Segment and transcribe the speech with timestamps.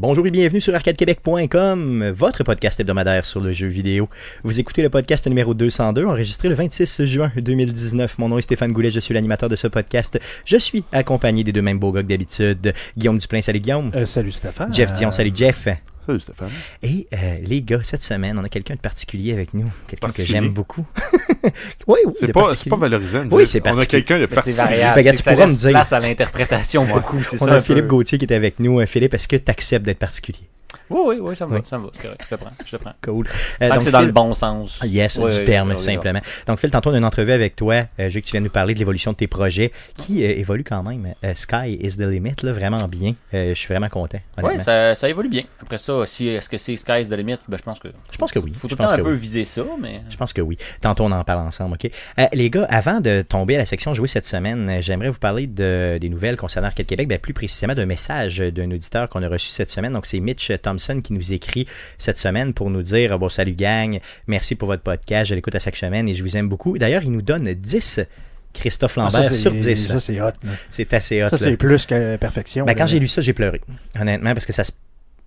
[0.00, 4.08] Bonjour et bienvenue sur arcadequebec.com, votre podcast hebdomadaire sur le jeu vidéo.
[4.44, 8.16] Vous écoutez le podcast numéro 202, enregistré le 26 juin 2019.
[8.18, 10.20] Mon nom est Stéphane Goulet, je suis l'animateur de ce podcast.
[10.44, 12.74] Je suis accompagné des deux mêmes beaux gars que d'habitude.
[12.96, 13.90] Guillaume Duplain, salut Guillaume.
[13.92, 14.72] Euh, salut Stéphane.
[14.72, 15.66] Jeff Dion, salut Jeff.
[16.08, 16.48] Salut Stéphane.
[16.82, 19.70] Et euh, les gars, cette semaine, on a quelqu'un de particulier avec nous.
[19.88, 20.40] Quelqu'un que Particulier?
[20.40, 20.86] j'aime beaucoup.
[21.86, 22.12] oui, oui.
[22.18, 22.70] C'est pas, c'est particulier.
[22.70, 23.24] pas valorisant.
[23.30, 24.04] Oui, c'est On a particulier.
[24.04, 24.56] quelqu'un de Mais c'est particulier.
[24.56, 25.02] variable.
[25.02, 25.70] Ben, tu ça me dire.
[25.70, 27.22] place à l'interprétation beaucoup.
[27.22, 27.52] C'est On ça.
[27.52, 27.88] a un Philippe peu.
[27.90, 28.80] Gauthier qui est avec nous.
[28.80, 30.38] Euh, Philippe, est-ce que tu acceptes d'être particulier?
[30.90, 31.60] Oui, oui, oui, ça me Oui.
[31.60, 31.66] va.
[31.68, 31.90] Ça me va.
[31.92, 32.20] C'est correct.
[32.28, 32.50] Je le prends.
[32.66, 32.92] Je le prends.
[33.02, 33.26] Cool.
[33.62, 34.80] Euh, donc, c'est dans le bon sens.
[34.84, 36.20] Yes, Oui, du oui, terme, simplement.
[36.46, 37.84] Donc, Phil, tantôt, on a une entrevue avec toi.
[38.00, 40.82] Euh, que tu viennes nous parler de l'évolution de tes projets qui euh, évoluent quand
[40.82, 41.14] même.
[41.24, 43.14] Euh, Sky is the limit, là, vraiment bien.
[43.34, 44.18] Euh, je suis vraiment content.
[44.42, 45.42] Oui, ça, ça évolue bien.
[45.62, 47.38] Après ça, si, est-ce que c'est Sky's the limit?
[47.48, 47.88] Ben, je pense que.
[48.10, 48.52] Je pense que oui.
[48.58, 49.18] Faut tout Je le temps pense un que peu oui.
[49.18, 50.02] viser ça, mais.
[50.10, 50.56] Je pense que oui.
[50.80, 51.90] Tantôt, on en parle ensemble, OK?
[52.32, 55.98] Les gars, avant de tomber à la section jouer cette semaine, j'aimerais vous parler de,
[56.00, 59.50] des nouvelles concernant Arcade Québec, ben, plus précisément d'un message d'un auditeur qu'on a reçu
[59.50, 59.92] cette semaine.
[59.92, 61.66] Donc, c'est Mitch Thompson qui nous écrit
[61.98, 65.58] cette semaine pour nous dire bon, salut gang, merci pour votre podcast, je l'écoute à
[65.58, 66.78] chaque semaine et je vous aime beaucoup.
[66.78, 68.00] D'ailleurs, il nous donne 10
[68.54, 69.88] Christophe Ah, Lambert ça, sur 10.
[69.88, 70.30] Ça, c'est hot.
[70.70, 71.28] C'est assez hot.
[71.28, 72.64] Ça, c'est plus que perfection.
[72.64, 73.60] Ben, quand j'ai lu ça, j'ai pleuré.
[73.98, 74.72] Honnêtement, parce que ça se,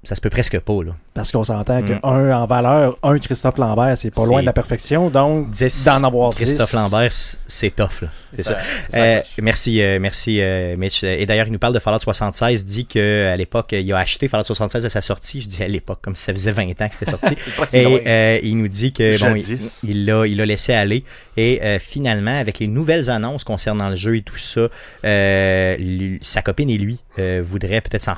[0.03, 0.83] ça se peut presque pas.
[0.83, 0.95] Là.
[1.13, 1.99] Parce qu'on s'entend que Mm.
[2.03, 5.09] un en valeur, un Christophe Lambert, c'est pas loin de la perfection.
[5.09, 6.37] Donc, 10 d'en avoir 10.
[6.37, 8.01] Christophe Lambert, c'est tough.
[8.01, 8.07] là.
[8.33, 8.57] C'est ça.
[8.89, 11.03] ça Euh, merci, euh, merci euh, Mitch.
[11.03, 14.45] Et d'ailleurs, il nous parle de Fallout 76, dit qu'à l'époque, il a acheté Fallout
[14.45, 15.41] 76 à sa sortie.
[15.41, 17.35] Je dis à l'époque, comme si ça faisait 20 ans que c'était sorti.
[17.67, 17.97] Si loin.
[17.97, 19.35] Et euh, il nous dit que bon,
[19.83, 21.03] il- l'a il l'a laissé aller.
[21.35, 24.69] Et euh, finalement, avec les nouvelles annonces concernant le jeu et tout ça,
[25.05, 28.13] euh, lui- sa copine et lui euh, voudraient peut-être s'en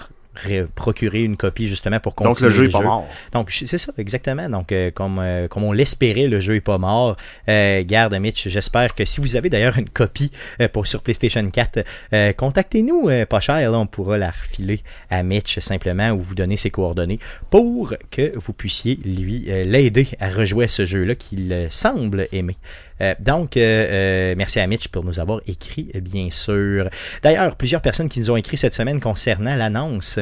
[0.76, 3.08] procurer une copie justement pour continuer Donc le jeu est pas mort.
[3.32, 4.50] donc, c'est ça, exactement.
[4.50, 7.16] Donc, euh, comme, euh, comme on l'espérait, le jeu est pas mort.
[7.50, 11.48] Euh, garde, Mitch, j'espère que si vous avez d'ailleurs une copie euh, pour sur PlayStation
[11.48, 16.20] 4, euh, contactez-nous, euh, pas cher, là, on pourra la refiler à Mitch simplement ou
[16.20, 17.20] vous donner ses coordonnées
[17.50, 22.58] pour que vous puissiez lui euh, l'aider à rejouer à ce jeu-là qu'il semble aimer.
[23.02, 26.90] Euh, donc, euh, euh, merci à Mitch pour nous avoir écrit, bien sûr.
[27.22, 30.20] D'ailleurs, plusieurs personnes qui nous ont écrit cette semaine concernant l'annonce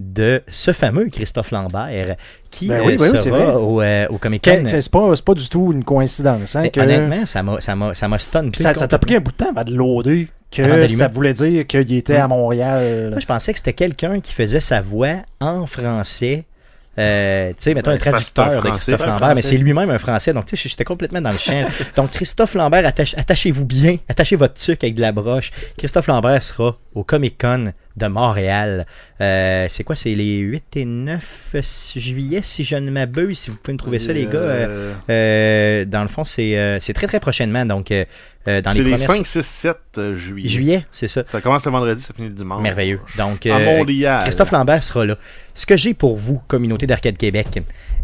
[0.00, 2.16] de ce fameux Christophe Lambert
[2.50, 4.62] qui Ben euh, oui, ben oui, c'est sera au, euh, au Comic Con.
[4.68, 6.56] C'est pas, c'est pas du tout une coïncidence.
[6.56, 7.94] Hein, que- Honnêtement, ça m'a ça m'a
[8.74, 10.62] ça t'a pris un bout de temps avant de loader que
[10.96, 13.10] ça voulait dire qu'il était à Montréal.
[13.10, 16.44] Moi, je pensais que c'était quelqu'un qui faisait sa voix en français.
[16.98, 20.46] Euh, tu sais, mettons un traducteur de Christophe Lambert, mais c'est lui-même un français, donc
[20.46, 21.64] tu sais, j'étais complètement dans le champ.
[21.96, 25.52] donc Christophe Lambert, attache- attachez-vous bien, attachez votre tuque avec de la broche.
[25.78, 28.86] Christophe Lambert sera au Comic Con de Montréal.
[29.20, 31.54] Euh, c'est quoi, c'est les 8 et 9
[31.96, 34.38] juillet, si je ne m'abuse, si vous pouvez me trouver ça, les gars.
[34.38, 38.04] euh, Euh, dans le fond, c'est euh, c'est très très prochainement, donc euh,
[38.46, 39.06] dans les C'est les premières...
[39.16, 40.48] 5, 6, 7 euh, juillet.
[40.48, 41.22] Juillet, c'est ça.
[41.30, 42.62] Ça commence le vendredi, ça finit le dimanche.
[42.62, 43.00] Merveilleux.
[43.18, 44.22] Donc, À euh, Montréal.
[44.24, 45.16] Christophe Lambert sera là.
[45.54, 47.48] Ce que j'ai pour vous, communauté d'Arcade Québec,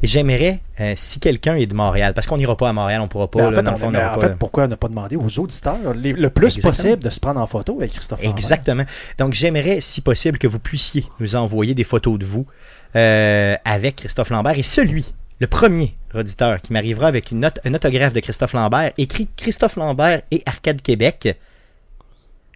[0.02, 3.30] j'aimerais, euh, si quelqu'un est de Montréal, parce qu'on n'ira pas à Montréal, on pourra
[3.30, 4.88] pas, en là, fait, dans le on- fond, on en pas- fait, pourquoi ne pas
[4.88, 6.72] demander aux auditeurs les- le plus Exactement.
[6.72, 8.36] possible de se prendre en photo avec Christophe Lambert?
[8.36, 8.84] Exactement.
[9.18, 12.46] Donc, j'aimerais, si possible, que vous puissiez nous envoyer des photos de vous
[12.94, 17.74] euh, avec Christophe Lambert et celui, le premier auditeur qui m'arrivera avec une note, un
[17.74, 21.36] autographe de Christophe Lambert, écrit Christophe Lambert et Arcade Québec.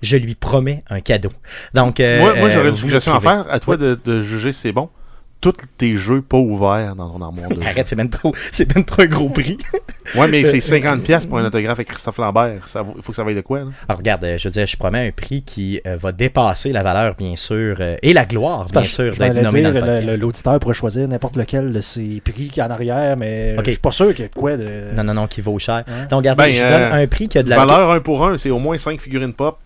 [0.02, 1.28] Je lui promets un cadeau.
[1.74, 3.50] Donc, euh, Moi, moi j'aurais euh, une suggestion à faire.
[3.50, 4.88] À toi de, de juger si c'est bon.
[5.40, 7.62] Tous tes jeux pas ouverts dans ton armoire de.
[7.66, 9.58] Arrête, c'est même trop, c'est même trop un gros prix.
[10.16, 12.62] Ouais, mais c'est 50$ piastres pour un autographe avec Christophe Lambert.
[12.74, 13.66] Il faut que ça vaille de quoi, là?
[13.88, 16.82] Alors, regarde, euh, je veux dire, je promets un prix qui euh, va dépasser la
[16.82, 19.98] valeur, bien sûr, euh, et la gloire, bien sûr, je d'être nommé dire, dans le
[20.00, 20.20] podcast.
[20.20, 23.66] l'auditeur pourrait choisir n'importe lequel de ses prix qu'il y a en arrière, mais Ok.
[23.66, 24.92] je suis pas sûr qu'il y ait de quoi de.
[24.96, 25.84] Non, non, non, qui vaut cher.
[25.86, 26.06] Hein?
[26.10, 28.26] Donc, regardez, Ben, je euh, donne un prix qui a de la Valeur 1 pour
[28.26, 29.60] 1, c'est au moins 5 figurines pop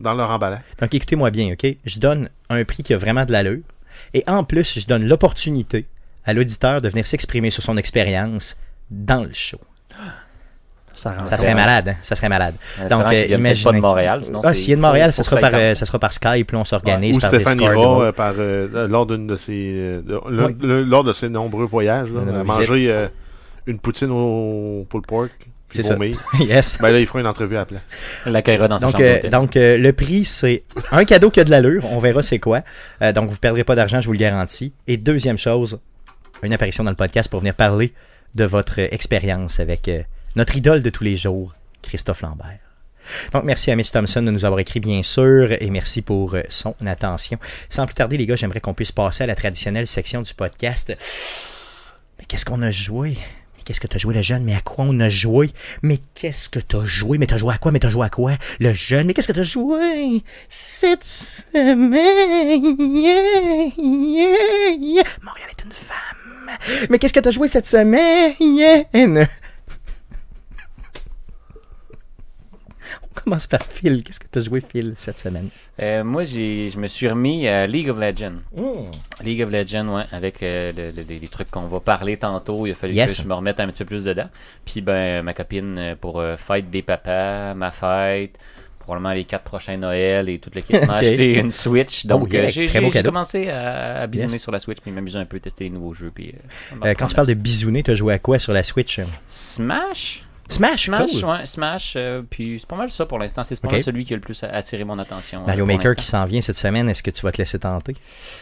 [0.00, 0.60] dans leur emballage.
[0.80, 1.76] Donc, écoutez-moi bien, OK?
[1.84, 3.60] Je donne un prix qui a vraiment de l'allure.
[4.14, 5.86] Et en plus, je donne l'opportunité
[6.24, 8.56] à l'auditeur de venir s'exprimer sur son expérience
[8.90, 9.58] dans le show.
[10.92, 11.54] Ça, Ça serait ouais.
[11.54, 11.96] malade, hein?
[12.02, 12.54] Ça serait malade.
[12.90, 13.64] Donc, qu'il euh, imaginez.
[13.70, 15.74] pas de Montréal, sinon Ah, s'il est de Montréal, ce que sera, ça par, euh,
[15.74, 17.78] sera par Skype, là, on s'organise Ou par Stéphane Discord.
[17.78, 18.04] ira ouais.
[18.06, 22.10] euh, par, euh, lors, d'une de ses, euh, le- le- lors de ses nombreux voyages,
[22.12, 23.06] là, manger euh,
[23.66, 25.30] une poutine au pulled pork.
[25.72, 25.96] C'est ça.
[26.40, 26.78] yes.
[26.80, 27.66] Ben là, il fera une entrevue à
[28.24, 31.40] la l'accueillera dans sa Donc, chambre euh, donc euh, le prix, c'est un cadeau qui
[31.40, 31.84] a de l'allure.
[31.92, 32.62] On verra c'est quoi.
[33.02, 34.72] Euh, donc, vous ne perdrez pas d'argent, je vous le garantis.
[34.88, 35.78] Et deuxième chose,
[36.42, 37.92] une apparition dans le podcast pour venir parler
[38.34, 40.02] de votre expérience avec euh,
[40.36, 42.58] notre idole de tous les jours, Christophe Lambert.
[43.32, 46.42] Donc, merci à Mitch Thompson de nous avoir écrit, bien sûr, et merci pour euh,
[46.48, 47.38] son attention.
[47.68, 50.94] Sans plus tarder, les gars, j'aimerais qu'on puisse passer à la traditionnelle section du podcast.
[52.18, 53.16] Mais qu'est-ce qu'on a joué?
[53.70, 54.42] Qu'est-ce que t'as joué le jeune?
[54.42, 55.52] Mais à quoi on a joué?
[55.84, 57.18] Mais qu'est-ce que t'as joué?
[57.18, 57.70] Mais t'as joué à quoi?
[57.70, 58.32] Mais t'as joué à quoi?
[58.58, 60.24] Le jeune, mais qu'est-ce que t'as joué?
[60.48, 62.60] Cette semaine?
[63.78, 65.04] Yeah.
[65.22, 66.58] Montréal est une femme.
[66.90, 69.28] Mais qu'est-ce que t'as joué cette semaine?
[73.16, 74.04] On commence par Phil?
[74.04, 75.48] Qu'est-ce que t'as joué, Phil, cette semaine?
[75.82, 78.36] Euh, moi, j'ai, je me suis remis à League of Legends.
[78.56, 78.90] Hmm.
[79.24, 82.66] League of Legends, ouais, avec euh, le- le- les trucs qu'on va parler tantôt.
[82.66, 83.16] Il a fallu Yes.
[83.16, 84.28] que je me remette un petit peu plus dedans.
[84.64, 88.38] Puis, ben, ma copine euh, pour euh, fête des papas, ma fête,
[88.78, 92.06] probablement les quatre prochains Noël et toute l'équipe m'a acheté une Switch.
[92.06, 94.42] Donc, Oh, yeah, euh, j'ai, commencé à, à bisouner Yes.
[94.42, 96.12] sur la Switch, puis m'amuser un peu, tester les nouveaux jeux.
[96.14, 96.32] Puis,
[96.96, 99.00] quand tu parles de bisouner, t'as joué à quoi sur la Switch?
[99.26, 100.22] Smash?
[100.50, 101.24] Smash, Smash, cool.
[101.30, 103.44] ouais, Smash, euh, puis c'est pas mal ça pour l'instant.
[103.44, 103.72] C'est pas Ok.
[103.72, 105.42] mal celui qui a le plus attiré mon attention.
[105.42, 107.58] euh, Mario pour Maker qui s'en vient cette semaine, est-ce que tu vas te laisser
[107.58, 107.94] tenter?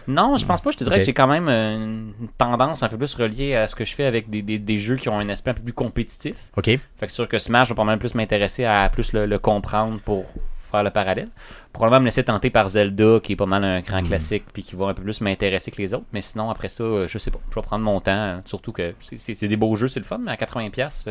[0.07, 0.71] Non, je pense pas.
[0.71, 3.67] Je te dirais que j'ai quand même euh, une tendance un peu plus reliée à
[3.67, 5.63] ce que je fais avec des, des, des jeux qui ont un aspect un peu
[5.63, 6.35] plus compétitif.
[6.57, 6.65] OK.
[6.67, 10.01] Fait que sûr que Smash va pas mal plus m'intéresser à plus le, le comprendre
[10.01, 10.25] pour
[10.71, 11.29] faire le parallèle.
[11.73, 13.85] Probablement me laisser tenter par Zelda, qui est pas mal un Hmm.
[13.85, 16.05] grand classique, puis qui va un peu plus m'intéresser que les autres.
[16.13, 17.39] Mais sinon, après ça, euh, je sais pas.
[17.51, 18.41] Je vais prendre mon temps.
[18.45, 21.05] Surtout que c'est- des beaux jeux, c'est le fun, mais à 80$, pièces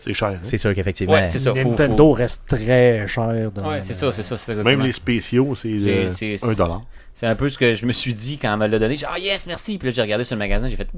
[0.00, 0.28] C'est cher.
[0.28, 0.38] hein?
[0.42, 1.12] C'est sûr qu'effectivement.
[1.14, 1.52] Ouais, ça.
[1.52, 3.50] Nintendo faut- reste très cher.
[3.54, 4.54] Dans Ouais, c'est ça, c'est ça.
[4.54, 5.68] Même les spéciaux, c'est
[6.10, 6.54] C'est- euh,
[7.14, 8.96] c'est- un peu ce que je me suis dit quand elle me l'a donné.
[8.96, 9.78] J'ai ah yes, merci.
[9.78, 10.88] Puis là, j'ai regardé sur le magasin, j'ai fait,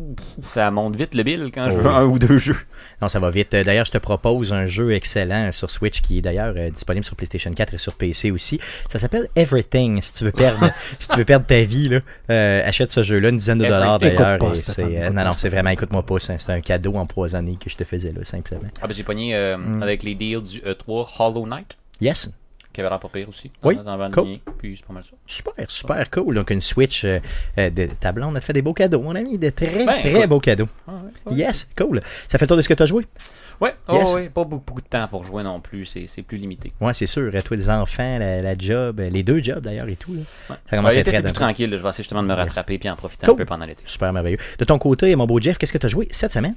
[0.44, 1.94] ça monte vite le bill quand je Oh veux oui.
[1.96, 2.56] un ou deux jeux.
[3.02, 3.52] Non, ça va vite.
[3.55, 7.05] Euh, D'ailleurs, je te propose un jeu excellent sur Switch qui est d'ailleurs euh, disponible
[7.05, 8.61] sur PlayStation 4 et sur PC aussi.
[8.88, 10.00] Ça s'appelle Everything.
[10.00, 12.00] Si tu veux perdre, si tu veux perdre ta vie, là,
[12.31, 14.38] euh, achète ce jeu-là, une dizaine de dollars d'ailleurs.
[14.43, 17.76] Euh, non, non, c'est vraiment, écoute-moi pas, c'est un, c'est un cadeau empoisonné que je
[17.76, 18.62] te faisais là, simplement.
[18.81, 19.82] Ah ben j'ai pogné euh, Mm.
[19.82, 22.31] avec les deals du E3 Hollow Knight, Yes,
[22.75, 23.50] qui avait l'air pas pire aussi.
[23.62, 24.38] Oui, Dans, dans cool.
[24.59, 25.12] Puis c'est pas mal ça.
[25.26, 26.35] super, super cool.
[26.35, 27.21] Donc une Switch euh,
[27.56, 30.26] euh, de ta blonde a fait des beaux cadeaux, mon ami, de très, Ben, très
[30.26, 30.69] beaux cadeaux.
[30.87, 31.37] Ah, ouais, ouais.
[31.38, 32.00] Yes, cool.
[32.29, 33.06] Ça fait le tour de ce que tu as joué?
[33.61, 34.12] Ouais, oh, Yes.
[34.12, 36.73] ouais, pas beaucoup, beaucoup de temps pour jouer non plus, c'est plus limité.
[36.81, 37.31] Ouais, c'est sûr.
[37.44, 40.12] Toi, les enfants, la, la job, euh, les deux jobs d'ailleurs et tout.
[40.12, 40.19] Là.
[40.21, 40.25] Ouais.
[40.49, 41.76] Ça Ouais, commence à être très plus tranquille, là.
[41.76, 43.35] je vais essayer justement de me rattraper puis en profiter Cool.
[43.35, 43.82] un peu pendant l'été.
[43.87, 44.38] Super merveilleux.
[44.59, 46.56] De ton côté, mon beau Jeff, qu'est-ce que tu as joué cette semaine?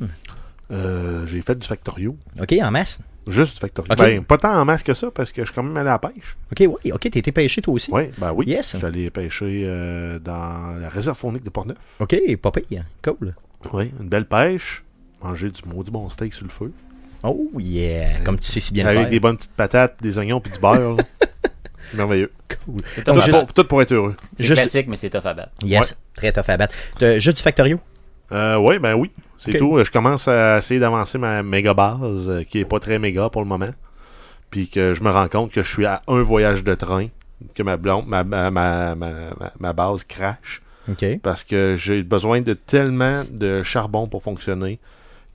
[0.71, 2.17] Euh, j'ai fait du Factorio.
[2.41, 2.99] OK, en masse.
[3.27, 3.91] Juste du Factorio.
[3.91, 3.97] Ok.
[3.99, 5.93] Ben, pas tant en masse que ça, parce que je suis quand même allé à
[5.93, 6.37] la pêche.
[6.51, 7.91] OK, oui, OK, été pêché toi aussi.
[7.91, 8.45] Oui, ben oui.
[8.47, 8.75] Yes.
[8.79, 11.77] J'allais pêcher euh, dans la réserve faunique de Portneuf.
[11.99, 12.83] OK, pas pire.
[13.03, 13.33] Cool.
[13.73, 14.83] Oui, une belle pêche.
[15.23, 16.71] Manger du maudit bon steak sur le feu.
[17.23, 19.09] Oh yeah, comme tu sais si bien le Avec faire.
[19.09, 20.97] des bonnes petites patates, des oignons puis du beurre.
[21.93, 22.31] Merveilleux.
[22.65, 22.75] Cool.
[23.03, 24.15] Tout, juste- pour, tout pour être heureux.
[24.37, 25.51] C'est juste- classique, mais c'est tough à battre.
[25.63, 26.73] Yes, très tough à battre.
[27.19, 27.79] Juste du Factorio?
[28.31, 29.11] Euh, oui, ben oui.
[29.39, 29.81] C'est tout.
[29.83, 33.41] Je commence à essayer d'avancer ma méga base, euh, qui est pas très méga pour
[33.41, 33.69] le moment.
[34.49, 37.07] Puis que je me rends compte que je suis à un voyage de train,
[37.55, 40.61] que ma blonde, ma, ma, ma, ma, ma- ma base crash.
[40.89, 41.05] OK.
[41.21, 44.79] Parce que j'ai besoin de tellement de charbon pour fonctionner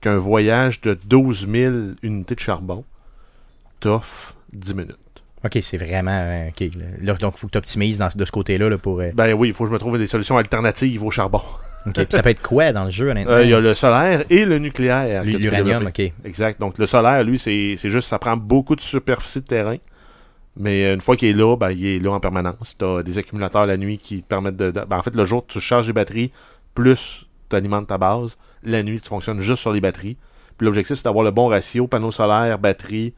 [0.01, 2.83] qu'un voyage de 12 000 unités de charbon
[3.79, 4.97] t'offre 10 minutes.
[5.45, 6.11] OK, c'est vraiment...
[6.11, 8.77] euh, OK, là, là, donc, il faut que tu optimises dans, de ce côté-là là,
[8.77, 8.99] pour...
[9.01, 11.41] euh, Ben oui, il faut que je me trouve des solutions alternatives au charbon.
[11.85, 13.33] OK, puis ça peut être quoi dans le jeu, honnêtement?
[13.33, 15.23] Euh, Il y a le solaire et le nucléaire.
[15.23, 15.87] L'uranium.
[15.87, 16.01] OK.
[16.25, 16.59] Exact.
[16.59, 19.77] Donc le solaire, lui, c'est juste, ça prend beaucoup de superficie de terrain.
[20.55, 22.75] Mais euh, une fois qu'il est là, ben, il est là en permanence.
[22.77, 24.69] Tu as des accumulateurs la nuit qui te permettent de.
[24.71, 26.31] de- ben, en fait, le jour, tu charges les batteries,
[26.75, 28.37] plus tu alimentes ta base.
[28.63, 30.15] La nuit, tu fonctionnes juste sur les batteries.
[30.57, 33.13] Puis l'objectif, c'est d'avoir le bon ratio panneau solaire, batterie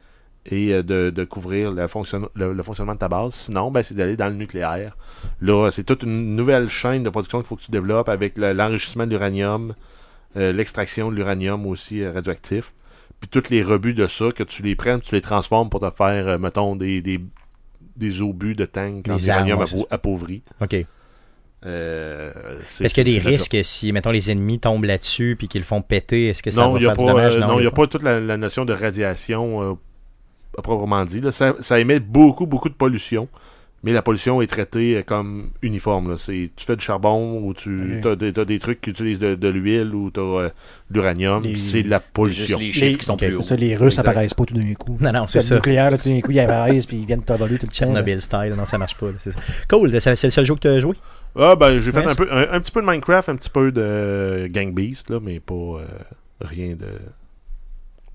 [0.50, 3.34] et euh, de, de couvrir le, fonctionne- le, le fonctionnement de ta base.
[3.34, 4.96] Sinon, ben, c'est d'aller dans le nucléaire.
[5.40, 8.52] Là, c'est toute une nouvelle chaîne de production qu'il faut que tu développes avec le-
[8.52, 9.74] l'enrichissement de l'uranium,
[10.36, 12.72] euh, l'extraction de l'uranium aussi euh, radioactif.
[13.20, 15.90] Puis tous les rebuts de ça, que tu les prennes, tu les transformes pour te
[15.90, 17.18] faire, euh, mettons, des, des,
[17.96, 20.42] des obus de tank en Des uranium apau- appauvri.
[20.60, 20.76] OK.
[21.64, 22.30] Euh,
[22.80, 25.66] Est-ce qu'il y a des risques si, mettons, les ennemis tombent là-dessus puis qu'ils le
[25.66, 26.28] font péter?
[26.28, 27.38] Est-ce que ça Non, va n'y a, faire pas, du dommage?
[27.38, 29.74] non, il il y y a pas toute la, la notion de radiation euh,
[30.58, 31.20] à proprement dit.
[31.20, 31.32] là.
[31.32, 33.28] Ça, ça émet beaucoup, beaucoup de pollution.
[33.84, 36.10] Mais la pollution est traitée euh, comme uniforme.
[36.10, 36.16] là.
[36.18, 39.94] C'est, tu fais du charbon ou tu as, des, trucs qui utilisent de, de l'huile
[39.94, 40.50] ou tu as de
[40.90, 41.42] l'uranium.
[41.44, 42.58] Les- C'est de la Juste pollution.
[42.58, 44.08] les chiffres Les- qui sont plus ça, les Russes Exact.
[44.08, 44.96] apparaissent pas tout d'un coup.
[45.00, 45.54] Non, non, c'est Le ça.
[45.56, 47.92] nucléaire, là, tout d'un coup, ils apparaissent puis ils viennent t'envoler tout le temps.
[47.92, 48.02] là.
[48.02, 49.06] Tchernobyl style, non, ça marche pas.
[49.06, 49.38] là, c'est ça.
[49.70, 50.94] Cool, c'est le seul jeu que tu as joué?
[51.38, 53.50] Ah, ben, j'ai fait Ouais, un, peu, un, un petit peu de Minecraft, un petit
[53.50, 55.84] peu de Gang Beast, là, mais pas euh,
[56.40, 56.86] rien de.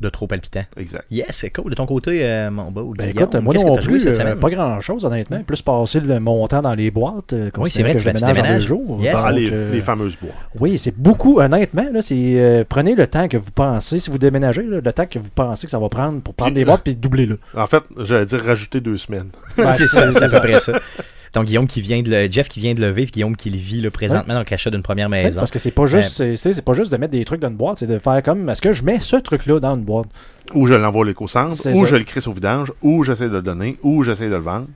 [0.01, 0.63] De trop palpitant.
[0.77, 1.05] Exact.
[1.11, 1.69] Yes, c'est cool.
[1.69, 4.39] De ton côté, euh, mon beau Ben écoute, moi non plus, cette euh, semaine?
[4.39, 5.43] pas grand-chose, honnêtement.
[5.43, 7.33] Plus passer le montant dans les boîtes.
[7.33, 8.99] euh, Oui, c'est vrai, que tu je deux jours.
[8.99, 9.15] Yes.
[9.17, 10.31] Ah, Donc, les, euh, les fameuses bois.
[10.59, 11.85] Oui, c'est beaucoup, honnêtement.
[11.93, 15.05] Là, c'est euh, prenez le temps que vous pensez, si vous déménagez, là, le temps
[15.05, 17.37] que vous pensez que ça va prendre pour prendre Puis, des boîtes puis doubler le.
[17.55, 19.29] En fait, j'allais dire rajouter deux semaines.
[19.55, 20.79] c'est ça, c'est à peu près ça.
[21.33, 23.57] Donc Guillaume qui vient de le, Jeff qui vient de le vivre, Guillaume qui le
[23.57, 25.39] vit là, présentement dans le crachat d'une première Ouais, maison.
[25.39, 27.47] parce que c'est pas juste c'est- c'est c'est pas juste de mettre des trucs dans
[27.47, 30.07] une boîte, c'est de faire comme est-ce que je mets ce truc-là dans une boîte?
[30.53, 31.71] Ou je l'envoie à l'éco-centre, ou ça.
[31.85, 34.67] je le crisse au vidange, ou j'essaie de le donner, ou j'essaie de le vendre.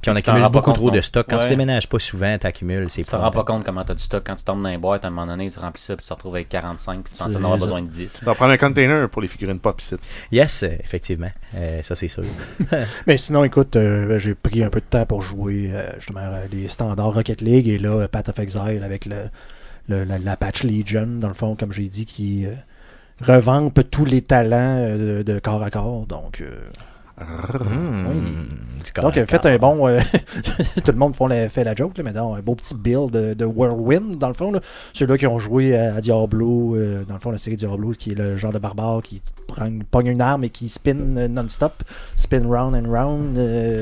[0.00, 1.26] Puis on Tu accumule beaucoup compte, trop de stock.
[1.28, 1.48] Quand tu Ouais.
[1.50, 4.34] déménages pas souvent, t'accumules, c'est Tu te rends pas compte comment t'as du stock quand
[4.36, 5.04] tu tombes dans les boîtes.
[5.04, 7.18] À un moment donné, tu remplis ça, puis tu te retrouves avec 45, puis tu
[7.18, 8.08] penses en avoir besoin de 10.
[8.08, 9.96] Ça va prendre un container pour les figurines pop ici.
[10.32, 11.30] Yes, euh, effectivement.
[11.56, 12.24] Euh, ça c'est sûr.
[13.06, 16.46] Mais sinon, écoute, euh, j'ai pris un peu de temps pour jouer euh, justement euh,
[16.52, 19.28] les standards Rocket League et là, euh, Path of Exile avec le,
[19.88, 22.52] le- la, la patch Legion, dans le fond, comme j'ai dit, qui euh,
[23.22, 26.06] revampe tous les talents euh, de, de corps à corps.
[26.06, 26.42] Donc,
[28.84, 29.50] du corps donc faites corps.
[29.50, 29.88] un bon.
[29.88, 30.00] euh,
[30.84, 33.10] tout le monde font la- fait la joke, là, mais non, un beau petit build
[33.10, 34.52] de, de Whirlwind, dans le fond.
[34.52, 34.60] là.
[34.92, 38.12] Ceux-là qui ont joué à, à Diablo, euh, dans le fond, la série Diablo, qui
[38.12, 41.28] est le genre de barbare qui prend, une- pogne une arme et qui spin euh,
[41.28, 41.82] non-stop,
[42.16, 43.38] spin round and round.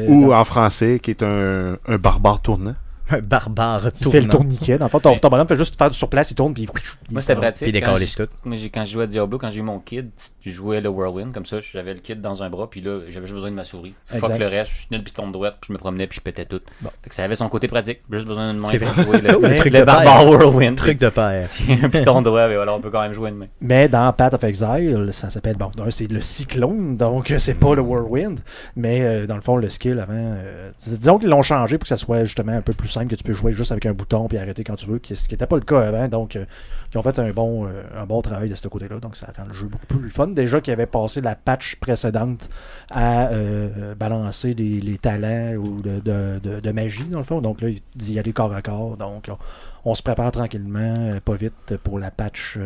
[0.08, 2.74] Ou dans- en français, qui est un, un barbare tournant.
[3.10, 4.44] Un barbare qui fait le tournant.
[4.48, 4.78] tourniquet.
[4.78, 6.66] Dans le fond, ton, ton bonhomme fait juste faire du surplace, il tourne, puis.
[7.10, 7.72] Moi, c'était il- pratique.
[7.72, 8.26] Puis quand j'ai- tout.
[8.44, 10.10] Moi, quand je jouais à Diablo, quand j'ai eu mon kid,
[10.44, 13.26] je jouais le Whirlwind, comme ça, j'avais le kid dans un bras, puis là, j'avais
[13.26, 13.94] juste besoin de ma souris.
[14.06, 14.38] Fuck Exact.
[14.38, 16.44] le reste, je tenais le piton de droite, puis je me promenais, puis je pétais
[16.46, 16.60] tout.
[16.80, 16.90] Bon.
[17.02, 19.02] Fait que ça avait son côté pratique, juste besoin d'une main C'est pour vrai.
[19.04, 20.28] jouer le, le truc le de barbare père.
[20.28, 20.76] Whirlwind.
[20.76, 21.48] Truc de père.
[21.48, 23.46] Tiens, un piton droit, mais voilà, on peut quand même jouer une main.
[23.60, 25.56] Mais dans Path of Exile, ça s'appelle.
[25.56, 28.40] Bon, d'un, c'est le cyclone, donc euh, c'est pas le Whirlwind.
[28.74, 30.12] Mais euh, dans le fond, le skill avant.
[30.16, 33.14] euh, dis- disons qu'ils l'ont changé pour que ça soit justement un peu plus que
[33.14, 35.46] tu peux jouer juste avec un bouton puis arrêter quand tu veux, ce qui n'était
[35.46, 36.08] pas le cas avant.
[36.08, 36.44] Donc, euh,
[36.92, 38.98] ils ont fait un bon, euh, un bon travail de ce côté-là.
[39.00, 40.28] Donc, ça rend le jeu beaucoup plus fun.
[40.28, 42.48] Déjà qu'ils avaient passé la patch précédente
[42.90, 47.40] à euh, balancer les, talents ou de, de, magie, dans le fond.
[47.40, 48.96] Donc là, d'y aller corps à corps.
[48.96, 52.58] Donc, on, on se prépare tranquillement, pas vite, pour la patch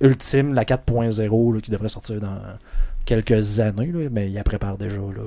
[0.00, 2.38] ultime, la 4.0, là, qui devrait sortir dans
[3.04, 3.90] quelques années.
[3.92, 4.96] là, mais il la prépare déjà.
[4.96, 5.22] Là.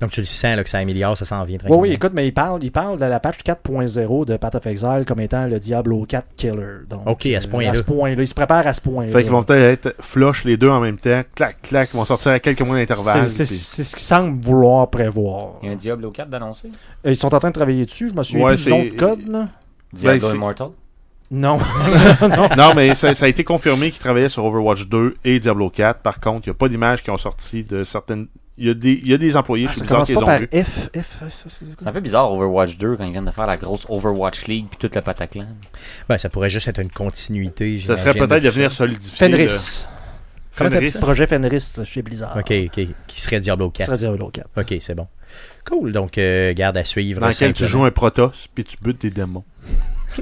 [0.00, 1.80] Donc tu le sens là, que ça améliore, ça s'en vient Oui, tranquillement.
[1.82, 5.04] oui, écoute, mais il parle, il parle de la patch 4.0 de Path of Exile
[5.06, 6.54] comme étant le Diablo 4 Killer.
[6.88, 7.70] Donc, Ok, à ce euh, point-là.
[7.70, 8.16] À ce point-là.
[8.22, 9.12] Il se prépare à ce point-là.
[9.12, 11.22] Fait qu'ils vont peut-être être flush les deux en même temps.
[11.34, 13.28] Clac, clac, ils vont sortir à quelques mois d'intervalle.
[13.28, 15.54] C'est c'est- puis- c'est ce qu'ils semblent vouloir prévoir.
[15.62, 16.68] Il y a un Diablo 4 d'annoncer.
[17.06, 18.10] Euh, Ils sont en train de travailler dessus.
[18.10, 19.26] Je me souviens Ouais, plus du nom de c'est- code.
[19.28, 19.48] Là.
[19.92, 20.68] Diablo c'est- Immortal.
[21.30, 21.58] Non.
[21.58, 22.48] non.
[22.56, 26.00] Non, mais ça, ça a été confirmé qu'ils travaillaient sur Overwatch 2 et Diablo 4.
[26.00, 28.26] Par contre, il n'y a pas d'images qui ont sorti de certaines.
[28.58, 30.38] Il y a des, il y a des employés Ah, qui pas les par ont
[30.38, 30.48] vus.
[30.52, 30.90] F.
[30.94, 31.46] F, F, F,
[31.78, 34.66] c'est un peu bizarre Overwatch 2 quand ils viennent de faire la grosse Overwatch League
[34.68, 35.46] puis toute la pataclan.
[36.08, 37.80] Ben, ça pourrait juste être une continuité.
[37.86, 39.28] Ça serait peut-être de venir solidifier.
[39.28, 39.86] Fenris.
[40.52, 40.92] Fenris.
[41.00, 42.36] Projet Fenris chez Blizzard.
[42.36, 42.86] Ok, ok.
[43.06, 43.86] Qui serait Diablo Ça 4.
[43.86, 44.48] serait Diablo 4.
[44.58, 45.06] Ok, c'est bon.
[45.64, 45.92] Cool.
[45.92, 47.20] Donc, euh, garde à suivre.
[47.20, 49.44] Dans lequel tu joues un Protoss puis tu butes des démons.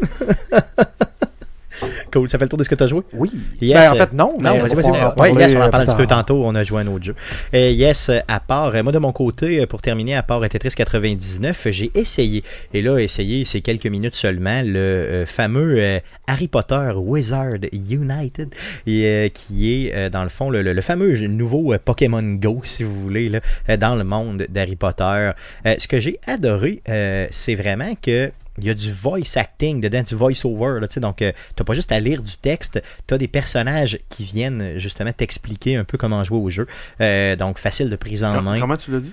[2.12, 2.28] Cool.
[2.28, 3.02] Ça fait le tour de ce que tu as joué?
[3.12, 3.30] Oui.
[3.60, 4.36] Yes, Ben, en euh, fait, non.
[4.40, 5.34] Non, mais vas-y, on vas-y.
[5.38, 6.24] yes, on en euh, parle un petit peu tard.
[6.24, 6.42] tantôt.
[6.44, 7.14] On a joué un autre jeu.
[7.54, 10.40] Euh, yes, euh, à part, euh, moi de mon côté, euh, pour terminer, à part
[10.48, 12.42] Tetris 99, j'ai essayé,
[12.74, 18.54] et là, essayé, c'est quelques minutes seulement, le euh, fameux euh, Harry Potter Wizard United,
[18.86, 22.22] et, euh, qui est, euh, dans le fond, le, le- le fameux nouveau euh, Pokémon
[22.22, 25.30] Go, si vous voulez, là, euh, dans le monde d'Harry Potter.
[25.66, 29.80] Euh, ce que j'ai adoré, euh, c'est vraiment que il y a du voice acting
[29.80, 30.80] dedans, du voice-over.
[30.80, 33.28] là, tu sais, Donc, euh, t'as pas juste à lire du texte, tu as des
[33.28, 36.66] personnages qui viennent euh, justement t'expliquer un peu comment jouer au jeu.
[37.00, 38.58] Euh, donc, facile de prise en main.
[38.60, 39.12] Comment tu l'as dit?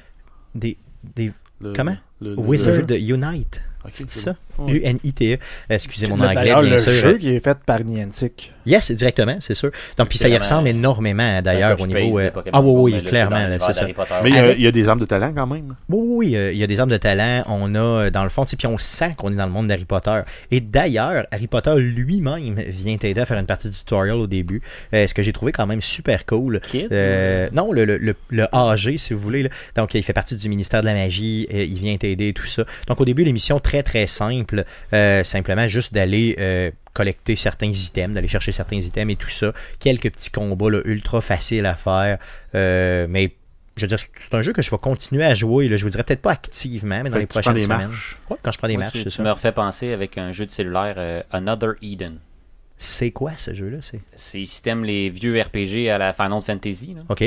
[0.54, 0.78] Des,
[1.16, 1.98] des Le- Comment?
[2.22, 3.62] le- le- Wizard Unite.
[3.84, 4.36] Ok, C'est c'est ça?
[4.68, 5.36] U-N-I-T-E.
[5.36, 5.38] E.
[5.70, 6.94] Excusez mon anglais, D'ailleurs, bien le sûr.
[6.94, 8.52] jeu qui est fait par Niantic.
[8.66, 9.70] Yes, directement, c'est sûr.
[9.98, 12.20] Donc, puis ça y ressemble énormément, d'ailleurs, au niveau.
[12.20, 13.86] euh, Ah oui, oui, clairement, c'est ça.
[14.24, 15.76] Mais il y, a, Avec- il y a des armes de talent quand même.
[15.90, 17.44] Oui, oui, euh, il y a des armes de talent.
[17.48, 19.52] On a, euh, dans le fond, tu sais, puis on sent qu'on est dans le
[19.52, 20.22] monde d'Harry Potter.
[20.52, 24.62] Et d'ailleurs, Harry Potter lui-même vient t'aider à faire une partie du tutorial au début.
[24.94, 26.60] Euh, ce que j'ai trouvé quand même super cool.
[26.60, 26.88] Kid?
[26.92, 29.44] Euh, non, le, le, le, le AG, si vous voulez.
[29.44, 29.50] là.
[29.76, 31.48] Donc, il fait partie du ministère de la magie.
[31.54, 32.64] euh, il vient t'aider, tout ça.
[32.88, 34.45] Donc, au début, l'émission très, très simple.
[34.94, 39.54] Euh, simplement juste d'aller euh, collecter certains items, d'aller chercher certains items et tout ça.
[39.80, 42.18] Quelques petits combats là, ultra faciles à faire.
[42.56, 43.34] Euh, mais
[43.78, 45.68] je veux dire, c'est un jeu que je vais continuer à jouer.
[45.68, 45.76] Là.
[45.78, 47.92] Je vous dirais peut-être pas activement, mais dans Fait les prochaines des semaines.
[48.30, 49.24] Ouais, quand je prends des Moi, matchs, tu, c'est tu ça.
[49.24, 52.20] me refais penser avec un jeu de cellulaire, euh, Another Eden.
[52.78, 53.78] C'est quoi ce jeu-là?
[54.16, 54.46] C'est...
[54.64, 56.94] T'aimes les vieux RPG à la Final Fantasy.
[56.94, 57.02] Là.
[57.10, 57.24] OK.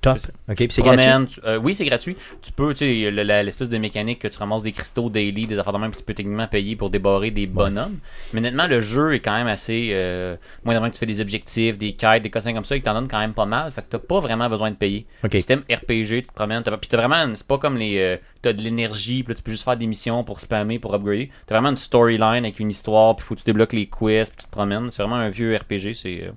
[0.00, 0.18] Top.
[0.48, 1.40] OK, puis c'est gratuit?
[1.44, 2.16] euh, oui, c'est gratuit.
[2.40, 5.72] Tu peux, tu sais, l'espèce de mécanique que tu ramasses des cristaux daily, des affaires
[5.72, 7.98] de même, puis tu peux techniquement payer pour débarrer des bonhommes.
[8.32, 9.90] Mais honnêtement, le jeu est quand même assez.
[9.92, 12.82] Euh, moins de que tu fais des objectifs, des quêtes, des cossins comme ça, ils
[12.82, 13.72] t'en donnent quand même pas mal.
[13.72, 15.06] Fait que t'as pas vraiment besoin de payer.
[15.24, 15.32] OK.
[15.32, 18.52] Système RPG, tu te promènes, t'as, puis t'as vraiment, c'est pas comme les, euh, t'as
[18.52, 21.30] de l'énergie, puis là, tu peux juste faire des missions pour spammer, pour upgrader.
[21.46, 24.44] T'as vraiment une storyline avec une histoire, puis faut que tu débloques les quests, puis
[24.44, 24.90] tu te promènes.
[24.92, 26.30] C'est vraiment un vieux RPG, c'est.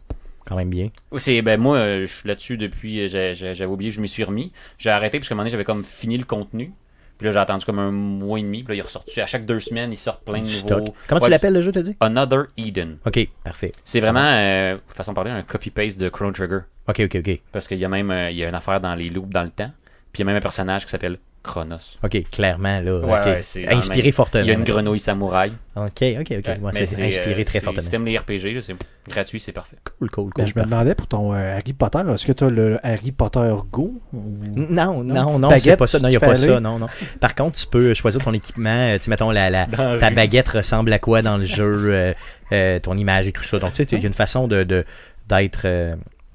[0.45, 0.89] Quand même bien.
[1.17, 4.51] C'est, ben moi, euh, je suis là-dessus depuis, euh, j'avais oublié, je m'y suis remis.
[4.77, 6.73] J'ai arrêté parce qu'à un moment donné, j'avais comme fini le contenu.
[7.17, 8.63] Puis là, j'ai attendu comme un mois et demi.
[8.63, 9.21] Puis là, il est ressorti.
[9.21, 10.57] À chaque deux semaines, il sort plein de nouveaux.
[10.57, 10.85] stock.
[11.07, 11.95] Comment Ouais, tu l'appelles le jeu, t'as dit?
[11.99, 12.97] Another Eden.
[13.05, 13.71] Ok, parfait.
[13.83, 16.61] C'est vraiment, euh, façon de parler, un copy-paste de Chrono Trigger.
[16.87, 17.39] Ok, ok, ok.
[17.51, 19.43] Parce qu'il y a même euh, il y a une affaire dans les loops dans
[19.43, 19.71] le temps.
[20.11, 21.97] Puis il y a même un personnage qui s'appelle Chronos.
[22.03, 22.99] Ok, clairement, là.
[22.99, 24.43] Ouais, ouais, Inspiré même- fortement.
[24.43, 25.51] Il y a une grenouille samouraï.
[25.75, 26.29] Ok, ok, ok.
[26.29, 27.81] Ouais, Moi, mais c'est inspiré euh, très c'est- fortement.
[27.81, 28.75] Si t'aimes les RPG, c'est
[29.09, 29.77] gratuit, c'est parfait.
[29.97, 30.53] Cool, cool, Ben, cool.
[30.53, 33.51] je me demandais pour ton euh, Harry Potter, est-ce que tu as le Harry Potter
[33.71, 34.19] Go ou-
[34.55, 35.97] Non, non, non, c'est pas ça.
[35.99, 36.59] Non, il n'y a pas ça.
[36.59, 36.87] Non, non.
[37.19, 38.69] Par contre, tu peux choisir ton équipement.
[38.69, 42.13] euh, Tu sais, mettons, la, la, ta baguette ressemble à quoi dans le jeu, euh,
[42.51, 43.57] euh, ton image et tout ça.
[43.57, 44.85] Donc, tu sais, il y a une façon de de-
[45.27, 45.61] d'être,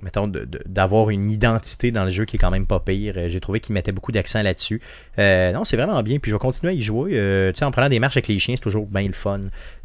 [0.02, 0.30] mettons,
[0.66, 3.14] d'avoir une identité dans le jeu qui est quand même pas pire.
[3.16, 4.80] Euh, J'ai trouvé qu'il mettait beaucoup d'accent là-dessus.
[5.18, 6.18] Euh, non, c'est vraiment bien.
[6.18, 7.12] Puis je vais continuer à y jouer.
[7.14, 9.40] Euh, tu sais, en prenant des marches avec les chiens, c'est toujours bien le fun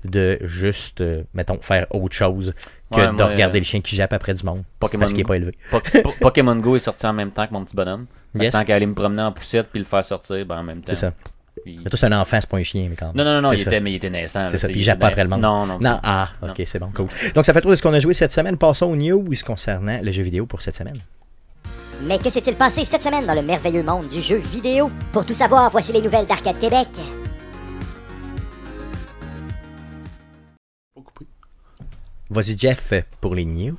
[0.05, 2.53] de juste, euh, mettons, faire autre chose
[2.91, 5.21] que Ouais, de moi, regarder le chien qui jappe après du monde Pokémon, parce qu'il
[5.23, 5.53] n'est pas élevé.
[5.69, 8.05] Po- Po- Pokémon Go est sorti en même temps que mon petit bonhomme.
[8.37, 8.51] Yes.
[8.51, 10.93] Tant qu'à aller me promener en poussette puis le faire sortir, ben en même temps.
[10.93, 11.13] C'est ça.
[11.63, 13.15] Puis- Mais toi, c'est un enfant, c'est pas un chien, mais quand même.
[13.15, 14.47] Non, non, non, il était, mais il était naissant.
[14.47, 15.41] C'est ça, puis jappe après le monde.
[15.41, 15.77] Non, non.
[15.79, 16.49] Non, ah, Non.
[16.49, 17.07] ok, c'est bon, cool.
[17.35, 18.57] Donc, ça fait tout de ce qu'on a joué cette semaine.
[18.57, 20.97] Passons aux news concernant le jeu vidéo pour cette semaine?
[22.07, 24.89] Mais que s'est-il passé cette semaine dans le merveilleux monde du jeu vidéo?
[25.13, 26.87] Pour tout savoir, voici les nouvelles d'Arcade Québec.
[30.95, 31.25] Pas coupé.
[32.29, 33.77] Vas-y, Jeff, pour les news.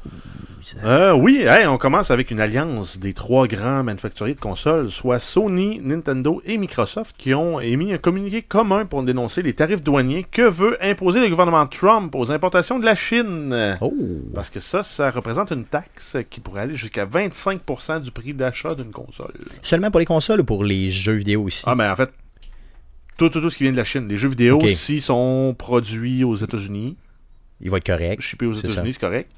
[0.84, 5.18] Euh, oui, hey, on commence avec une alliance des trois grands manufacturiers de consoles, soit
[5.18, 10.24] Sony, Nintendo et Microsoft, qui ont émis un communiqué commun pour dénoncer les tarifs douaniers
[10.30, 13.76] que veut imposer le gouvernement Trump aux importations de la Chine.
[13.80, 13.92] Oh!
[14.34, 18.74] Parce que ça, ça représente une taxe qui pourrait aller jusqu'à 25% du prix d'achat
[18.74, 19.32] d'une console.
[19.62, 21.62] Seulement pour les consoles ou pour les jeux vidéo aussi?
[21.66, 22.10] Ah, mais en fait,
[23.16, 24.06] tout, tout, tout ce qui vient de la Chine.
[24.08, 24.68] Les jeux vidéo, Ok.
[24.70, 26.96] s'ils sont produits aux États-Unis,
[27.60, 28.20] Il va être correct.
[28.42, 29.30] aux États-Unis, c'est correct.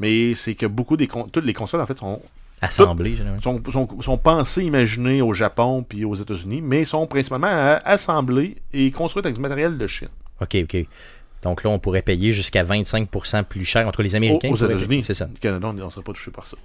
[0.00, 2.20] Mais c'est que beaucoup des con- toutes les consoles, en fait, sont
[2.60, 3.40] Assemblé, généralement.
[3.42, 8.90] sont, sont, sont pensés, imaginés au Japon puis aux États-Unis, mais sont principalement assemblés et
[8.90, 10.08] construits avec du matériel de Chine.
[10.40, 10.76] OK, OK.
[11.42, 14.50] Donc là, on pourrait payer jusqu'à 25% plus cher entre les Américains.
[14.50, 15.28] Aux, États-Unis, C'est ça.
[15.32, 16.56] Le Canada, on ne serait pas touché par ça.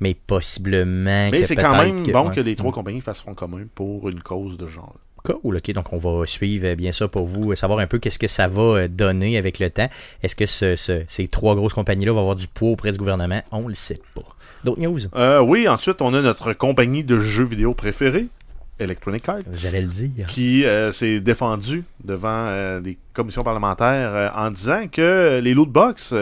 [0.00, 1.30] Mais possiblement.
[1.30, 2.34] Mais c'est quand même que- bon ouais.
[2.34, 4.94] que les trois compagnies fassent front commun pour une cause de genre.
[5.24, 5.72] Cool, ok.
[5.72, 8.28] Donc, on va suivre euh, bien ça pour vous, euh, savoir un peu qu'est-ce que
[8.28, 9.88] ça va euh, donner avec le temps.
[10.22, 13.42] Est-ce que ce- ce- ces trois grosses compagnies-là vont avoir du poids auprès du gouvernement?
[13.52, 14.22] On le sait pas.
[14.64, 14.98] D'autres news?
[15.16, 18.26] Euh, oui, ensuite, on a notre compagnie de jeux vidéo préférée,
[18.78, 19.38] Electronic Arts.
[19.52, 20.26] J'allais le dire.
[20.28, 26.14] qui euh, s'est défendu devant euh, des commissions parlementaires en disant que les loot box,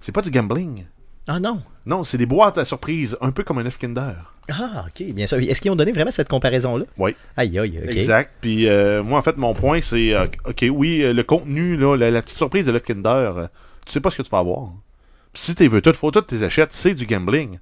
[0.00, 0.84] c'est pas du gambling.
[1.26, 4.14] Ah non Non, c'est des boîtes à surprise, un peu comme un œuf Kinder.
[4.50, 5.38] Ah, ok, bien sûr.
[5.38, 6.84] Est-ce qu'ils ont donné vraiment cette comparaison-là?
[6.96, 7.14] Oui.
[7.36, 7.90] Aïe, aïe, ok.
[7.96, 8.30] Exact.
[8.40, 11.96] Puis euh, moi, en fait, mon point, c'est euh, OK, oui, euh, le contenu, là,
[11.96, 13.46] la, la petite surprise de l'œuf Kinder, euh,
[13.84, 14.70] tu sais pas ce que tu vas avoir.
[15.32, 17.58] Puis si tu veux tout, faut tout tes achètes, c'est du gambling.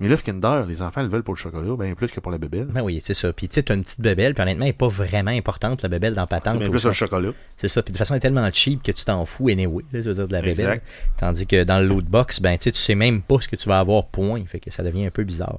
[0.00, 2.38] Mais l'œuf Kinder, les enfants le veulent pour le chocolat, bien plus que pour la
[2.38, 2.64] bébelle.
[2.70, 3.32] Ben oui, c'est ça.
[3.32, 5.88] Puis tu sais, t'as une petite bébelle, puis honnêtement, elle est pas vraiment importante, la
[5.88, 6.56] bébelle dans C'est patente.
[6.56, 7.30] au plus sens- le chocolat.
[7.56, 7.82] C'est ça.
[7.82, 10.08] Puis de toute façon, elle est tellement cheap que tu t'en fous anyway, là, je
[10.08, 10.60] veux dire, de la bébelle.
[10.66, 10.86] Exact.
[11.18, 13.54] Tandis que dans le loot box, ben tu sais, tu sais même pas ce que
[13.54, 14.42] tu vas avoir, point.
[14.46, 15.58] Fait que ça devient un peu bizarre.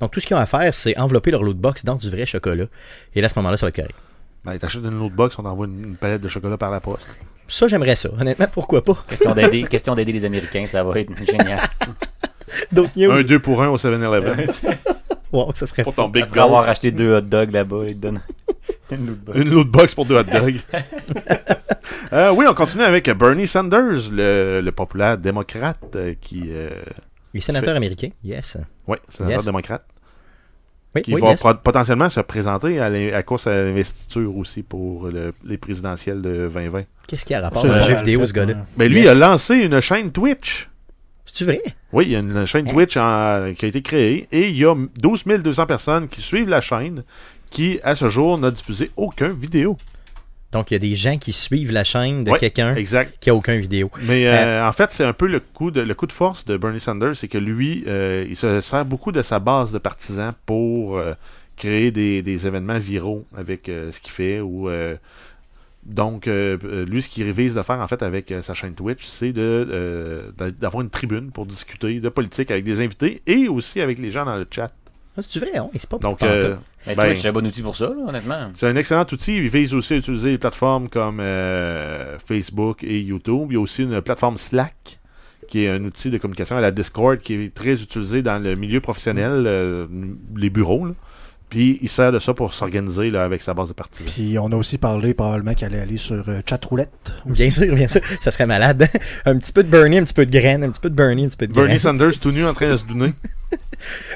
[0.00, 2.26] Donc tout ce qu'ils ont à faire, c'est envelopper leur loot box dans du vrai
[2.26, 2.66] chocolat.
[3.14, 3.94] Et là, à ce moment-là, ça va être correct.
[4.44, 7.06] Ben, t'achètes une loot box, on t'envoie une, une palette de chocolat par la poste.
[7.48, 8.08] Ça, j'aimerais ça.
[8.18, 8.96] Honnêtement, pourquoi pas?
[9.08, 11.60] Question d'aider, question d'aider les Américains, ça va être génial.
[12.72, 13.10] D'autres news?
[13.12, 14.46] Un 2 pour 1 au 7-Eleven.
[15.32, 16.46] Wow, ça serait pour ton Big Après Gold.
[16.50, 18.20] avoir acheté deux hot dogs là-bas, ils te donnent
[18.90, 19.38] une loot box.
[19.38, 20.56] Une loot box pour deux hot dogs.
[22.12, 26.42] Euh, oui, on continue avec Bernie Sanders, le, le populaire démocrate euh, qui.
[26.48, 26.68] Euh,
[27.34, 28.58] Les sénateurs américains, yes.
[28.86, 29.44] ouais, sénateur Yes.
[29.46, 29.86] démocrate.
[30.94, 31.42] Oui, Qui oui, va yes.
[31.64, 36.82] potentiellement se présenter à, à cause de l'investiture aussi pour le- les présidentielles de 2020.
[37.08, 38.54] Qu'est-ce qu'il y a à rapport C'est à un jeu vidéo, fait, ce gars-là?
[38.76, 39.04] Mais lui, Yes.
[39.06, 40.68] il a lancé une chaîne Twitch.
[41.24, 41.62] C'est-tu vrai?
[41.92, 44.66] Oui, il y a une chaîne Twitch en- qui a été créée et il y
[44.66, 47.04] a 12 200 personnes qui suivent la chaîne
[47.48, 49.78] qui, à ce jour, n'a diffusé aucun vidéo.
[50.52, 52.74] Donc, il y a des gens qui suivent la chaîne de Ouais, quelqu'un
[53.20, 53.90] qui a aucun vidéo.
[54.02, 56.56] Mais euh, en fait, c'est un peu le coup de le coup de force de
[56.56, 60.32] Bernie Sanders, c'est que lui, euh, il se sert beaucoup de sa base de partisans
[60.46, 61.14] pour euh,
[61.56, 64.40] créer des, des événements viraux avec euh, ce qu'il fait.
[64.40, 64.96] Ou euh,
[65.84, 68.74] donc, euh, euh, lui, ce qu'il vise de faire en fait avec euh, sa chaîne
[68.74, 73.48] Twitch, c'est de euh, d'avoir une tribune pour discuter de politique avec des invités et
[73.48, 74.70] aussi avec les gens dans le chat.
[75.16, 75.56] Ah, c'est-tu vrai?
[75.56, 75.68] hein?
[75.76, 78.50] C'est pas Donc, euh, ben, Twitch, c'est un bon outil pour ça, là, honnêtement.
[78.56, 79.36] c'est un excellent outil.
[79.36, 83.48] Il vise aussi à utiliser des plateformes comme euh, Facebook et YouTube.
[83.50, 84.98] Il y a aussi une plateforme Slack,
[85.48, 88.54] qui est un outil de communication à la Discord, qui est très utilisé dans le
[88.54, 89.86] milieu professionnel, euh,
[90.36, 90.86] les bureaux.
[90.86, 90.92] là.
[91.50, 94.10] Puis il sert de ça pour s'organiser là, avec sa base de partisans.
[94.10, 97.12] Puis on a aussi parlé probablement qu'elle allait aller sur euh, Chatroulette.
[97.26, 98.00] Bien sûr, bien sûr.
[98.20, 98.88] Ça serait malade.
[99.26, 101.26] un petit peu de Bernie, un petit peu de graine, un petit peu de Bernie,
[101.26, 101.78] un petit peu de Bernie graine.
[101.78, 103.12] Sanders tout nu en train de se donner.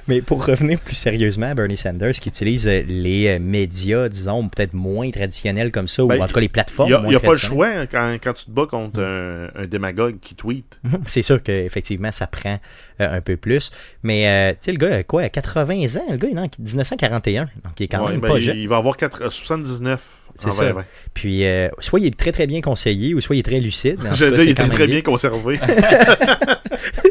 [0.08, 4.48] Mais pour revenir plus sérieusement à Bernie Sanders, qui utilise euh, les euh, médias, disons,
[4.48, 6.88] peut-être moins traditionnels comme ça, Ben, ou en tout cas les plateformes.
[6.88, 8.50] Il n'y a, moins il y a pas le choix hein, quand, quand tu te
[8.50, 10.78] bats contre un, un démagogue qui tweet.
[11.06, 12.58] C'est sûr qu'effectivement, ça prend
[13.00, 13.70] euh, un peu plus.
[14.02, 16.40] Mais, euh, tu sais, le gars, a quoi, à 80 ans, le gars, il est
[16.40, 18.56] en 1941, donc il est quand Ouais, même ben, pas il, jeune.
[18.58, 20.00] il va avoir quatre- euh, 79
[20.36, 20.62] C'est ça.
[20.64, 20.84] 2020.
[21.14, 23.98] Puis, euh, soit il est très très bien conseillé, ou soit il est très lucide.
[24.14, 25.58] Je veux dire, il même très bien conservé.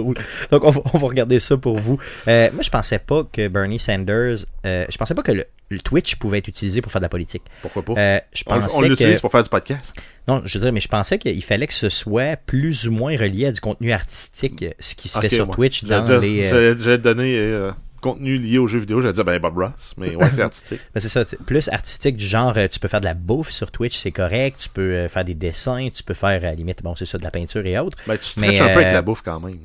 [0.10, 0.16] Cool.
[0.50, 1.98] Donc, on va, on va regarder ça pour vous.
[2.28, 5.80] Euh, moi, je pensais pas que Bernie Sanders, euh, je pensais pas que le, le
[5.80, 7.42] Twitch pouvait être utilisé pour faire de la politique.
[7.62, 7.94] Pourquoi pas?
[7.96, 9.20] Euh, je on l'utilise que...
[9.20, 9.94] pour faire du podcast.
[10.26, 13.16] Non, je veux dire, mais je pensais qu'il fallait que ce soit plus ou moins
[13.16, 15.54] relié à du contenu artistique, ce qui se fait sur ouais.
[15.54, 16.48] Twitch J'allais dans dire- les...
[16.78, 19.00] J'allais donner contenu lié aux jeux vidéo.
[19.00, 19.94] J'allais dire, ben Bob Ross.
[19.96, 20.80] Mais ouais, c'est artistique.
[20.94, 23.96] Ben, c'est ça, plus artistique du genre, tu peux faire de la bouffe sur Twitch,
[23.96, 27.06] c'est correct, tu peux faire des dessins, tu peux faire, à la limite, bon, c'est
[27.06, 27.98] ça, de la peinture et autres.
[28.06, 29.58] Ben, tu te Mais, un peu avec la bouffe quand même.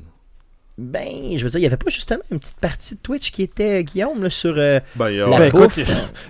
[0.78, 1.08] Ben,
[1.38, 3.82] je veux dire, il n'y avait pas justement une petite partie de Twitch qui était,
[3.82, 4.54] Guillaume, là, sur...
[4.58, 5.78] euh, Ben, il y a- la Ben, écoute, bouffe.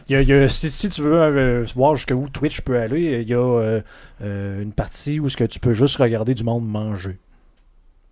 [0.09, 3.23] y a- il y a- si, si tu veux euh, voir jusqu'où Twitch peut aller,
[3.23, 3.81] il y a euh,
[4.23, 7.19] euh, une partie où ce que tu peux juste regarder du monde manger.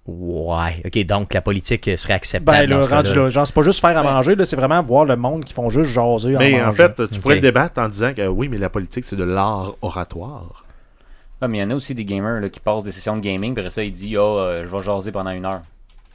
[0.06, 3.54] Ouais, ok, donc la politique serait acceptable Ben dans là, ce rendu là, genre c'est
[3.54, 6.36] pas juste faire à manger, là, c'est vraiment voir le monde qui font juste jaser
[6.38, 9.06] Mais en en fait, tu pourrais le débattre en disant que oui, mais la politique,
[9.08, 10.64] c'est de l'art oratoire.
[11.40, 13.22] Ah, mais il y en a aussi des gamers là, qui passent des sessions de
[13.22, 15.62] gaming, puis après ça, il dit, ah, euh, je vais jaser pendant une heure.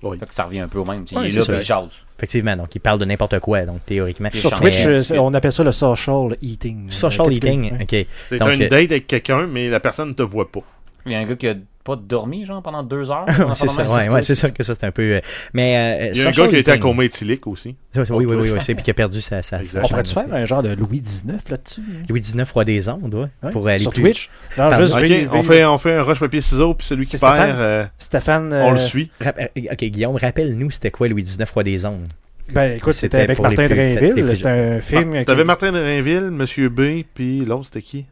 [0.02, 0.18] Oui.
[0.18, 1.02] Fait que ça revient un peu au même.
[1.12, 1.90] Ouais, il est c'est là, il jase.
[2.18, 4.30] Effectivement, donc il parle de n'importe quoi, donc théoriquement.
[4.34, 6.92] Sur Twitch, Mais, euh, on appelle ça le social eating.
[6.92, 8.06] social Euh, eating, ok.
[8.30, 10.62] C'est une euh, date avec quelqu'un, mais la personne ne te voit pas.
[11.06, 13.26] Il y a un gars qui a pas dormi, genre, pendant deux heures.
[13.56, 15.02] c'est ça, ouais, ouais, c'est ça que ça, c'est un peu...
[15.02, 15.20] euh,
[15.54, 16.10] mais...
[16.10, 17.76] euh, Il y a un gars qui a été à coma éthylique aussi.
[17.96, 19.42] Oui, oui, oui, oui, oui, c'est puis qui a perdu sa...
[19.42, 19.86] sa, sa Exact.
[19.86, 21.82] On pourrait-tu faire un genre de Louis XIX là-dessus?
[21.82, 22.04] hein?
[22.10, 24.04] Louis XIX, roi des ondes, ouais, Ouais, pour aller Sur plus...
[24.04, 24.30] Twitch?
[24.58, 24.86] Non, Pardon.
[24.86, 27.12] juste Ok, vivre- on vivre- fait, on fait un rush papier ciseaux, puis celui qui
[27.12, 27.38] C'est Stéphane?
[27.48, 28.50] perd, euh, Stéphane.
[28.54, 29.10] on euh, le suit.
[29.26, 29.32] Euh,
[29.72, 32.08] Ok, Guillaume, rappelle-nous, c'était quoi Louis XIX, roi des ondes?
[32.52, 34.26] Ben écoute, C'était c'était avec pour les Martin plus- peut-être les Drainville.
[34.26, 35.20] plus- C'était un film.
[35.20, 38.06] Qui- T'avais Martin de Rainville, Monsieur B, puis l'autre, c'était qui?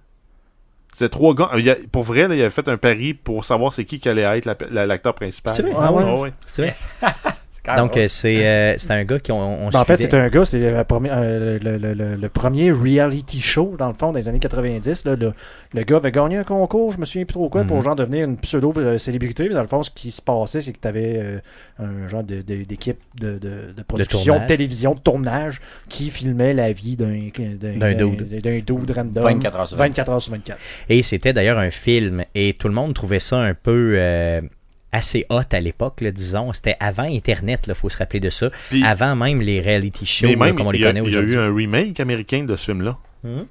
[0.97, 1.51] C'était trois gars.
[1.57, 3.99] Il y a- pour vrai, là, il avait fait un pari pour savoir c'est qui
[3.99, 5.53] qui allait être la- la- l'acteur principal.
[5.55, 5.73] C'est vrai?
[5.79, 6.03] Ah ouais?
[6.07, 6.33] Ah ouais.
[6.43, 6.75] C'est vrai?
[7.75, 10.29] Donc, euh, c'est euh, c'est un gars qui on, on Ben, en fait, c'est un
[10.29, 14.39] gars, c'est le, premier- euh, le, le- premier reality show, dans le fond, des années
[14.39, 15.03] 90.
[15.05, 15.15] là.
[15.15, 15.33] le,
[15.73, 17.67] le gars avait gagné un concours, je me souviens plus trop quoi, Mhm.
[17.67, 19.47] pour genre devenir une pseudo-célébrité.
[19.49, 21.41] Mais dans le fond, ce qui se passait, c'est que tu avais
[21.79, 26.71] un genre de- d'équipe de, de, de production, de, télévision, de tournage, qui filmait la
[26.71, 27.29] vie d'un
[27.77, 28.91] D'un dude.
[28.91, 29.23] random.
[29.23, 29.87] 24 heures sur 24.
[29.97, 30.59] 24 heures sur 24.
[30.89, 32.23] Et c'était d'ailleurs un film.
[32.35, 34.41] Et tout le monde trouvait ça un peu euh,
[34.91, 36.53] assez hot à l'époque, disons.
[36.53, 38.49] C'était avant Internet, il faut se rappeler de ça.
[38.69, 41.19] Puis- avant même les reality shows là, comme on les a, connaît il y a
[41.19, 41.35] aujourd'hui.
[41.35, 43.45] eu un remake américain de ce film-là, Mhm.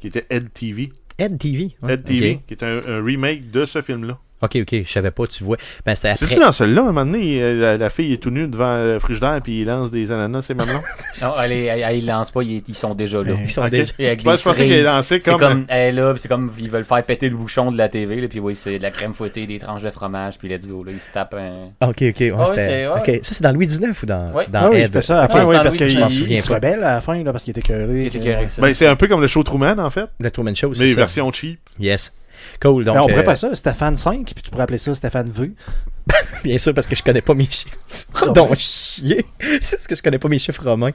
[0.00, 0.90] qui était Ed TV.
[1.18, 1.76] Ed TV.
[1.82, 4.18] ouais, Ed TV, qui était un, un remake de ce film-là.
[4.42, 5.56] Ok, ok, je savais pas, tu vois.
[5.86, 6.26] Ben, c'était après.
[6.26, 8.76] C'est-tu dans celui-là, à un moment donné, euh, la, la fille est tout nue devant
[8.76, 10.80] le frigidaire, puis il lance des ananas, c'est maintenant?
[11.22, 13.34] Non, elle, est- elle, lancent pas, ils, ils sont déjà là.
[13.40, 13.70] Ils sont Ok.
[13.70, 15.92] déjà- Et avec Moi, des je pensais qu'elle est lancée C'est comme- comme, elle est
[15.92, 18.40] là, puis c'est comme, ils veulent faire péter le bouchon de la TV, là, puis
[18.40, 20.98] oui, c'est de la crème fouettée, des tranches de fromage, puis let's go, là, ils
[21.00, 21.86] se tapent un...
[21.88, 22.16] Ok, ok.
[22.20, 24.46] ouais, Ah ouais, c'est- ok, ça c'est dans Louis XIX ou dans, Ouais.
[24.48, 25.90] dans Ah oui, il Ed fait ça à la fin, oui, parce qu'il
[26.42, 26.54] se pas.
[26.56, 27.62] rebelle à la fin, là, parce qu'il était
[28.48, 28.62] ça.
[28.62, 30.94] Ben, c'est un peu comme le show Truman, en fait, Le Truman Show, c'est mais
[30.94, 31.60] version cheap.
[31.78, 32.12] Yes.
[32.60, 32.84] Cool.
[32.84, 35.30] Donc, Ben, on pourrait euh, faire ça, Stéphane 5, puis tu pourrais appeler ça Stéphane
[35.30, 35.52] V.
[36.44, 37.76] bien sûr, parce que je connais pas mes chiffres.
[38.14, 38.32] Ah ouais.
[38.32, 39.24] Donc, chier.
[39.62, 40.90] C'est parce que je connais pas mes chiffres romains.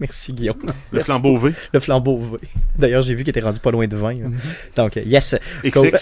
[0.00, 0.58] Merci, Guillaume.
[0.64, 1.04] Le Merci.
[1.06, 1.52] flambeau V.
[1.72, 2.38] Le flambeau V.
[2.76, 4.14] D'ailleurs, j'ai vu qu'il était rendu pas loin de 20.
[4.14, 4.28] là.
[4.28, 4.38] Mhm.
[4.74, 5.36] Donc, euh, yes.
[5.72, 5.92] Cool.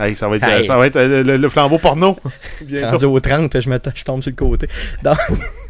[0.00, 0.66] Hey, ça va être, Hey.
[0.66, 2.16] ça va être euh, le, le flambeau porno.
[2.62, 2.88] Bientôt.
[2.90, 4.68] Rendu au 30, je, me je tombe sur le côté.
[5.04, 5.18] Donc,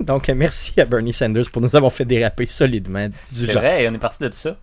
[0.01, 3.95] donc, merci à Bernie Sanders pour nous avoir fait déraper solidement du C'est vrai, on
[3.95, 4.57] est parti de ça.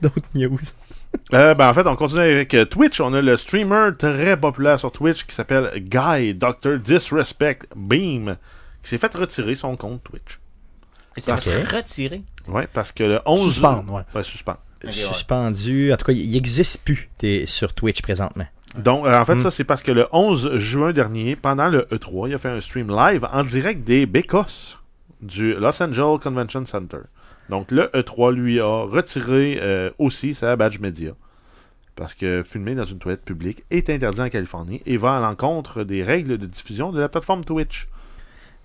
[0.00, 0.58] D'autres news.
[1.34, 3.00] Euh, ben, en fait, on continue avec euh, Twitch.
[3.00, 6.78] On a le streamer très populaire sur Twitch qui s'appelle Guy Dr.
[6.78, 8.36] Disrespect Beam
[8.82, 10.38] qui s'est fait retirer son compte Twitch.
[11.16, 11.40] C'est Ok.
[11.40, 12.22] fait retirer.
[12.48, 14.02] Ouais, parce que le 11 Suspendre, ouais.
[14.14, 14.52] Ouais, suspend.
[14.82, 14.92] Ok, ouais.
[14.92, 15.92] Suspendu.
[15.92, 18.46] En tout cas, il n'existe plus t'es sur Twitch présentement.
[18.78, 19.40] Donc, euh, en fait, Mm.
[19.42, 22.60] ça, c'est parce que le 11 juin dernier, pendant le E3, il a fait un
[22.60, 24.78] stream live en direct des Bécosses
[25.20, 26.98] du Los Angeles Convention Center.
[27.50, 31.12] Donc, le E3 lui a retiré euh, aussi sa badge média.
[31.96, 35.84] Parce que filmer dans une toilette publique est interdit en Californie et va à l'encontre
[35.84, 37.88] des règles de diffusion de la plateforme Twitch.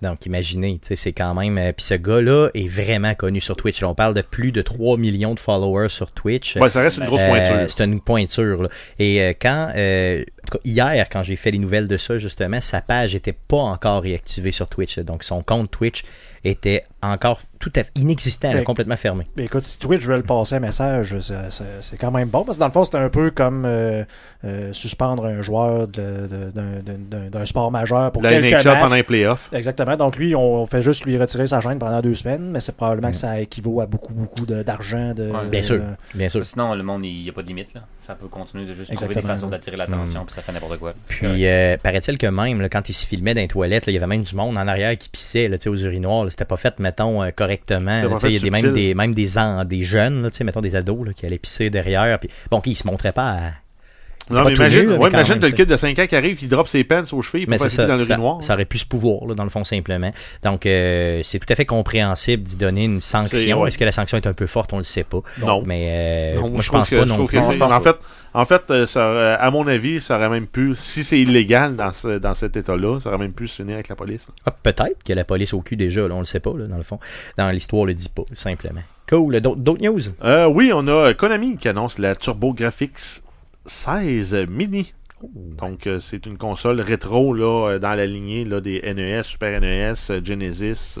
[0.02, 1.56] Donc, imaginez, c'est quand même.
[1.56, 3.80] euh, Puis ce gars-là est vraiment connu sur Twitch.
[3.80, 6.56] Là, on parle de plus de 3 millions de followers sur Twitch.
[6.56, 7.70] Ouais, ça reste une grosse Euh, pointure.
[7.70, 8.62] c'est une pointure.
[8.64, 8.68] là.
[8.98, 12.60] Et euh, quand, en tout cas, hier, quand j'ai fait les nouvelles de ça, justement,
[12.60, 14.98] sa page était pas encore réactivée sur Twitch.
[14.98, 15.02] là.
[15.02, 16.04] Donc, son compte Twitch
[16.48, 19.26] était encore tout à fait inexistant, là, complètement fermé.
[19.36, 22.44] Mais écoute, si Twitch veut le passer un message, c'est- quand même bon.
[22.44, 24.04] Parce que dans le fond, c'est un peu comme euh,
[24.44, 28.80] euh, suspendre un joueur d'un- sport majeur pour La quelques NHL matchs.
[28.80, 29.48] pendant les playoffs.
[29.52, 29.96] Exactement.
[29.96, 33.10] Donc lui, on fait juste lui retirer sa chaîne pendant deux semaines, mais c'est probablement
[33.10, 35.14] que ça équivaut à beaucoup, beaucoup d'argent.
[35.16, 35.80] Ouais, Bien sûr,
[36.14, 36.44] bien sûr.
[36.44, 37.74] Sinon, le monde, il n'y a pas de limite.
[37.74, 37.82] Là.
[38.06, 40.94] Ça peut continuer de juste trouver des façons d'attirer l'attention, puis ça fait n'importe quoi.
[41.08, 43.94] Puis, euh, paraît-il que même, là, quand il se filmait dans les toilettes, là, il
[43.94, 46.24] y avait même du monde en arrière qui pissait là, tu sais, aux urinoirs.
[46.24, 46.30] là.
[46.30, 48.00] C'était pas fait, mettons, euh, correctement.
[48.28, 50.60] Il y a des, même des, même des, an- des jeunes, là, tu sais, mettons
[50.60, 52.18] des ados là, qui allaient pisser derrière.
[52.20, 53.50] Puis, bon, qui se montraient pas à.
[54.28, 56.66] Non, mais imagine, mais ouais, imagine le kid de 5 ans qui arrive, qui drop
[56.66, 58.42] ses pants aux chevilles, il Mais peut pas c'est dans le ça, urinoir.
[58.42, 60.10] ça aurait pu se pouvoir, là, dans le fond, simplement.
[60.42, 63.60] Donc, euh, c'est tout à fait compréhensible d'y donner une sanction.
[63.62, 63.68] ouais.
[63.68, 64.72] Est-ce que la sanction est un peu forte?
[64.72, 65.20] On le sait pas.
[65.40, 65.62] Non.
[65.64, 67.38] Mais euh, Non, moi, je trouve pense que- pas je non plus.
[67.38, 67.96] que Non, je en fait,
[68.34, 71.92] en fait euh, ça à mon avis, ça aurait même pu, si c'est illégal dans,
[71.92, 74.26] ce- dans cet état-là, ça aurait même pu se finir avec la police.
[74.44, 76.76] Ah, Peut-être a la police au cul déjà, là, on le sait pas, là, dans
[76.76, 76.98] le fond.
[77.38, 78.80] Dans l'histoire, on le dit pas, simplement.
[79.08, 79.40] Cool.
[79.40, 80.00] D'autres news?
[80.24, 83.22] Euh, oui, on a Konami qui annonce la TurboGrafx
[83.66, 84.94] 16 Mini.
[85.22, 89.60] Donc, euh, c'est une console rétro là, euh, dans la lignée là, des NES, Super
[89.60, 90.98] NES, euh, Genesis,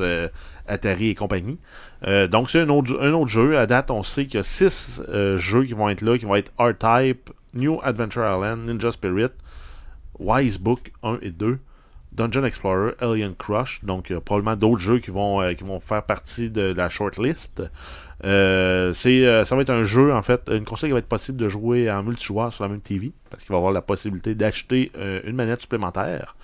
[0.66, 1.58] Atari et compagnie.
[2.02, 3.58] Donc, c'est un autre, un autre jeu.
[3.58, 5.02] À date, on sait qu'il y a 6
[5.36, 9.30] jeux qui vont être là, qui vont être R-Type, New Adventure Island, Ninja Spirit,
[10.18, 11.58] Wise Book 1 et 2,
[12.12, 13.84] Dungeon Explorer, Alien Crush.
[13.84, 16.88] Donc, il y a probablement d'autres jeux qui vont, qui vont faire partie de la
[16.88, 17.62] shortlist.
[18.24, 21.06] Euh, c'est, euh, ça va être un jeu, en fait, une console qui va être
[21.06, 24.34] possible de jouer en multijoueur sur la même TV, parce qu'il va avoir la possibilité
[24.34, 26.34] d'acheter euh, une manette supplémentaire.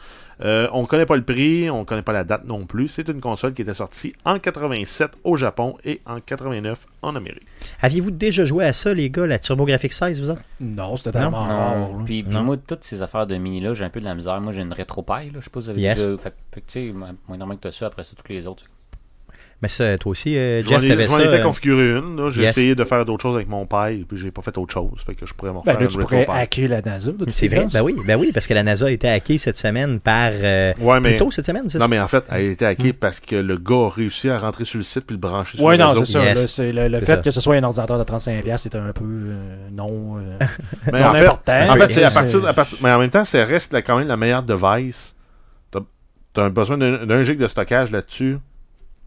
[0.43, 2.89] Euh, on ne connaît pas le prix, on ne connaît pas la date non plus.
[2.89, 7.47] C'est une console qui était sortie en 87 au Japon et en 89 en Amérique.
[7.81, 10.43] Aviez-vous déjà joué à ça, les gars, la TurboGrafx 16, vous autres?
[10.61, 11.89] Non, c'était tellement rare.
[12.05, 12.43] Puis, puis Non.
[12.43, 14.41] moi, toutes ces affaires de mini-là, j'ai un peu de la misère.
[14.41, 15.39] Moi, j'ai une rétro-paille, là.
[15.39, 16.07] Je sais pas si vous avez Yes.
[16.07, 16.19] déjà...
[16.19, 18.65] Fait, tu sais, moi, moi, normalement que t'as ça, après ça, tous les autres.
[19.63, 21.25] Mais ça, toi aussi, euh, J'en Jeff, ai, t'avais j'en ça.
[21.25, 22.31] étais euh, configuré une.
[22.33, 22.51] J'ai yes.
[22.59, 24.91] essayé de faire d'autres choses avec mon père, puis j'ai pas fait autre chose.
[25.07, 27.13] Fait que je pourrais m'en Ben, faire là, une tu pourrais hacker la NASA.
[27.33, 30.01] C'est vrai, ben oui, ben oui, parce que la NASA a été hackée cette semaine
[30.01, 30.31] par.
[30.33, 31.11] euh, Ouais, mais...
[31.11, 31.89] Plus tôt cette semaine, c'est Non, ça?
[31.89, 32.69] mais en fait, elle a été Hmm.
[32.69, 35.57] hackée parce que le gars a réussi à rentrer sur le site puis le brancher
[35.57, 36.05] sur Ouais, le non, réseau.
[36.07, 36.25] c'est ça.
[36.25, 36.41] Yes.
[36.43, 37.23] là, c'est le, le C'est fait ça.
[37.23, 40.17] que ce soit un ordinateur de 35$, c'est un peu euh, non.
[40.19, 40.39] euh,
[40.93, 41.53] Mais non en fait, important.
[41.71, 43.97] en fait, c'est à C'est- partir, à partir- mais en même temps, ça reste quand
[43.97, 45.15] même la meilleure device.
[46.35, 48.39] T'as as besoin d'un gig de stockage là-dessus.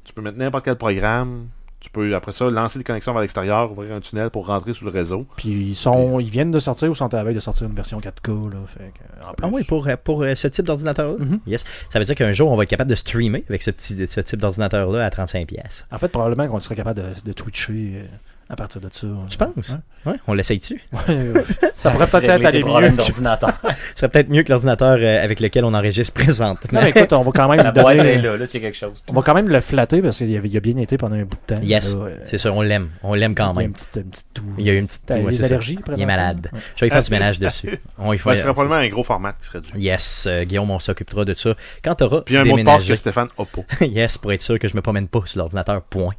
[0.05, 1.47] Tu peux mettre n'importe quel programme.
[1.81, 4.85] Tu peux, après ça, lancer des connexions vers l'extérieur, ouvrir un tunnel pour rentrer sur
[4.85, 5.27] le réseau.
[5.37, 7.75] Puis ils sont, ils viennent de sortir ou sont à la veille de sortir une
[7.75, 8.57] version 4K là.
[8.65, 8.91] Fait
[9.21, 11.23] Ah oui, pour, euh, pour euh, ce type d'ordinateur-là?
[11.23, 11.41] Mhm.
[11.45, 11.63] Yes.
[11.89, 14.19] Ça veut dire qu'un jour, on va être capable de streamer avec ce, petit, ce
[14.19, 15.45] type d'ordinateur-là à 35$.
[15.45, 15.85] pièces.
[15.91, 18.05] En fait, probablement qu'on serait capable de, de twitcher euh,
[18.49, 19.07] à partir de ça.
[19.29, 19.75] Tu penses?
[20.05, 20.81] Ouais, on l'essaye-tu?
[21.07, 21.43] Ouais, ouais.
[21.73, 22.89] ça pourrait peut-être aller mieux.
[22.91, 23.53] d'ordinateur.
[23.95, 26.79] Ce serait peut-être mieux que l'ordinateur euh, avec lequel on enregistre présentement.
[26.79, 28.77] Non, mais écoute, on va quand même La boîte donner- est là, là, c'est quelque
[28.77, 28.93] chose.
[29.09, 31.55] On va quand même le flatter parce qu'il a bien été pendant un bout de
[31.55, 31.61] temps.
[31.61, 32.89] Yes, euh, c'est ça, on l'aime.
[33.03, 33.67] On l'aime quand il y a même.
[33.67, 34.43] une petite, une petite toux.
[34.59, 35.45] Il y a eu une petite ouais, des ça.
[35.45, 36.49] allergies, Il est malade.
[36.53, 36.59] Ouais.
[36.75, 37.79] Je vais y faire du ménage dessus.
[37.97, 39.71] On y Ça fait- serait probablement un gros format qui serait dû.
[39.75, 41.55] Yes, euh, Guillaume, on s'occupera de ça.
[41.83, 43.45] Quand t'auras Puis un mot de passe que Stéphane pas.
[43.85, 46.13] yes, pour être sûr que je me promène pas sur l'ordinateur, point.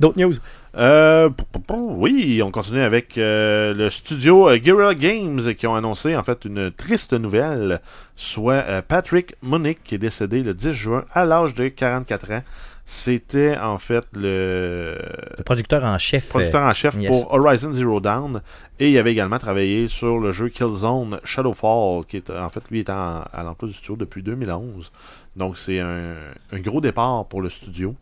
[0.00, 0.34] D'autres news?
[0.76, 1.30] Euh,
[1.70, 6.44] oui, on continue avec euh, le studio euh, Guerrilla Games qui ont annoncé en fait
[6.44, 7.80] une triste nouvelle,
[8.14, 12.42] soit euh, Patrick Monick qui est décédé le 10 juin à l'âge de 44 ans.
[12.84, 14.96] C'était en fait le
[15.38, 16.28] Le producteur en chef.
[16.28, 17.10] producteur en chef yes.
[17.10, 18.42] pour Horizon Zero Dawn
[18.78, 22.80] et il avait également travaillé sur le jeu Killzone Shadowfall qui est en fait lui
[22.80, 24.92] est en- à l'emploi du studio depuis 2011.
[25.34, 26.14] Donc c'est un,
[26.52, 27.94] un gros départ pour le studio.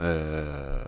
[0.00, 0.82] Euh,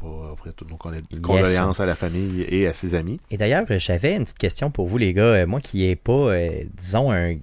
[0.00, 1.80] on va offrir toutes nos condoléances Yes.
[1.80, 3.20] à la famille et à ses amis.
[3.30, 5.22] Et d'ailleurs, euh, j'avais une petite question pour vous, les gars.
[5.22, 7.36] Euh, Moi qui n'ai pas, euh, disons, un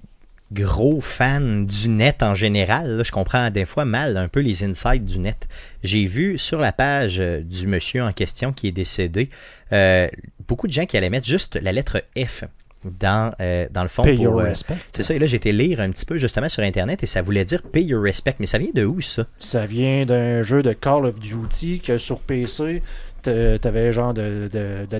[0.52, 4.64] gros fan du net en général, là, je comprends des fois mal un peu les
[4.64, 5.48] insides du net.
[5.82, 9.30] J'ai vu sur la page du monsieur en question qui est décédé,
[9.72, 10.08] euh,
[10.46, 12.44] beaucoup de gens qui allaient mettre juste la lettre F
[12.84, 14.02] dans, euh, dans le fond.
[14.02, 14.76] Pay pour, your euh, respect.
[14.92, 17.22] c'est ça, et là j'ai été lire un petit peu justement sur Internet et ça
[17.22, 18.34] voulait dire Pay your respect.
[18.38, 19.24] Mais ça vient de où ça?
[19.38, 22.82] Ça vient d'un jeu de Call of Duty que sur PC,
[23.22, 24.48] t'a- t'avais genre de,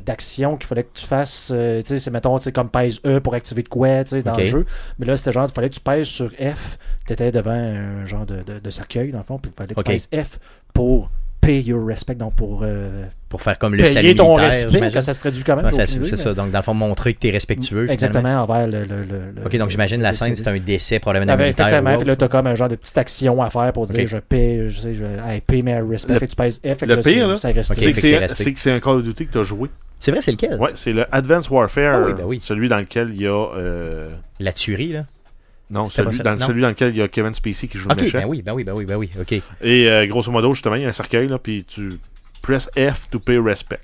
[0.04, 1.50] d'action qu'il fallait que tu fasses.
[1.52, 4.10] euh, tu sais, c'est mettons, tu sais, comme pèse E pour activer de quoi, tu
[4.10, 4.66] sais, dans le jeu.
[4.98, 6.78] Mais là, c'était genre, il fallait que tu pèses sur F.
[7.06, 9.80] T'étais devant un genre de, de- de cercueil, dans le fond, puis il fallait que
[9.80, 10.38] tu pèses F
[10.72, 11.10] pour
[11.42, 14.90] pay your respect, donc pour euh, Pour faire comme le salut payer ton militaire, respect,
[14.92, 15.66] que ça se traduit quand même.
[15.66, 16.32] Ouais, c'est ça.
[16.32, 17.86] Donc, dans le fond, montrer que tu es respectueux.
[17.88, 17.92] finalement.
[17.92, 18.84] Exactement, envers le.
[18.84, 21.66] le, Ok, donc j'imagine la scène, c'est un décès probablement d'un Ah ben, militaire.
[21.66, 22.20] effectivement, ou puis là, autre.
[22.20, 24.94] t'as comme un genre de petite action à faire pour dire je paie, je sais,
[24.94, 27.18] je I pay my respect, Le- fait que tu pèses F, le là, pire, c'est-
[27.26, 28.44] là, ça reste Ok, c'est fait que c'est c'est resté.
[28.44, 29.68] c'est que c'est un Call of Duty que tu as joué.
[29.98, 30.58] C'est vrai, c'est lequel?
[30.60, 32.40] Ouais, c'est le Advanced Warfare, Ah oui, ben oui.
[32.42, 33.30] celui dans lequel il y a.
[33.56, 34.08] euh,
[34.40, 35.04] La tuerie, là.
[35.72, 36.46] Non, celui dans, non.
[36.46, 38.18] celui dans lequel il y a Kevin Spacey qui joue le Ok, méchant.
[38.18, 39.32] ben oui, ben oui, ben oui, ben oui, ok.
[39.62, 41.92] Et euh, grosso modo, justement, il y a un cercueil, là, puis tu
[42.42, 43.80] press F to pay respect.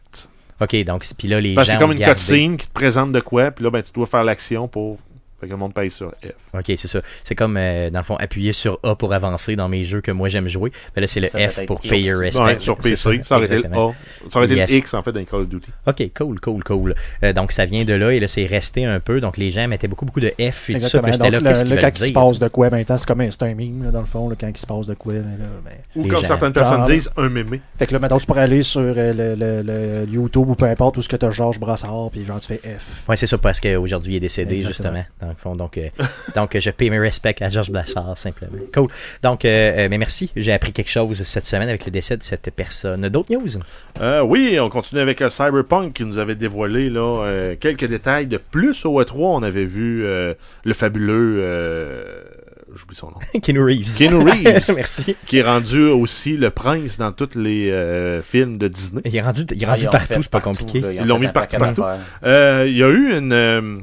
[0.61, 3.21] Ok, donc, puis là, les Parce gens c'est comme une cutscene qui te présente de
[3.21, 4.99] quoi, puis là, ben, tu dois faire l'action pour.
[5.41, 6.33] Fait que le monde paye sur F.
[6.59, 7.01] Ok, c'est ça.
[7.23, 10.11] C'est comme, euh, dans le fond, appuyer sur A pour avancer dans mes jeux que
[10.11, 10.73] moi j'aime jouer.
[10.97, 12.43] Ben là, c'est le Ça F pour pay your respect.
[12.43, 13.67] Ouais, sur PC, ça, aurait été le.
[13.67, 13.93] A.
[14.31, 14.71] Ça aurait été Yes.
[14.71, 15.71] le X, en fait, dans Call of Duty.
[15.87, 16.95] Ok, cool, cool, cool.
[17.23, 19.21] Euh, donc, ça vient de là et là, c'est resté un peu.
[19.21, 21.01] Donc, les gens mettaient beaucoup, beaucoup de F et tout ça.
[21.01, 23.29] Puis Donc, là, le- le- quand il se passe de quoi, maintenant, c'est comme un,
[23.41, 25.13] un meme, là, dans le fond, là, quand il se passe de quoi.
[25.15, 25.21] là,
[25.65, 26.27] ben, Ou comme gens.
[26.29, 27.61] certaines personnes Genre- disent, un mémé.
[27.79, 30.67] Fait que là, maintenant, tu pourrais aller sur euh, le, le- le YouTube ou peu
[30.67, 32.85] importe où ce que tu as Georges Brassard, puis genre, tu fais F.
[33.09, 35.05] Ouais, c'est ça, parce qu'aujourd'hui, il est décédé, justement.
[35.29, 35.89] Dans le fond, donc, euh,
[36.37, 38.53] donc je paye mes respects à Georges Blassard, simplement.
[38.73, 38.89] Cool.
[39.23, 39.49] Donc, euh,
[39.85, 40.31] euh, mais merci.
[40.35, 43.07] J'ai appris quelque chose cette semaine avec le décès de cette personne.
[43.11, 43.61] D'autres news?
[44.01, 48.27] Euh, oui, on continue avec euh, Cyberpunk qui nous avait dévoilé là, euh, quelques détails
[48.27, 49.13] de plus au E3.
[49.19, 50.33] On avait vu euh,
[50.65, 51.37] le fabuleux.
[51.43, 52.23] euh,
[52.75, 53.19] J'oublie son nom.
[53.43, 53.97] Keanu Reeves.
[53.97, 54.71] Keanu Reeves.
[54.75, 55.17] merci.
[55.27, 59.03] qui est rendu aussi le prince dans tous les euh, films de Disney.
[59.05, 60.81] Il est rendu, il est Ah, rendu partout, c'est pas partout, compliqué.
[60.81, 61.83] là, Ils ont l'ont mis partout, partout.
[62.25, 63.79] Euh, Il y a eu une, euh,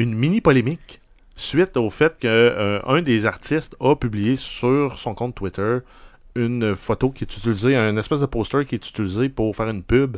[0.00, 1.00] une mini polémique
[1.36, 5.78] suite au fait que euh, un des artistes a publié sur son compte Twitter
[6.34, 9.82] une photo qui est utilisée, un espèce de poster qui est utilisé pour faire une
[9.82, 10.16] pub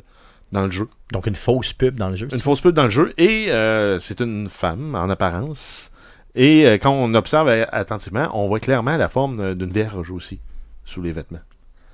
[0.52, 0.88] dans le jeu.
[1.10, 2.28] Donc, une fausse pub dans le jeu.
[2.30, 5.90] Une fausse pub dans le jeu et euh, c'est une femme en apparence.
[6.34, 10.40] Et euh, quand on observe attentivement, on voit clairement la forme d'une vierge aussi
[10.84, 11.40] sous les vêtements.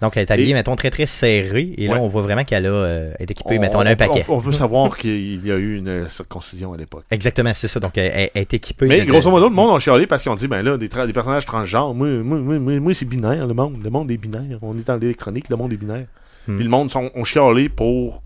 [0.00, 1.74] Donc, elle est habillée, Et- mettons, très très serrée.
[1.76, 4.24] Et là, on voit vraiment qu'elle a euh, est équipée, On- mettons, a un paquet.
[4.28, 7.04] On, on peut savoir qu'il y a eu une circoncision à l'époque.
[7.10, 7.80] Exactement, c'est ça.
[7.80, 8.86] Donc, elle, est équipée.
[8.86, 10.88] Mais de- grosso modo, le monde a chialé parce qu'ils ont dit, ben là, des,
[10.88, 13.82] personnages transgenres, moi, moi, moi, moi, moi, c'est binaire, le monde.
[13.82, 14.58] Le monde est binaire.
[14.62, 16.06] On est dans l'électronique, le monde est binaire.
[16.46, 16.56] Hmm.
[16.56, 18.22] Puis le monde sont, ont chialé pour.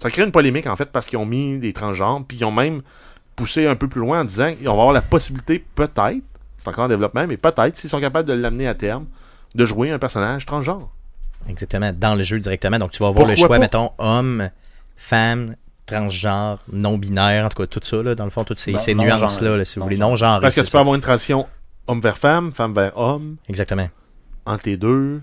[0.00, 2.52] Ça crée une polémique, en fait, parce qu'ils ont mis des transgenres, puis ils ont
[2.52, 2.82] même
[3.34, 6.22] poussé un peu plus loin en disant on va avoir la possibilité, peut-être,
[6.58, 9.06] c'est encore en développement, mais peut-être, s'ils sont capables de l'amener à terme,
[9.54, 10.90] de jouer un personnage transgenre.
[11.48, 12.78] Exactement, dans le jeu directement.
[12.78, 13.58] Donc, tu vas avoir le choix, pas?
[13.58, 14.50] mettons, homme,
[14.96, 19.56] femme, transgenre, non-binaire, en tout cas, tout ça, là, dans le fond, toutes ces, nuances-là,
[19.56, 20.40] là, si vous voulez, non-genré.
[20.40, 20.78] Parce que tu ça.
[20.78, 21.46] peux avoir une transition
[21.86, 23.88] homme vers femme, femme vers homme, Exactement,
[24.44, 25.20] entre les deux,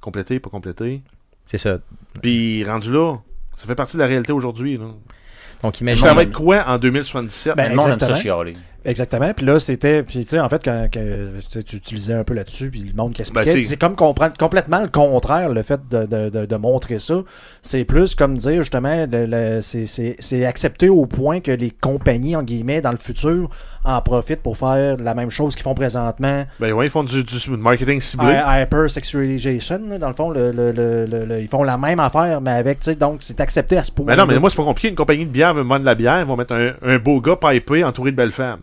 [0.00, 1.02] complété, pas complété.
[1.46, 1.78] c'est ça.
[2.22, 3.16] Puis rendu là,
[3.56, 4.78] ça fait partie de la réalité aujourd'hui.
[4.78, 6.08] Donc, Ça imagine...
[6.08, 8.44] va être quoi en 2077 Ben, ça exactement.
[8.84, 9.32] Exactement.
[9.34, 10.02] Puis là, c'était.
[10.02, 12.80] Puis tu sais, en fait, quand, que- tu sais, tu utilisais un peu là-dessus, puis
[12.80, 16.28] le monde qui expliquait, Ben, c'est- comme comprendre complètement le contraire, le fait de, de,
[16.28, 17.22] de, de montrer ça.
[17.62, 21.70] C'est plus comme dire, justement, le, le- c'est- c'est c'est accepté au point que les
[21.70, 23.48] compagnies, en guillemets, dans le futur,
[23.86, 26.44] en profitent pour faire la même chose qu'ils font présentement.
[26.60, 28.26] Ben ouais, ils font du, du marketing ciblé.
[28.32, 32.40] Hy- Hyper-sexualization, dans le fond, le, le- le- le- le- ils font la même affaire,
[32.40, 34.06] mais avec, tu sais, donc c'est accepté à ce point.
[34.06, 34.88] Mais non, mais moi, c'est pas compliqué.
[34.88, 36.20] Une compagnie de bière veut me vendre de la bière.
[36.20, 38.60] Ils vont mettre un, un beau gars pipé entouré de belles femmes.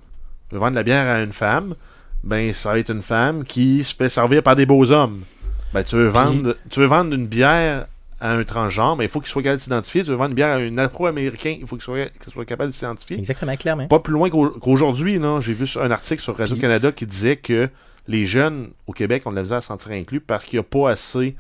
[0.52, 1.76] Vendre de la bière à une femme.
[2.24, 5.22] Ben, ça va être une femme qui se fait servir par des beaux hommes.
[5.74, 7.88] Ben, tu veux vendre, tu veux vendre une bière
[8.20, 10.04] à un transgenre, mais il faut qu'il soit capable de s'identifier.
[10.04, 13.18] Tu veux vendre une bière à un afro-américain, il faut qu'il soit, capable de s'identifier.
[13.18, 13.88] Exactement, clairement.
[13.88, 15.40] Pas plus loin qu'au- qu'aujourd'hui, non.
[15.40, 17.70] J'ai vu un article sur Radio-Canada qui disait que
[18.08, 20.66] les jeunes au Québec ont de la misère à se sentir inclus parce qu'il n'y
[20.66, 21.36] a pas assez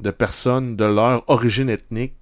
[0.00, 2.14] de personnes de leur origine ethnique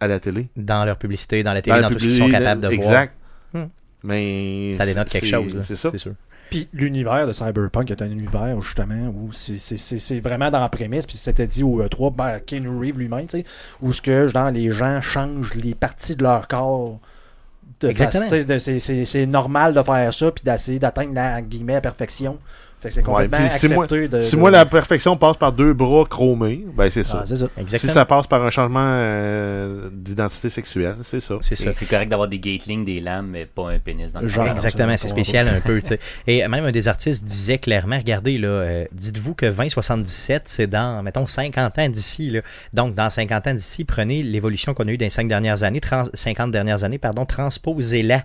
[0.00, 0.48] à la télé.
[0.56, 3.14] Dans leur publicité, dans la télé, Dans tout ce qu'ils sont capables de exact.
[3.54, 3.64] Hmm.
[4.06, 4.72] Mais.
[4.74, 5.62] Ça dénote quelque chose, là.
[5.64, 5.90] C'est ça.
[5.92, 6.12] C'est sûr.
[6.48, 11.16] Puis l'univers de Cyberpunk est un univers justement où c'est- vraiment dans la prémisse, puis
[11.16, 13.44] c'était dit au E3 par Keanu Reeves lui-même, tu sais,
[13.82, 17.00] où ce que genre, les gens changent les parties de leur corps.
[17.80, 18.26] De Exactement.
[18.28, 22.38] c'est- normal de faire ça, puis d'essayer d'atteindre la guillemets, la perfection.
[22.86, 24.20] Fait que c'est Ouais, complètement puis si moi- accepté de.
[24.20, 27.18] Si de- moi la perfection passe par deux bras chromés, ben c'est ça.
[27.20, 27.46] Ah, c'est ça.
[27.78, 31.34] si ça passe par un changement euh, d'identité sexuelle, c'est ça.
[31.40, 31.64] C'est ça.
[31.72, 34.44] C'est c'est correct d'avoir des gatling, des lames, mais pas un pénis dans le Genre,
[34.44, 34.54] corps.
[34.54, 35.80] Exactement, c'est spécial un peu.
[36.26, 41.02] Et même un des artistes disait clairement, regardez, là, euh, dites-vous que 2077, c'est dans,
[41.02, 42.30] mettons, 50 ans d'ici.
[42.30, 42.40] là.
[42.72, 45.80] Donc, dans 50 ans d'ici, prenez l'évolution qu'on a eue dans les 5 dernières années,
[45.80, 48.22] trans- 50 dernières années, pardon, transposez-la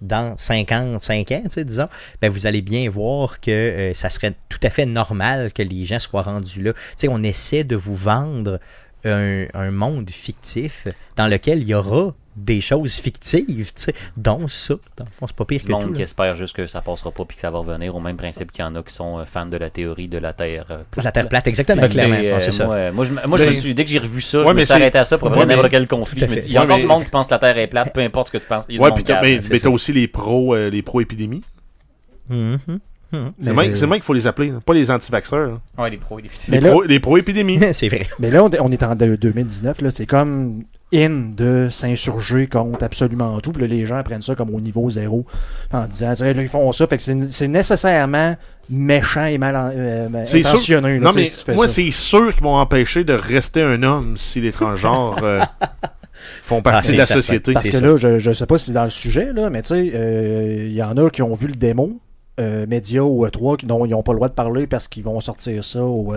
[0.00, 1.88] dans 55 ans, disons,
[2.20, 5.86] ben vous allez bien voir que euh, ça serait tout à fait normal que les
[5.86, 6.72] gens soient rendus là.
[6.98, 8.58] Tu on essaie de vous vendre
[9.06, 14.74] un monde fictif dans lequel il y aura des choses fictives, tu sais, dont ça.
[14.96, 15.92] Dans le fond, c'est pas pire Du que monde tout.
[15.92, 16.04] qui là.
[16.04, 18.64] espère juste que ça passera pas puis que ça va revenir au même principe qu'il
[18.64, 21.04] y en a qui sont euh, fans de la théorie de la Terre euh, plate.
[21.04, 22.16] La Terre plate, exactement, Fait clairement.
[22.18, 22.66] Ah, euh, c'est ça.
[22.66, 24.48] Moi, moi, je, me- moi, je me suis, dès que j'ai revu ça, Ouais, je
[24.50, 26.20] me mais suis arrêté à ça pour Ouais, n'importe quel conflit.
[26.20, 27.38] Je me dis, Il y a Ouais, encore mais- du monde qui pense que la
[27.38, 28.64] Terre est plate, peu importe ce que tu penses.
[28.68, 29.20] Il y a Ouais, puis monde
[29.50, 31.42] mais, t'as aussi les pros, euh, les pros épidémies.
[32.28, 32.58] Mhm.
[33.12, 33.32] Mhm.
[33.42, 35.46] C'est même, c'est même qu'il faut les appeler, pas les anti-vaxxeurs.
[35.48, 35.60] là.
[35.82, 37.60] Ouais, les pros et les Mais Les, là- pros, les pros épidémies.
[37.72, 38.06] c'est vrai.
[38.18, 40.64] Mais là, on, est en de- 2019, là, c'est comme
[40.94, 43.52] in de s'insurger contre absolument tout.
[43.52, 45.24] Puis là, les gens prennent ça comme au niveau zéro
[45.72, 46.86] en disant là, ils font ça.
[46.86, 48.36] Fait que c'est c'est nécessairement
[48.70, 50.98] méchant et mal euh, C'est sûr- intentionné.
[50.98, 53.12] là, Non, tu sais, mais si tu fais moi, c'est sûr qu'ils vont empêcher de
[53.12, 55.38] rester un homme si les transgenres euh,
[56.42, 57.20] font Ah, partie c'est de la certain.
[57.22, 57.52] société.
[57.52, 57.86] Parce c'est que ça.
[57.86, 60.64] là, je, je sais pas si c'est dans le sujet, là, mais tu sais, euh,
[60.66, 61.98] il y en a qui ont vu le démo,
[62.40, 65.04] euh, médias ou E3, qui- dont ils n'ont pas le droit de parler parce qu'ils
[65.04, 66.14] vont sortir ça au,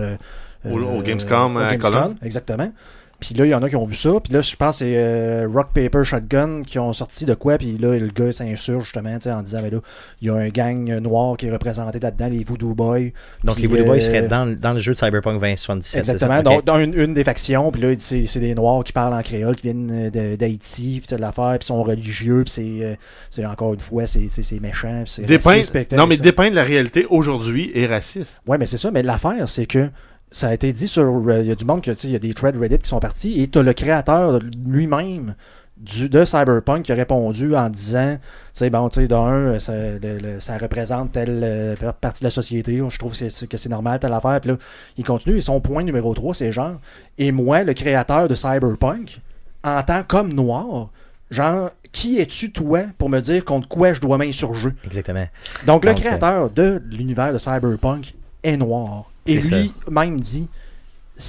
[0.68, 2.14] Au- au Gamescom à Gamescom, Cologne.
[2.24, 2.72] Exactement.
[3.20, 4.10] Puis là, il y en a qui ont vu ça.
[4.22, 7.58] Puis là, je pense que c'est euh, Rock Paper Shotgun qui ont sorti de quoi.
[7.58, 9.78] Puis là, le gars s'insurge justement tu sais, en disant, mais là,
[10.22, 13.08] il y a un gang noir qui est représenté là-dedans, les Voodoo Boys.
[13.42, 16.04] Donc, les Voodoo Boys euh, seraient dans, dans le jeu de Cyberpunk 2077.
[16.04, 16.36] c'est Exactement.
[16.36, 16.42] ça?
[16.42, 19.22] Donc, dans une, une des factions, puis là, c'est c'est des Noirs qui parlent en
[19.22, 22.98] créole, qui viennent euh, de- d'Haïti, puis toute l'affaire, puis sont religieux, puis c'est,
[23.30, 26.22] c'est encore une fois, c'est c'est- c'est méchant, puis c'est non, mais ça.
[26.22, 28.40] dépeindre la réalité aujourd'hui est raciste.
[28.46, 28.92] Ouais, mais c'est ça.
[28.92, 29.88] Mais l'affaire, c'est que
[30.30, 31.04] ça a été dit sur.
[31.04, 32.78] euh, Il y a du monde que, tu sais, il y a des threads Reddit
[32.78, 35.34] qui sont partis, et t'as le créateur lui-même
[35.76, 38.20] du, de Cyberpunk qui a répondu en disant, tu
[38.52, 42.30] sais, bon, tu sais, d'un, ça, le- le- ça représente telle euh, partie de la
[42.30, 44.56] société, je trouve que c'est, que c'est normal, telle affaire, puis là,
[44.96, 46.80] il continue, et son point numéro 3, c'est genre,
[47.16, 49.20] et moi, le créateur de Cyberpunk,
[49.62, 50.90] en tant qu'homme noir,
[51.30, 54.70] genre, qui es-tu, toi, pour me dire contre quoi je dois m'insurger?
[54.84, 55.26] Exactement.
[55.64, 59.10] Donc, le Donc, créateur de l'univers de Cyberpunk est noir.
[59.26, 60.48] Et C'est lui même dit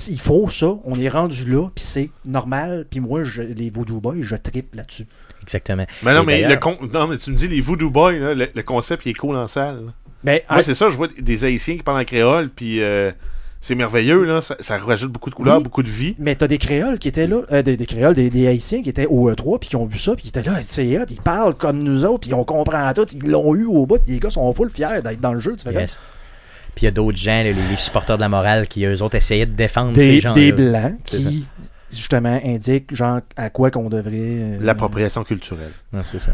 [0.09, 3.99] il faut ça, on est rendu là, puis c'est normal, puis moi, je, les Voodoo
[3.99, 5.07] Boys, je tripe là-dessus.
[5.41, 5.85] Exactement.
[6.03, 8.35] Mais non, Et mais, le con- non, mais tu me dis les Voodoo Boys, là,
[8.35, 9.93] le, le concept il est cool en salle.
[10.23, 13.11] Mais Moi, ah, c'est ça, je vois des Haïtiens qui parlent en créole, puis euh,
[13.61, 14.41] c'est merveilleux, là.
[14.41, 15.63] Ça, ça rajoute beaucoup de couleurs, Oui.
[15.63, 16.15] beaucoup de vie.
[16.19, 18.89] mais t'as des créoles qui étaient là, euh, des, des créoles, des, des haïtiens qui
[18.89, 21.19] étaient au E3, puis qui ont vu ça, puis qui étaient là, c'est hot, ils
[21.21, 24.19] parlent comme nous autres, puis on comprend tout, ils l'ont eu au bout, puis les
[24.19, 25.99] gars sont full fiers d'être dans le jeu, tu fais Yes.
[26.79, 29.15] Puis il y a d'autres gens, les, les supporters de la morale, qui eux autres
[29.15, 31.45] essayaient de défendre comme ces des, gens des blancs qui,
[31.91, 34.13] justement, indiquent, genre, à quoi qu'on devrait...
[34.15, 35.73] euh, L'appropriation culturelle.
[35.91, 36.31] Non, c'est ça.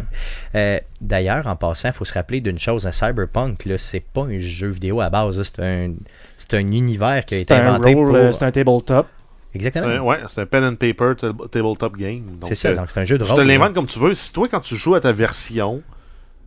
[0.53, 2.85] Euh, D'ailleurs, en passant, il faut se rappeler d'une chose.
[2.85, 5.39] À Cyberpunk, là, c'est pas un jeu vidéo à base.
[5.39, 5.93] là, C'est un,
[6.37, 8.13] c'est un univers qui a été un inventé pour...
[8.15, 9.07] euh, c'est un tabletop.
[9.55, 9.87] Exactement.
[9.87, 12.21] Euh, ouais, c'est un pen and paper tab- tabletop game.
[12.39, 13.41] Donc, c'est ça, euh, donc c'est un jeu de tu rôle.
[13.41, 13.53] te là.
[13.53, 14.13] l'inventes comme tu veux.
[14.13, 15.81] Si toi, quand tu joues à ta version,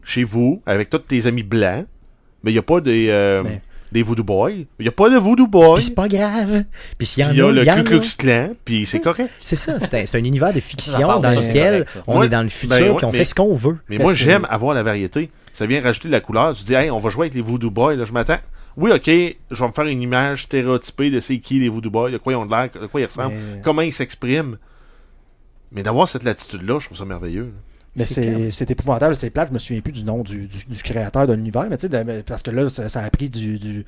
[0.05, 1.87] chez vous, avec tous tes amis blancs,
[2.45, 3.61] mais il n'y a pas des, euh, Mais-
[3.93, 4.51] des Voodoo Boys.
[4.51, 5.75] Il n'y a pas de Voodoo Boys.
[5.77, 6.65] Puis c'est pas grave.
[6.99, 7.83] Puis s'il y en Il y a a, le Ku a.
[7.83, 9.31] Klux Klan, puis c'est correct.
[9.45, 12.43] C'est ça, c'est un, c'est un univers de fiction dans lequel correct, on est dans
[12.43, 13.79] le futur ben ouais, puis on mais- fait ce qu'on veut.
[13.89, 15.31] Mais moi, j'aime avoir la variété.
[15.55, 16.55] Ça vient rajouter de la couleur.
[16.55, 17.97] Tu dis, hey, on va jouer avec les Voodoo Boys.
[17.97, 18.39] Là, je m'attends.
[18.77, 22.11] Oui, ok, je vais me faire une image stéréotypée de c'est qui les Voodoo Boys,
[22.13, 24.57] de quoi ils ont de l'air, de quoi ils ressemblent, Mais- comment ils s'expriment.
[25.73, 27.45] Mais d'avoir cette latitude-là, je trouve ça merveilleux.
[27.47, 27.51] là.
[27.99, 31.27] Mais C'est épouvantable, c'est plate, je me souviens plus du nom du, du, du créateur
[31.27, 33.59] de l'univers, mais tu sais, parce que là, ça, ça a pris du.
[33.59, 33.85] du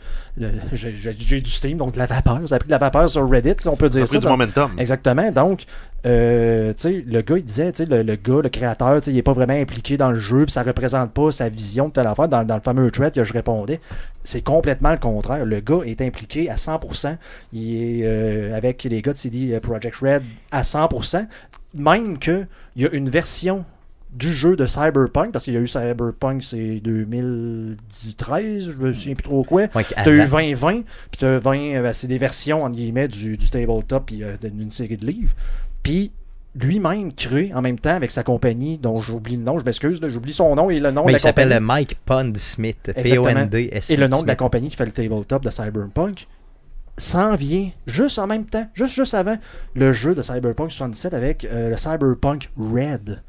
[0.73, 3.55] J'ai du Steam, donc de la vapeur, ça a pris de la vapeur sur Reddit,
[3.61, 4.11] si on peut Ça dire a ça.
[4.11, 4.71] pris du dans- momentum.
[4.79, 5.65] Exactement, donc,
[6.07, 9.07] euh, tu sais, le gars, il disait, tu sais, le, le gars, le créateur, tu
[9.07, 11.89] sais, il est pas vraiment impliqué dans le jeu, puis ça représente pas sa vision
[11.89, 12.29] de telle affaire.
[12.29, 13.81] Dans, dans le fameux thread que je répondais,
[14.25, 15.45] c'est complètement le contraire.
[15.45, 17.17] Le gars est impliqué à 100%.
[17.53, 21.27] Il est euh, avec les gars de CD Project Red à 100%.
[21.75, 22.47] Même que
[22.77, 23.65] il y a une version
[24.13, 29.15] du jeu de Cyberpunk, parce qu'il y a eu Cyberpunk, c'est 2013, je me souviens
[29.15, 29.63] plus trop quoi.
[29.75, 30.73] Ouais, T'as eu avant- 2020,
[31.11, 34.37] puis t'as 20, euh, ben, c'est des versions, entre guillemets, du, du tabletop, puis euh,
[34.43, 35.33] d'une série de livres.
[35.83, 36.13] Puis
[36.57, 40.33] lui-même crée en même temps avec sa compagnie, dont j'oublie le nom, je m'excuse, j'oublie
[40.33, 41.67] son nom et le nom Mais de la il s'appelle compagnie.
[41.67, 42.93] Mike Pond Smith.
[42.97, 43.25] Exactement.
[43.27, 43.91] P-O-N-D-S.
[43.91, 46.27] Et le nom de la compagnie qui fait le tabletop de Cyberpunk
[46.99, 49.39] s'en vient juste en même temps, juste, juste avant
[49.75, 53.23] le jeu de Cyberpunk 77 avec euh, le Cyberpunk Red,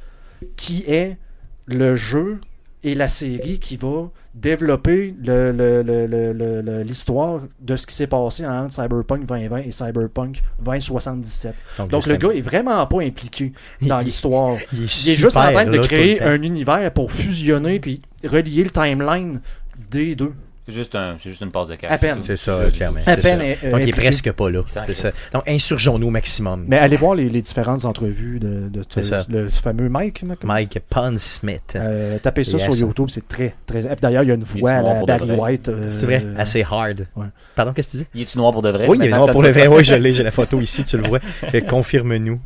[0.56, 1.18] qui est
[1.66, 2.40] le jeu
[2.84, 8.08] et la série qui va développer le- le- le- le- l'histoire de ce qui s'est
[8.08, 11.54] passé entre Cyberpunk 2020 et Cyberpunk 2077.
[11.90, 14.56] Donc le gars est vraiment pas impliqué dans l'histoire.
[14.74, 18.64] il est, Il est juste en train de créer un univers pour fusionner puis relier
[18.64, 19.42] le timeline
[19.92, 20.34] des deux.
[20.68, 21.92] C'est juste, un, c'est juste une passe de cash.
[21.92, 22.20] À peine.
[22.22, 23.00] C'est ça, clairement.
[23.06, 23.66] À c'est peine ça.
[23.68, 24.62] euh, Donc il est presque pas là.
[24.68, 25.10] C'est ça.
[25.34, 26.66] Donc insurgeons-nous au maximum.
[26.68, 29.26] Mais allez voir les, les différentes entrevues de, de C'est ça.
[29.28, 30.22] le fameux Mike.
[30.22, 31.74] là, Mike Pond Smith.
[31.76, 32.64] Euh, tapez ça Yes.
[32.64, 33.86] sur YouTube, c'est très très.
[33.86, 35.32] et puis D'ailleurs, il y a une voix à la de Barry.
[35.32, 35.70] White.
[35.70, 37.08] euh, C'est vrai, assez hard.
[37.16, 37.26] ouais.
[37.56, 38.06] Pardon, qu'est-ce que tu dis?
[38.16, 38.86] Il est-tu noir pour de vrai?
[38.88, 39.68] Oui, il est noir pour le vrai.
[39.68, 41.20] Oui, je l'ai, j'ai la photo ici, tu le vois.
[41.54, 42.40] Euh, Confirme-nous.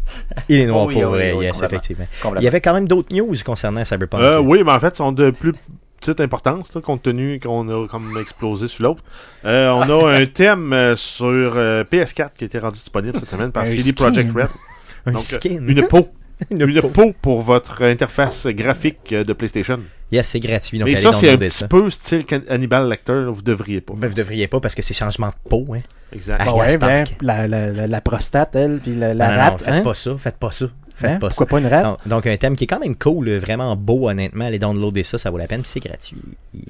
[0.49, 2.05] Il est noir Oh oui, pour oh oui, vrai, oui, yes, effectivement.
[2.37, 4.21] Il y avait quand même d'autres news concernant Cyberpunk.
[4.23, 5.53] Euh, oui, mais en fait, sont de plus
[5.99, 9.03] petite importance, là, compte tenu qu'on a comme explosé sur l'autre.
[9.45, 13.29] Euh, on a un thème euh, sur euh, PS4 qui a été rendu disponible cette
[13.29, 13.93] semaine par Un CD.
[13.93, 14.47] Projekt Red.
[15.07, 15.65] Un Donc, euh, skin.
[15.67, 16.07] Une peau.
[16.51, 16.89] Une Une peau.
[16.89, 19.79] peau pour votre interface graphique euh, de PlayStation.
[20.11, 20.77] Yes, c'est gratuit.
[20.79, 21.67] Donc Mais ça, c'est un petit ça.
[21.67, 23.93] peu style Can- Hannibal Lecter, vous devriez pas.
[23.97, 25.65] Ben, vous devriez pas parce que c'est changement de peau.
[25.73, 25.79] Hein.
[26.13, 26.41] Exact.
[26.45, 29.51] Ah, ouais, ben, la, la, la, la prostate, elle, puis la, la non, non, rate.
[29.53, 29.81] non, faites hein.
[29.81, 30.17] pas ça.
[30.17, 30.65] Faites pas ça.
[30.95, 31.19] Faites Hein?
[31.19, 31.49] pas Pourquoi ça.
[31.49, 31.83] pas une rate?
[31.83, 34.45] Donc, donc, un thème qui est quand même cool, euh, vraiment beau, honnêtement.
[34.45, 36.17] Allez downloader ça, ça vaut la peine, puis c'est gratuit.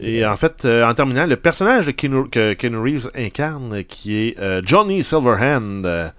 [0.01, 4.15] Et en fait, euh, en terminant, le personnage de Keanu- que Keanu Reeves incarne, qui
[4.15, 6.09] est euh, Johnny Silverhand, euh,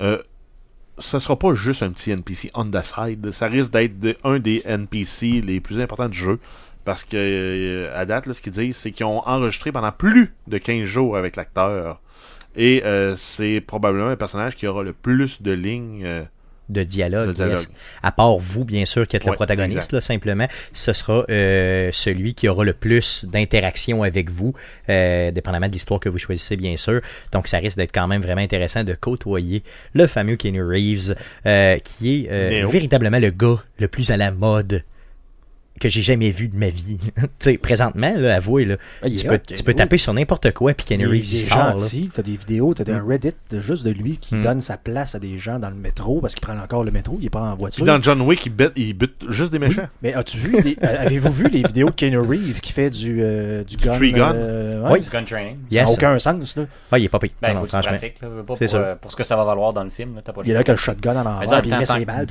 [0.00, 0.18] euh,
[0.98, 3.30] ça sera pas juste un petit NPC on the side.
[3.32, 6.38] Ça risque d'être de- un des NPC les plus importants du jeu.
[6.84, 10.34] Parce que, euh, à date, là, ce qu'ils disent, c'est qu'ils ont enregistré pendant plus
[10.48, 12.00] de 15 jours avec l'acteur.
[12.56, 16.22] Et euh, c'est probablement un personnage qui aura le plus de lignes euh,
[16.72, 17.28] de dialogue.
[17.28, 17.58] de dialogue.
[17.58, 17.68] yes.
[18.02, 22.34] À part vous, bien sûr, qui êtes le protagoniste, là, simplement, ce sera euh, celui
[22.34, 24.54] qui aura le plus d'interaction avec vous,
[24.88, 27.00] euh, dépendamment de l'histoire que vous choisissez, bien sûr.
[27.32, 29.62] Donc, ça risque d'être quand même vraiment intéressant de côtoyer
[29.92, 31.14] le fameux Keanu Reeves,
[31.46, 34.82] euh, qui est euh, véritablement le gars le plus à la mode
[35.82, 36.98] que j'ai jamais vu de ma vie.
[37.16, 40.74] tu sais, présentement, là, avouez, là, Ah, tu, peux, tu peux taper sur n'importe quoi,
[40.74, 41.74] puis est- Reeves, il sort,
[42.14, 44.42] t'as des vidéos, t'as un Reddit de juste de lui qui Mm.
[44.44, 47.16] donne sa place à des gens dans le métro parce qu'il prend encore le métro,
[47.20, 47.84] il est pas en voiture.
[47.84, 49.88] Puis dans John Wick, il bute, il bute juste des Oui, méchants.
[50.02, 53.18] Mais as-tu vu, les- euh, avez-vous vu les vidéos de Keanu Reeves qui fait du,
[53.20, 53.98] euh, du gun?
[53.98, 54.34] gun?
[54.34, 54.92] euh, Oui.
[54.92, 55.56] ouais, Gun training.
[55.70, 55.90] Ça n'a Yes.
[55.90, 56.64] aucun sens, là.
[56.90, 57.30] Ah, il est pas pire.
[57.40, 57.90] Ben, Non, faut non, que tu franchement.
[57.92, 58.78] pratiques, là, pas pour, C'est sûr.
[58.78, 60.14] euh, pour ce que ça va valoir dans le film.
[60.14, 61.70] Là, t'as pas Il est là que le shotgun en Mais envers, ça, en puis
[61.70, 62.26] il met ses balles.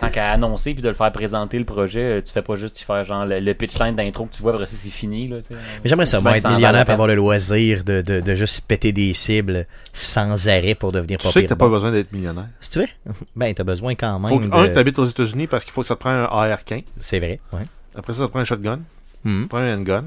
[0.00, 2.84] Tant qu'à annoncer puis de le faire présenter le projet, tu fais pas juste tu
[2.84, 5.28] faire genre le, le pitch line d'intro que tu vois, après ça c'est fini.
[5.28, 5.52] Là, tu.
[5.52, 8.92] Mais j'aimerais ça, moi, être millionnaire pour avoir le loisir de, de, de juste péter
[8.92, 12.48] des cibles sans arrêt pour devenir Tu pas sais que t'as pas besoin d'être millionnaire.
[12.60, 12.88] Si tu veux,
[13.36, 14.54] ben t'as besoin quand même Faut que, de...
[14.54, 16.84] un, t'habites aux États-Unis parce qu'il faut que ça te prenne un AR-15.
[17.00, 17.66] C'est vrai, ouais.
[17.94, 18.80] Après ça, ça te prend un shotgun.
[19.24, 20.04] Ça te prend un handgun.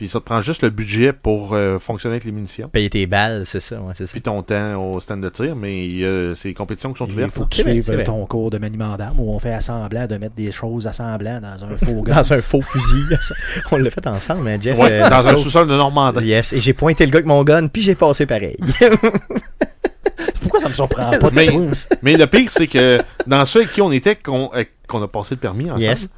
[0.00, 2.70] Puis ça te prend juste le budget pour euh, fonctionner avec les munitions.
[2.70, 4.12] Payer tes balles, c'est ça, ouais, c'est ça.
[4.12, 5.54] Puis ton temps au stand de tir.
[5.54, 7.32] Mais euh, c'est les compétitions qui sont Il ouvertes.
[7.32, 8.04] faut que tu suives vrai.
[8.04, 11.62] ton cours de maniement d'armes où on fait assemblant de mettre des choses assemblant dans
[11.64, 12.14] un faux gun.
[12.14, 13.04] Dans un faux fusil.
[13.72, 14.78] on l'a fait ensemble, hein, Jeff.
[14.78, 16.24] Ouais, euh, dans un sous-sol de Normandie.
[16.24, 18.56] Yes, et j'ai pointé le gars avec mon gun, puis j'ai passé pareil.
[20.40, 21.50] Pourquoi ça me surprend pas de Mais-?
[22.02, 22.96] Mais le pire, c'est que
[23.26, 26.08] dans ceux avec qui on était, qu'on euh, qu'on a passé le permis ensemble, Yes.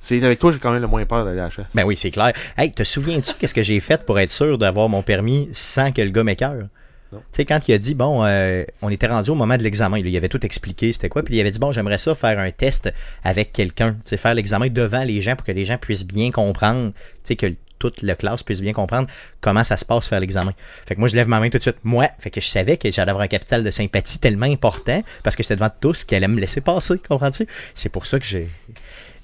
[0.00, 1.66] C'est avec toi j'ai quand même le moins peur d'aller à la chasse.
[1.74, 2.32] Ben oui, c'est clair.
[2.56, 6.02] Hey, te souviens-tu qu'est-ce que j'ai fait pour être sûr d'avoir mon permis sans que
[6.02, 6.64] le gars m'écœure?
[7.10, 9.98] Tu sais, quand il a dit, bon, euh, on était rendu au moment de l'examen,
[9.98, 12.50] il avait tout expliqué, c'était quoi, puis il avait dit, bon, j'aimerais ça faire un
[12.50, 12.92] test
[13.24, 16.30] avec quelqu'un, tu sais, faire l'examen devant les gens pour que les gens puissent bien
[16.30, 17.46] comprendre, tu sais, que
[17.78, 19.08] toute la classe puisse bien comprendre
[19.40, 20.52] comment ça se passe faire l'examen.
[20.86, 21.76] Fait que moi, je lève ma main tout de suite.
[21.84, 25.36] Moi, fait que je savais que j'allais avoir un capital de sympathie tellement important parce
[25.36, 27.46] que j'étais devant tous qui allaient me laisser passer, comprends-tu?
[27.74, 28.48] C'est pour ça que j'ai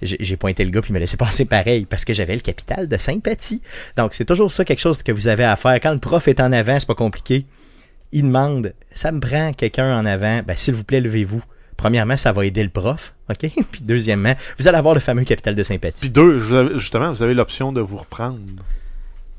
[0.03, 2.88] j'ai pointé le gars puis il me laissé passer pareil parce que j'avais le capital
[2.88, 3.61] de sympathie.
[3.97, 5.74] Donc c'est toujours ça quelque chose que vous avez à faire.
[5.80, 7.45] Quand le prof est en avant, c'est pas compliqué.
[8.12, 11.42] Il demande, ça me prend quelqu'un en avant, ben s'il vous plaît levez-vous.
[11.76, 13.51] Premièrement, ça va aider le prof, ok?
[13.72, 16.01] Puis deuxièmement, vous allez avoir le fameux capital de sympathie.
[16.01, 16.38] Puis deux,
[16.78, 18.38] justement, vous avez l'option de vous reprendre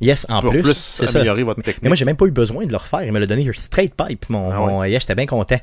[0.02, 1.06] Yes, en pour plus, ça.
[1.20, 1.82] améliorer votre technique.
[1.82, 3.04] Mais moi, j'ai même pas eu besoin de le refaire.
[3.04, 4.30] Il me l'a donné straight pipe.
[4.30, 5.60] Mon, Ah mon- yes, j'étais bien content.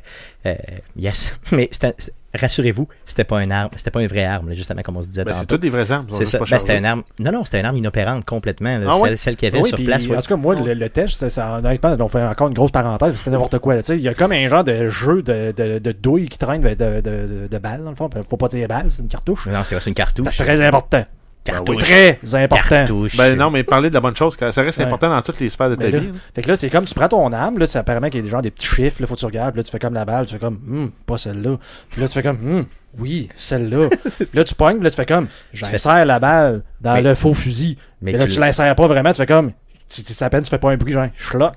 [0.46, 0.54] Euh,
[0.96, 1.38] yes.
[1.52, 1.94] Mais c'était-
[2.34, 5.08] rassurez-vous, c'était pas une arme, c'était pas une vraie arme, là, justement, comme on se
[5.08, 6.06] disait Ben, c'est toutes des vraies armes.
[6.10, 6.38] C'est ça.
[6.38, 7.02] Ben, c'était une arme.
[7.18, 8.78] Non, non, c'était une arme inopérante complètement.
[8.78, 8.86] là.
[8.88, 9.10] Ah ouais?
[9.10, 10.06] celle, celle qu'il y avait Oui, sur puis, place.
[10.06, 10.16] ouais.
[10.16, 12.70] En tout cas, moi, le, le test, ça, ça, honnêtement, on fait encore une grosse
[12.70, 13.74] parenthèse, c'était n'importe quoi.
[13.74, 13.96] là, tu sais.
[13.96, 16.70] Il y a comme un genre de jeu de, de, de douille qui traîne de,
[16.70, 18.08] de, de, de balles, dans le fond.
[18.28, 19.46] Faut pas dire balles, c'est une cartouche.
[19.46, 20.28] Non, c'est c'est une cartouche.
[20.30, 21.04] C'est très important.
[21.44, 21.82] Cartouche.
[21.82, 22.68] Très important.
[22.68, 23.16] Cartouche.
[23.16, 24.84] Ben non, mais parler de la bonne chose, ça reste Ouais.
[24.84, 26.06] important dans toutes les sphères de ta là, vie.
[26.06, 26.12] là.
[26.34, 28.22] Fait que là, c'est comme tu prends ton arme, là, c'est apparemment qu'il y a
[28.24, 30.04] des gens des petits chiffres, là, faut que tu regardes, là, tu fais comme la
[30.04, 31.58] balle, tu fais comme, hum, pas celle-là.
[31.90, 32.66] Puis là, tu fais comme, hum,
[32.98, 33.88] oui, celle-là.
[34.34, 37.76] Là, tu pognes, là, tu fais comme, j'insère la balle dans Mais- le faux fusil.
[38.00, 39.52] Mais Mais là, tu l'insères pas vraiment, tu fais comme,
[39.88, 41.54] tu, tu, à peine, tu fais pas un bruit, genre, schlock.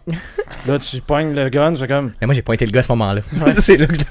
[0.67, 2.83] là, tu pognes le gun, tu fais comme, Mais moi, j'ai pointé le gars à
[2.83, 3.21] ce moment-là.
[3.45, 3.51] Ouais.
[3.59, 4.01] c'est là que je-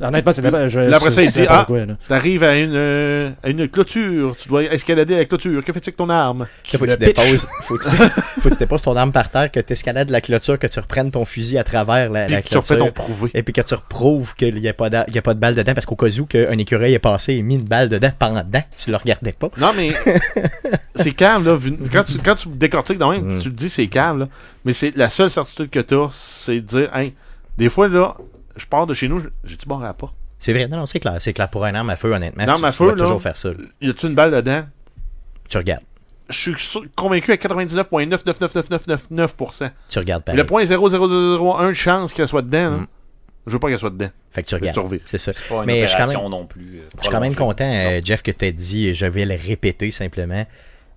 [0.00, 1.66] honnêtement, c'est de- je- Là, après ça, il dit, ah.
[1.68, 1.86] là.
[2.08, 5.62] T'arrives à une, euh, à une clôture, tu dois escalader la clôture.
[5.64, 6.46] Que fais-tu avec ton arme?
[6.66, 7.96] faut que le tu déposes, faut que tu,
[8.40, 10.78] faut que tu déposes ton arme par terre, que tu escalades la clôture, que tu
[10.78, 12.92] reprennes ton fusil à travers la, Puis la que tu refais clôture.
[12.94, 13.30] ton prouvé.
[13.34, 15.74] Et puis que tu reprouves qu'il n'y a, pas y a pas de balle dedans,
[15.74, 18.42] parce qu'au cas où qu'un écureuil est passé et mis une balle dedans pendant,
[18.76, 19.50] tu le regardais pas.
[19.58, 19.90] Non, mais
[20.96, 21.58] c'est calme, là.
[21.92, 23.38] Quand tu, quand tu décortiques dans même, Mm.
[23.38, 24.28] tu te dis c'est calme, là.
[24.64, 27.14] Mais c'est la seule certitude que t'as, c'est de dire, hey,
[27.58, 28.14] des fois, là,
[28.60, 30.14] je pars de chez nous, j'ai-tu barré la porte?
[30.38, 31.16] C'est vrai, non, non, c'est clair.
[31.20, 32.42] C'est clair pour un arme à feu, honnêtement.
[32.44, 33.02] Une tu, arme à tu dois feu, là.
[33.04, 33.50] toujours faire ça.
[33.80, 34.64] Y a-tu une balle dedans?
[35.48, 35.82] Tu regardes.
[36.30, 39.70] Je suis convaincu à 99,99999%.
[39.88, 40.38] Tu regardes pareil.
[40.38, 42.86] Le point 0,0001 de chance qu'elle soit dedans, Mm.
[43.46, 44.10] je veux pas qu'elle soit dedans.
[44.30, 44.78] Fait que tu regardes.
[45.06, 45.32] C'est ça.
[45.48, 46.78] Pas une Mais je suis quand même- non plus.
[46.78, 49.24] euh, Je suis quand même content, euh, Jeff, que tu aies dit, et je vais
[49.24, 50.46] le répéter simplement.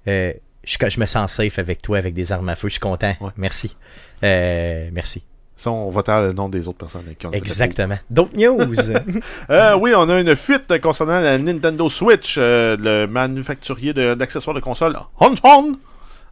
[0.07, 0.33] Euh,
[0.63, 2.67] je, je me sens safe avec toi, avec des armes à feu.
[2.67, 3.15] Je suis content.
[3.19, 3.31] Ouais.
[3.37, 3.75] Merci.
[4.23, 5.23] Euh, merci.
[5.63, 7.95] Ça, on va taire le nom des autres personnes avec qui on Exactement.
[8.09, 8.75] D'autres news?
[9.49, 12.35] Euh, oui, on a une fuite concernant la Nintendo Switch.
[12.37, 15.77] Euh, le manufacturier d'accessoires de, console, Hanson,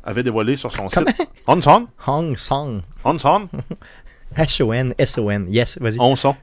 [0.04, 1.08] avait dévoilé sur son site.
[1.48, 2.82] Hanson, Hong Song.
[3.06, 3.48] Hanson,
[4.36, 5.46] H-O-N, S-O-N.
[5.48, 5.98] Yes, vas-y.
[5.98, 6.36] Hanson.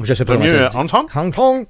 [0.00, 0.76] Je sais pas comment ça se dit.
[0.76, 1.66] Hong Kong Hong Kong.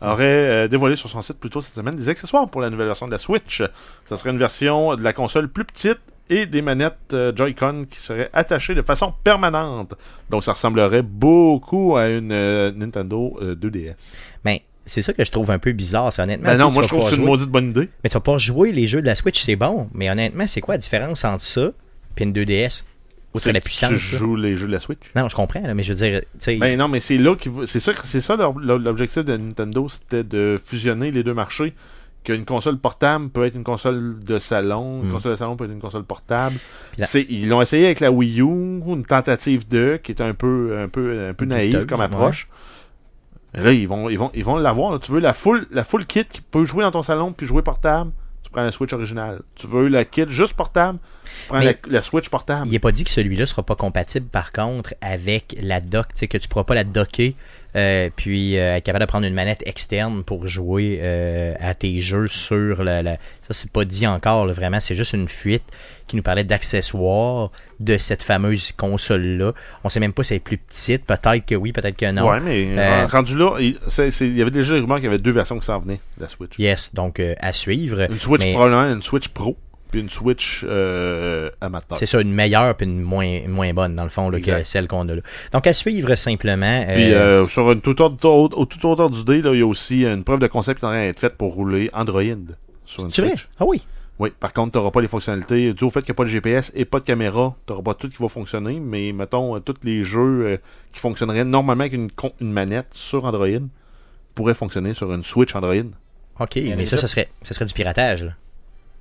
[0.00, 2.88] aurait euh, dévoilé sur son site plus tôt cette semaine des accessoires pour la nouvelle
[2.88, 3.62] version de la Switch.
[4.08, 6.00] Ça serait une version de la console plus petite
[6.32, 9.94] et des manettes euh, Joy-Con qui seraient attachées de façon permanente.
[10.30, 13.94] Donc ça ressemblerait beaucoup à une euh, Nintendo euh, 2DS.
[14.44, 16.48] Mais c'est ça que je trouve un peu bizarre, c'est honnêtement.
[16.48, 17.90] Ben non, moi je trouve que c'est une maudite bonne idée.
[18.02, 19.88] Mais tu vas pas jouer les jeux de la Switch, c'est bon.
[19.92, 21.70] Mais honnêtement, c'est quoi la différence entre ça
[22.16, 22.84] et une 2DS
[23.34, 23.90] Outre la puissance.
[23.90, 25.00] Tu joues les jeux de la Switch.
[25.16, 26.56] Non, je comprends, là, mais je veux dire, tu sais.
[26.56, 27.34] Ben non, mais c'est là
[27.66, 31.72] c'est ça, c'est ça l'objectif de Nintendo, c'était de fusionner les deux marchés.
[32.24, 35.12] Qu'une console portable peut être une console de salon, une Mm.
[35.12, 36.56] console de salon peut être une console portable.
[36.98, 40.78] La- ils l'ont essayé avec la Wii U, une tentative de, qui est un peu,
[40.80, 42.04] un peu, un peu naïve comme ouais.
[42.06, 42.48] approche.
[43.54, 44.98] Là, ils vont, ils vont, ils vont l'avoir.
[45.00, 47.60] Tu veux la full, la full kit qui peut jouer dans ton salon puis jouer
[47.62, 48.10] portable,
[48.42, 49.42] tu prends la Switch originale.
[49.56, 52.66] Tu veux la kit juste portable, tu prends la, la Switch portable.
[52.66, 56.06] Il n'est pas dit que celui-là sera pas compatible, par contre, avec la dock.
[56.14, 57.32] Tu sais, que tu pourras pas la docker,
[57.74, 62.00] euh, puis euh, être capable de prendre une manette externe pour jouer euh, à tes
[62.00, 63.02] jeux sur la.
[63.02, 64.78] la- Ça, c'est pas dit encore, là, vraiment.
[64.80, 65.64] C'est juste une fuite
[66.06, 67.50] qui nous parlait d'accessoires
[67.80, 69.52] de cette fameuse console-là.
[69.84, 71.04] On sait même pas si elle est plus petite.
[71.04, 72.28] Peut-être que oui, peut-être que non.
[72.28, 75.06] Ouais, mais Euh, rendu là, il, c'est- c'est- il y avait déjà des rumeurs qu'il
[75.06, 76.58] y avait deux versions qui s'en venaient de la Switch.
[76.58, 78.06] Yes, donc euh, à suivre.
[78.10, 79.56] Une Switch, mais- probablement une Switch Pro,
[79.92, 81.96] puis une Switch euh, amateur.
[81.96, 84.88] C'est ça, une meilleure puis une moins, moins bonne, dans le fond, là, que celle
[84.88, 85.22] qu'on a là.
[85.52, 86.84] Donc, à suivre simplement.
[86.92, 90.04] Puis euh, euh, sur une toute autre, au, tout autre d'idée, il y a aussi
[90.04, 92.22] une preuve de concept qui est en train d'être faite pour rouler Android
[92.86, 93.30] sur une tu vrai?
[93.30, 93.48] Switch.
[93.60, 93.82] Ah oui.
[94.18, 95.72] Oui, par contre, tu n'auras pas les fonctionnalités.
[95.72, 97.82] Dû au fait qu'il n'y a pas de GPS et pas de caméra, tu n'auras
[97.82, 100.56] pas tout qui va fonctionner, mais mettons, euh, tous les jeux euh,
[100.92, 103.48] qui fonctionneraient normalement avec une, manette sur Android
[104.34, 105.90] pourraient fonctionner sur une Switch Android.
[106.40, 108.22] OK, mais ça, ça serait, ça serait du piratage.
[108.22, 108.32] Là.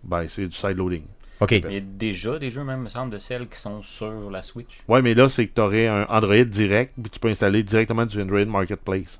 [0.04, 1.04] Ben, c'est du sideloading.
[1.40, 1.52] OK.
[1.52, 4.42] Il y a déjà des jeux, même, me semble, de celles qui sont sur la
[4.44, 4.82] Switch.
[4.88, 8.06] Ouais, mais là, c'est que tu aurais un Android direct, puis tu peux installer directement
[8.06, 9.20] du Android Marketplace.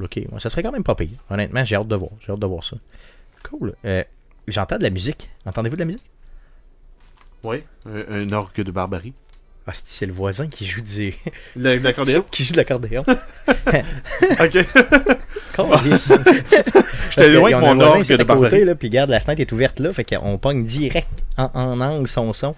[0.00, 0.16] OK.
[0.16, 1.18] Ouais, ça serait quand même pas pire.
[1.30, 2.10] Honnêtement, j'ai hâte de voir.
[2.20, 2.76] J'ai hâte de voir ça.
[3.48, 3.74] Cool.
[3.84, 4.02] Euh,
[4.48, 5.30] J'entends de la musique.
[5.46, 6.04] Entendez-vous de la musique?
[7.44, 9.14] Oui, un, un orgue de barbarie.
[9.66, 11.14] Ah, c'est c'est le voisin qui joue du...
[11.56, 12.24] L'accordéon?
[12.30, 13.04] qui joue de l'accordéon.
[13.08, 14.66] ok.
[17.16, 19.92] J'étais loin un mon orgue de côté, là, puis garde, la fenêtre est ouverte là,
[19.92, 22.54] fait qu'on pogne direct en, en angle son son.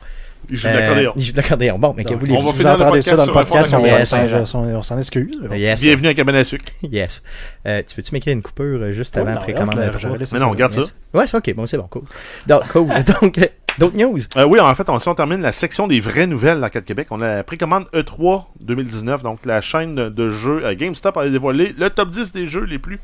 [0.50, 1.12] Il joue de Euh, l'accordéon.
[1.16, 1.78] il joue de l'accordéon.
[1.78, 4.64] Bon, mais que vous finir le entendez ça dans le podcast on, s'en- on s'en-
[4.64, 5.36] on s'en excuse.
[5.40, 5.54] mais bon.
[5.54, 5.80] Yes.
[5.80, 6.64] Bienvenue à Cabane à sucre.
[6.82, 7.22] Yes.
[7.66, 10.50] Euh, tu peux-tu m'écrire une coupure euh, juste Oh, avant après commande de Mais non,
[10.50, 10.82] regarde ça.
[11.14, 11.54] Ouais, c'est ok.
[11.54, 12.02] Bon, c'est bon, cool.
[12.48, 12.88] Donc, cool.
[13.20, 13.46] Donc, euh,
[13.78, 14.18] d'autres news?
[14.36, 17.08] Euh, oui, en fait, on, si on termine la section des vraies nouvelles d'Arcade Québec,
[17.10, 19.22] on a la précommande E3 2019.
[19.22, 22.78] Donc, la chaîne de- jeux euh, GameStop a dévoilé le top 10 des jeux les
[22.78, 23.00] plus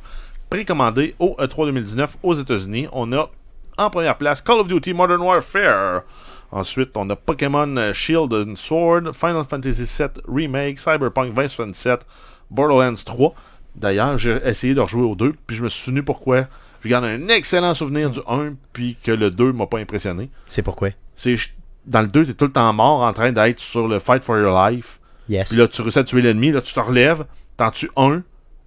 [0.51, 2.89] précommandés au E E3 2019 aux États-Unis.
[2.93, 3.31] On a
[3.77, 6.03] en première place Call of Duty Modern Warfare.
[6.51, 12.07] Ensuite, on a Pokémon Shield and Sword, Final Fantasy VII Remake, Cyberpunk 2077,
[12.51, 13.35] Borderlands 3.
[13.77, 16.47] D'ailleurs, j'ai essayé de rejouer aux deux, puis je me suis souvenu pourquoi.
[16.83, 20.31] Je garde un excellent souvenir du 1, puis que le 2 m'a pas impressionné.
[20.47, 20.91] C'est pourquoi?
[21.17, 21.37] C'est
[21.87, 24.39] dans le 2, t'es tout le temps mort en train d'être sur le fight for
[24.39, 25.01] your life.
[25.29, 25.49] Yes.
[25.49, 27.25] Puis là, tu réussis à tuer l'ennemi, là, tu te relèves,
[27.57, 28.23] t'en tues un,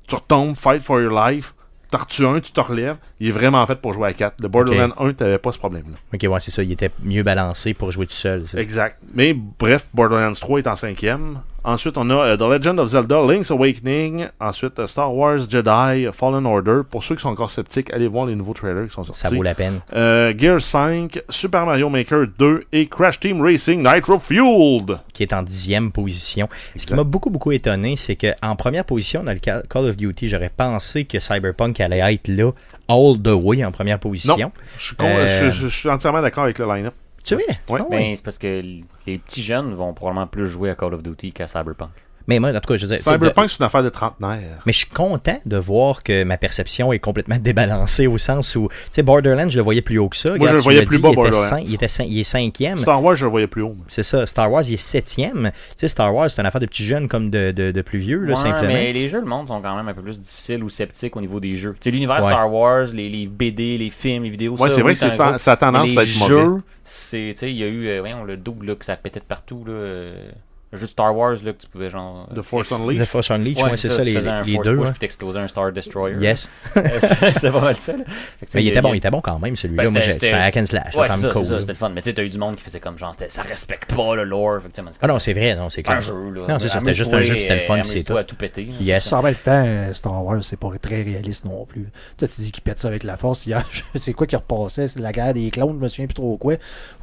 [0.08, 1.54] tu retombes, fight for your life,
[1.90, 2.98] t'en retues un, tu te relèves.
[3.20, 4.42] Il est vraiment fait pour jouer à 4.
[4.42, 5.96] Le Borderlands 1, t'avais pas ce problème-là.
[6.14, 6.64] Ok, ouais, c'est ça.
[6.64, 8.44] Il était mieux balancé pour jouer tout seul.
[8.56, 8.98] Exact.
[9.14, 11.42] Mais bref, Borderlands 3 est en cinquième.
[11.64, 14.28] Ensuite, on a euh, The Legend of Zelda, Link's Awakening.
[14.40, 16.82] Ensuite, euh, Star Wars Jedi, Fallen Order.
[16.90, 19.22] Pour ceux qui sont encore sceptiques, allez voir les nouveaux trailers qui sont sortis.
[19.22, 19.80] Ça vaut la peine.
[19.94, 24.98] Euh, Gear 5, Super Mario Maker 2 et Crash Team Racing Nitro Fueled.
[25.14, 26.50] Qui est en dixième position.
[26.76, 29.98] Ce qui m'a beaucoup, beaucoup étonné, c'est qu'en première position, dans le Ca- Call of
[29.98, 32.52] Duty, j'aurais pensé que Cyberpunk allait être là,
[32.90, 34.52] all the way, en première position.
[34.80, 36.94] Je suis, con- Euh, je, je- je suis entièrement d'accord avec le line-up.
[37.24, 37.44] Tu vois?
[37.70, 37.80] Ouais.
[37.82, 38.62] Ah Ben, c'est parce que
[39.06, 41.92] les petits jeunes vont probablement plus jouer à Call of Duty qu'à Cyberpunk.
[42.28, 44.60] Mais moi, en tout cas, je veux dire, c'est Cyberpunk, c'est une affaire de trentenaire.
[44.66, 48.68] Mais je suis content de voir que ma perception est complètement débalancée au sens où,
[48.70, 50.30] tu sais, Borderlands, je le voyais plus haut que ça.
[50.30, 51.58] Moi, Regarde, je le voyais plus dit, bas, il était Borderlands.
[51.58, 52.78] cin- il, était cin- il est cinquième.
[52.80, 53.76] Star Wars, je le voyais plus haut.
[53.88, 54.26] C'est ça.
[54.26, 55.52] Star Wars, il est septième.
[55.54, 58.00] Tu sais, Star Wars, c'est une affaire de petits jeunes comme de, de, de plus
[58.00, 58.68] vieux, là, Ouais, simplement.
[58.68, 61.22] mais les jeux, le monde sont quand même un peu plus difficiles ou sceptiques au
[61.22, 61.74] niveau des jeux.
[61.80, 62.32] Tu sais, l'univers Ouais.
[62.32, 65.08] Star Wars, les, les BD, les films, les vidéos, Ouais, ça, c'est vrai que ça
[65.52, 66.28] a tendance à les être mauvais.
[66.44, 68.96] jeux, c'est, tu sais, il y a eu, euh, voyons, le double, là, que ça
[68.96, 69.74] pétait de partout, là.
[69.74, 70.30] euh,
[70.72, 72.28] le jeu de Star Wars, là, que tu pouvais, genre.
[72.36, 73.02] The Force Unleashed.
[73.04, 74.78] The Force Unleashed, Ouais, c'est ça, tu les, faisais un les Force deux.
[74.78, 74.92] Push hein.
[74.92, 76.16] puis t'explosais un Star Destroyer.
[76.18, 76.50] Yes.
[76.74, 78.04] c'était pas mal ça, là.
[78.04, 79.84] Que, tu Mais il a- était bon, il était bon quand même, celui-là.
[79.84, 80.96] Ben, Moi, c'était- un hack and slash.
[80.96, 81.90] Ouais, ça, cool, c'était le fun.
[81.90, 84.16] Mais tu sais, t'as eu du monde qui faisait comme genre, c'était- ça respecte pas
[84.16, 84.62] le lore.
[84.62, 86.02] Fait tu Ah non, c'est vrai, non, c'est c'est un clair.
[86.02, 86.42] jeu, là.
[86.48, 88.20] Non, c'est ça, c'était juste un jeu, c'était le fun, puis c'est toi tout.
[88.20, 88.68] à tout péter.
[88.80, 89.12] Yes.
[89.14, 91.88] en même temps, euh, Star Wars, c'est pas très réaliste non plus.
[92.18, 93.46] Toi, tu dis qu'il pète ça avec la force.
[93.46, 93.64] Hier,
[93.96, 94.88] c'est quoi qui repassait?
[94.88, 96.56] C'est la guerre des clowns, je me souviens plus trop quoi.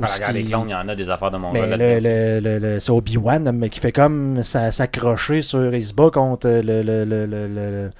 [0.07, 1.66] Ce Regarde, les qui- clones, il y en a des affaires de mon Mais gars
[1.66, 2.09] le, là-dedans.
[2.09, 5.74] le, le, le- c'est Obi-Wan, mais qui fait comme s'accrocher sur.
[5.74, 7.90] Il se bat contre le, le, le, le, le,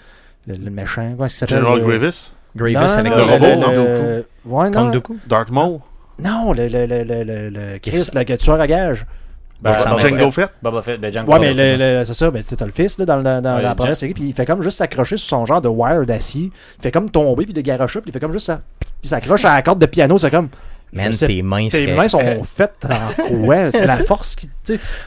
[0.47, 1.11] le- le méchant.
[1.13, 3.73] Comment est-ce qu'il s'appelle General le- Grievous, Grievous Non, avec non, le robot, non?
[3.73, 4.91] le- Ouais, non.
[4.91, 5.19] Dooku?
[5.27, 5.81] Darth Maul,
[6.19, 9.05] Non, le, le, le, le, le, le Chris, le tueur à gage.
[9.61, 10.51] Ben, Ça Boba ressemble Jango Fett.
[10.63, 12.65] Boba Fett, ben Jango Ouais, mais Fett, le, le- c'est ça, ben, tu sais, t'as
[12.65, 14.63] le fils là, dans, le- dans, dans Ouais, la première série, puis il fait comme
[14.63, 16.53] juste s'accrocher sur son genre de wire d'acier.
[16.79, 18.61] Il fait comme tomber, puis de garocher, puis il fait comme juste ça.
[18.79, 20.49] Puis il s'accroche à la corde de piano, c'est comme.
[20.93, 23.13] Man, sais- tes mains Tes mains sont faites en
[23.45, 24.49] quoi C'est la force qui.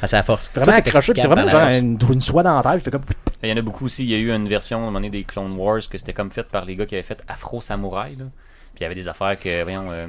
[0.01, 0.49] Ah, c'est la force.
[0.53, 3.01] vraiment accroché, puis c'est vraiment genre une, une soie dentaire, il fait comme.
[3.43, 4.03] Il y en a beaucoup aussi.
[4.03, 6.13] Il y a eu une version à un moment donné des Clone Wars que c'était
[6.13, 8.11] comme fait par les gars qui avaient fait Afro Samurai.
[8.17, 8.25] Là.
[8.73, 10.07] Puis il y avait des affaires que, voyons, euh,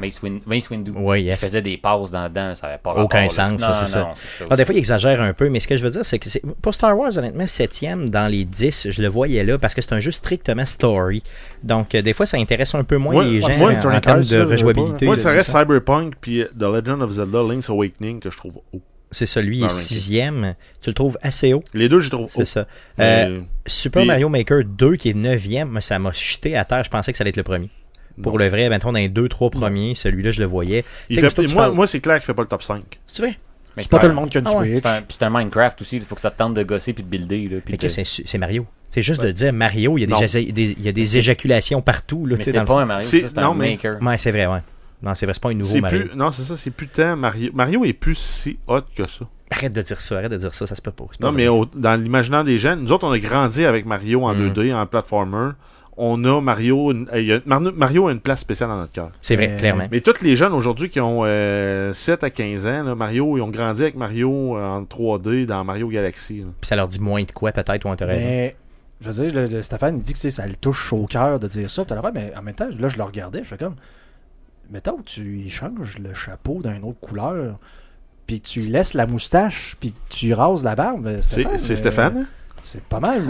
[0.00, 1.40] Mace, Win- Mace Windu Ouais, yes.
[1.40, 2.54] faisait des passes dans dedans.
[2.54, 4.22] Ça avait pas Aucun sens, Non, ça, c'est non, ça.
[4.38, 6.18] c'est Ah, des fois, il exagère un peu, mais ce que je veux dire, c'est
[6.18, 9.74] que c'est- pour Star Wars, honnêtement, 7 dans les 10, je le voyais là parce
[9.74, 11.22] que c'est un jeu strictement story.
[11.62, 14.00] Donc, euh, des fois, ça intéresse un peu moins Ouais, les gens moi, en, Electronic
[14.02, 15.06] termes de rejouabilité.
[15.06, 15.60] Moi, ça c'est reste ça.
[15.60, 18.80] Cyberpunk puis The Legend of Zelda Link's Awakening que je trouve haut.
[19.12, 19.86] C'est ça, lui, il Dans est le ranking.
[19.88, 20.54] sixième.
[20.80, 22.44] Tu le trouves assez haut, Les deux, je trouve c'est hauts.
[22.44, 22.66] ça.
[23.00, 26.84] Euh, Super puis- Mario Maker 2, qui est neuvième, ça m'a jeté à terre.
[26.84, 27.70] Je pensais que ça allait être le premier.
[28.22, 28.38] Pour Non.
[28.38, 30.84] le vrai, mettons, dans les deux, trois premiers, celui-là, je le voyais.
[31.08, 32.82] Il fait- moi, parles- moi c'est clair qu'il fait pas le top 5.
[33.06, 33.38] C'est vrai?
[33.76, 34.70] Mais C'est pas tout le monde qui a une Ah ouais.
[34.70, 34.82] Switch.
[34.82, 35.96] C'est un, puis c'est un Minecraft aussi.
[35.96, 37.42] Il faut que ça te tente de gosser puis de builder.
[37.44, 38.66] Là, puis Mais de- qu'est-ce que c'est Mario.
[38.90, 39.28] C'est juste Ouais.
[39.28, 40.36] de dire Mario, il y a des,
[40.76, 42.26] il y a des éjaculations partout.
[42.26, 43.98] Là, mais c'est pas le un Mario, C'est- un mais- Maker.
[44.02, 44.58] Ouais, c'est vrai, ouais.
[45.02, 46.00] Non, c'est vrai, c'est pas un nouveau Mario.
[46.08, 47.50] plus, non, c'est ça, c'est plus tant Mario.
[47.54, 49.24] Mario est plus si hot que ça.
[49.52, 51.06] Arrête de dire ça, arrête de dire ça, ça se peut pas.
[51.20, 54.34] Non, mais au- dans l'imaginaire des jeunes, nous autres, on a grandi avec Mario en
[54.34, 54.50] Mm.
[54.52, 55.52] 2D, en platformer.
[56.02, 56.92] On a Mario.
[56.92, 59.10] une- euh, il y a- Mario a une place spéciale dans notre cœur.
[59.20, 59.84] C'est vrai, Mais- clairement.
[59.90, 63.42] Mais tous les jeunes aujourd'hui qui ont euh, 7 à 15 ans, là, Mario, ils
[63.42, 66.44] ont grandi avec Mario euh, en 3D dans Mario Galaxy.
[66.60, 68.06] Puis ça leur dit moins de quoi, peut-être, ou raison.
[68.26, 68.56] Mais,
[69.02, 71.46] je veux dire, le, le Stéphane, il dit que ça le touche au cœur de
[71.48, 71.84] dire ça.
[71.84, 73.76] tout à l'heure, Mais en même temps, là, je le regardais, je fais comme.
[74.70, 77.58] Mettons que tu changes le chapeau d'une autre couleur,
[78.26, 81.18] puis tu laisses la moustache, puis tu rases la barbe.
[81.20, 82.26] C'est Stéphane,
[82.62, 83.22] c'est pas mal.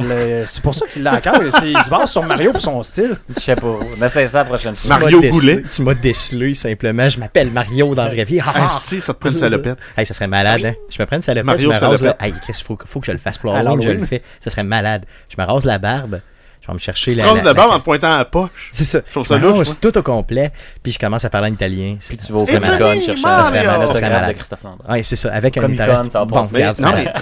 [0.47, 1.21] C'est pour ça qu'il l'a.
[1.23, 3.17] C'est- Il se base sur Mario pour son style.
[3.37, 3.67] Je sais pas.
[3.67, 4.99] On essaie ça la prochaine fois.
[4.99, 5.63] Mario Goulet.
[5.71, 7.09] Tu m'as décelé simplement.
[7.09, 8.41] Je m'appelle Mario dans la vraie vie.
[8.41, 9.79] Ah, Ah, si, ça te prend une salopette.
[9.97, 10.75] Hey, ça serait malade, hein?
[10.91, 12.17] Je me prends une salopette, Mario je me rase salopette.
[12.23, 14.23] Hey, Chris, faut, que- faut que je le fasse pour Halloween, je le fais.
[14.41, 15.05] Ça serait malade.
[15.29, 16.21] Je me rase la barbe,
[16.63, 17.25] je vais me chercher Tu la...
[17.55, 18.69] barbe la- en te pointant à la poche.
[18.71, 19.01] C'est ça.
[19.01, 20.53] trouve Je ça me louche, tout au complet,
[20.83, 21.97] puis je commence à parler en italien.
[22.07, 24.89] Puis tu vas au Comic Con chercher un autographe de Christophe Lambert.
[24.91, 25.33] Ouais, c'est ça.
[25.33, 27.13] Avec un va Bon, regarde, non, mais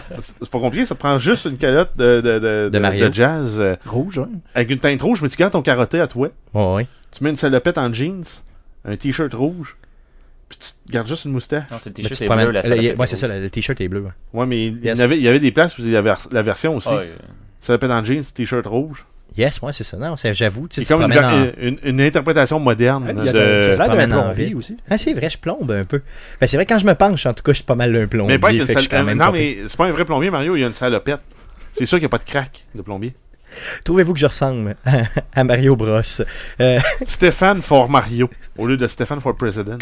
[0.41, 3.09] c'est pas compliqué, ça prend juste une calotte de, de, de, de- Mario.
[3.09, 4.29] de jazz euh, Rouge, hein.
[4.55, 6.29] avec une teinte rouge, mais tu gardes ton carotté à toi.
[6.55, 6.87] Ouais, ouais.
[7.17, 8.25] Tu mets une salopette en jeans,
[8.85, 9.77] un t-shirt rouge,
[10.49, 11.65] puis tu gardes juste une moustache.
[11.71, 13.89] Non, c'est le tu t-shirt est bleu, la Ouais, est c'est ça, le t-shirt est
[13.89, 14.07] bleu.
[14.35, 14.47] ouais.
[14.47, 16.77] Mais il, y avait, il y avait des places où il y avait la version
[16.77, 16.89] aussi.
[16.91, 17.01] Ah,
[17.61, 19.05] Salopette en jeans, t-shirt rouge.
[19.37, 19.97] Yes, ouais, c'est ça.
[19.97, 23.29] Non, c'est- j'avoue, tu sais, C'est comme une, en- une, une interprétation moderne Il y
[23.29, 23.39] a de...
[23.39, 23.81] de,
[24.15, 24.57] en plombier ville.
[24.57, 24.77] aussi.
[24.91, 26.03] Ah, c'est vrai, je plombe un peu.
[26.41, 28.07] Ben, c'est vrai, quand je me penche, en tout cas, je suis pas mal un
[28.07, 28.35] plombier.
[28.35, 30.61] Mais pas une sal- quand même Non, mais c'est pas un vrai plombier, Mario, il
[30.61, 31.21] y a une salopette.
[31.75, 33.15] C'est sûr qu'il n'y a pas de crack de plombier.
[33.85, 35.03] Trouvez-vous que je ressemble à,
[35.35, 36.01] à Mario Bros?
[36.61, 39.79] Euh, Stéphane for Mario, au lieu de Stéphane for President.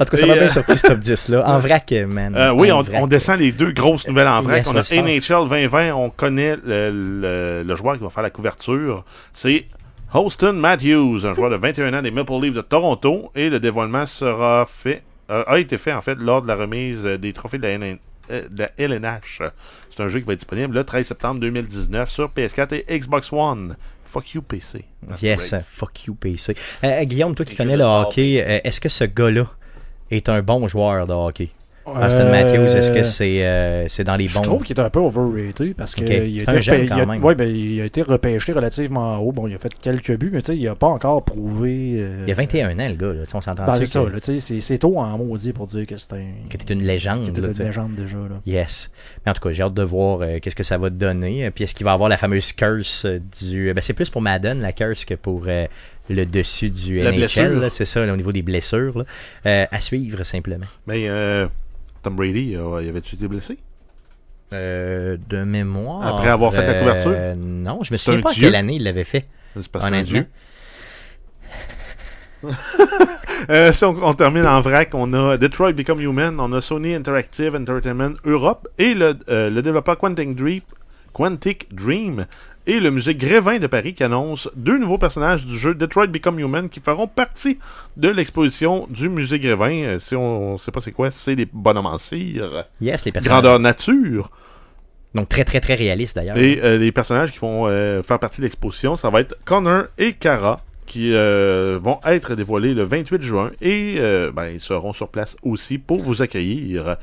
[0.00, 1.48] En tout cas, ça m'a bien euh, surpris ce top 10 là.
[1.48, 2.34] En vrac, man.
[2.36, 3.02] Euh, oui, on, vrac.
[3.02, 4.66] on descend les deux grosses nouvelles en vrac.
[4.66, 5.02] Yes, on a.
[5.02, 9.04] NHL 2020, on connaît le, le- le joueur qui va faire la couverture.
[9.32, 9.66] C'est
[10.12, 13.30] Holston Matthews, un joueur de 21 ans des Maple Leafs de Toronto.
[13.34, 17.04] Et le dévoilement sera fait, euh, a été fait en fait lors de la remise
[17.04, 17.98] euh, des trophées de la, NN
[18.30, 19.42] euh, de la LNH.
[19.94, 23.32] C'est un jeu qui va être disponible le 13 septembre 2019 sur PS4 et Xbox
[23.32, 23.76] One.
[24.08, 24.84] Fuck you PC.
[25.06, 26.56] That's Yes, fuck you, PC.
[26.82, 29.46] Euh, Guillaume, toi qui connais le hockey, euh, est-ce que ce gars-là
[30.10, 31.50] est un bon joueur de hockey?
[31.96, 34.42] Austin Euh, Matthews, est-ce que c'est euh, c'est dans les Je bons?
[34.42, 36.08] trouve qu'il est un peu overrated parce que Ok.
[36.10, 39.32] il, a repê- ouais, ben, il a été repêché relativement haut.
[39.32, 41.96] Bon, il a fait quelques buts, mais tu sais, il a pas encore prouvé.
[41.98, 43.12] euh, Il y a 21 ans, le gars.
[43.12, 43.22] Là.
[43.34, 46.24] On s'entend ben, ça, que, c'est- tôt en maudit pour dire que c'est un.
[46.50, 47.20] que t'es une légende.
[47.22, 48.16] qu'il était là, une légende déjà.
[48.16, 48.40] Là.
[48.46, 48.90] Yes.
[49.24, 51.46] Mais en tout cas, j'ai hâte de voir euh, qu'est-ce que ça va te donner.
[51.46, 53.06] Euh, Puis est-ce qu'il va avoir la fameuse curse
[53.40, 53.72] du.
[53.74, 55.66] Ben, c'est plus pour Madden, la curse, que pour euh,
[56.10, 57.66] le dessus du La NHL.
[57.70, 58.98] C'est ça, là, au niveau des blessures.
[58.98, 59.04] là.
[59.46, 60.66] Euh, à suivre, simplement.
[60.86, 61.46] Mais euh,
[62.02, 63.58] Tom Brady, euh, il avait-tu été blessé?
[64.52, 66.16] Euh, de mémoire.
[66.16, 67.36] Après avoir fait la euh, couverture?
[67.36, 69.26] Non, je me souviens pas à quelle année il l'avait fait.
[69.54, 70.24] C'est parce Honnêtement.
[73.50, 76.94] Euh, si on, on termine en vrac, on a Detroit Become Human, on a Sony
[76.94, 80.60] Interactive Entertainment Europe et le, euh, le développeur Quantic Dream,
[81.12, 82.26] Quantic Dream
[82.68, 86.38] et le musée Grévin de Paris qui annonce deux nouveaux personnages du jeu Detroit Become
[86.38, 87.58] Human qui feront partie
[87.96, 89.72] de l'exposition du musée Grévin.
[89.84, 93.12] Euh, si on, ne sait pas c'est quoi, c'est des bonhommes en cire, Yes, les
[93.12, 93.42] personnages.
[93.42, 94.30] grandeur nature.
[95.14, 96.36] Donc très, très, très réaliste d'ailleurs.
[96.36, 99.84] Et euh, les personnages qui vont euh, faire partie de l'exposition, ça va être Connor
[99.96, 104.92] et Kara, qui euh, vont être dévoilés le 28 juin et euh, ben, ils seront
[104.92, 106.96] sur place aussi pour vous accueillir.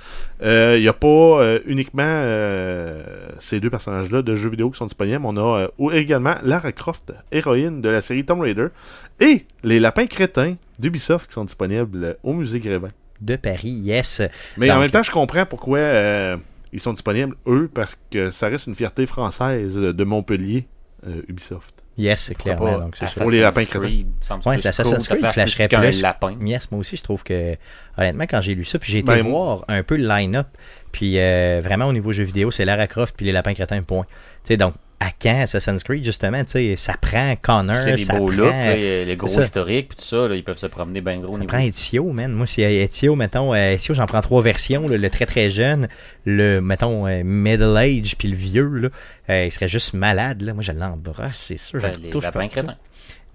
[0.44, 3.04] Euh, Il n'y a pas euh, uniquement euh,
[3.40, 5.22] ces deux personnages-là de jeux vidéo qui sont disponibles.
[5.24, 8.68] On a euh, également Lara Croft, héroïne de la série Tomb Raider,
[9.20, 12.90] et les lapins crétins d'Ubisoft qui sont disponibles au musée Grévin.
[13.22, 14.22] De Paris, yes.
[14.58, 16.38] Mais en même temps, je comprends pourquoi euh,
[16.74, 20.66] ils sont disponibles, eux, parce que ça reste une fierté française de Montpellier,
[21.08, 21.75] euh, Ubisoft.
[21.98, 22.80] Yes, clairement.
[22.80, 23.14] Donc, c'est.
[23.20, 23.80] Pour les lapins crétins.
[23.80, 26.02] Plus c'est Assassin's Creed, flasherait plus.
[26.02, 26.36] lapin.
[26.42, 27.56] Yes, moi aussi, je trouve que,
[27.98, 30.48] honnêtement, quand j'ai lu ça, puis j'ai été Ben, voir un peu le line-up,
[30.92, 34.06] puis euh, vraiment au niveau jeu vidéo, c'est Lara Croft puis les lapins crétins, point.
[34.44, 38.18] Tu sais, donc, à quand Assassin's Creed, justement, tu sais, ça prend Connor, Les ça
[38.18, 38.36] beaux prend...
[38.38, 41.34] looks, là, les gros historiques, puis tout ça, là, ils peuvent se promener bien gros
[41.34, 41.50] Ça niveau.
[41.50, 42.32] prend Ezio, man.
[42.32, 44.88] Moi, si Ezio, mettons, euh, Ezio, j'en prends trois versions.
[44.88, 45.88] là, le très très jeune,
[46.26, 48.90] le, mettons, euh, middle age, puis le vieux, là.
[49.30, 50.54] Euh, il serait juste malade, là.
[50.54, 51.80] Moi, je l'embrasse, c'est sûr.
[51.80, 52.24] je Ben, le les touche.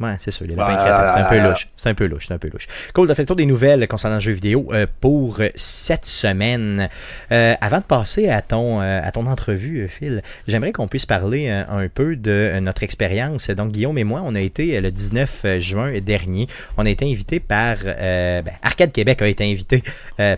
[0.01, 1.09] Ouais, c'est sûr, les lapins crétins.
[1.14, 1.68] C'est un peu louche.
[1.76, 2.66] C'est un peu louche, c'est un peu louche.
[2.94, 6.88] Cool, t'as fait le tour des nouvelles concernant le jeu vidéo euh, pour cette semaine.
[7.32, 11.05] Euh, avant de passer à ton, euh, à ton entrevue, euh, Phil, j'aimerais qu'on puisse
[11.07, 13.51] parler un peu de notre expérience.
[13.51, 16.46] Donc, Guillaume et moi, on a été le 19 juin dernier.
[16.78, 17.76] On a été invité par...
[17.84, 19.82] euh, ben, Arcade Québec a été invité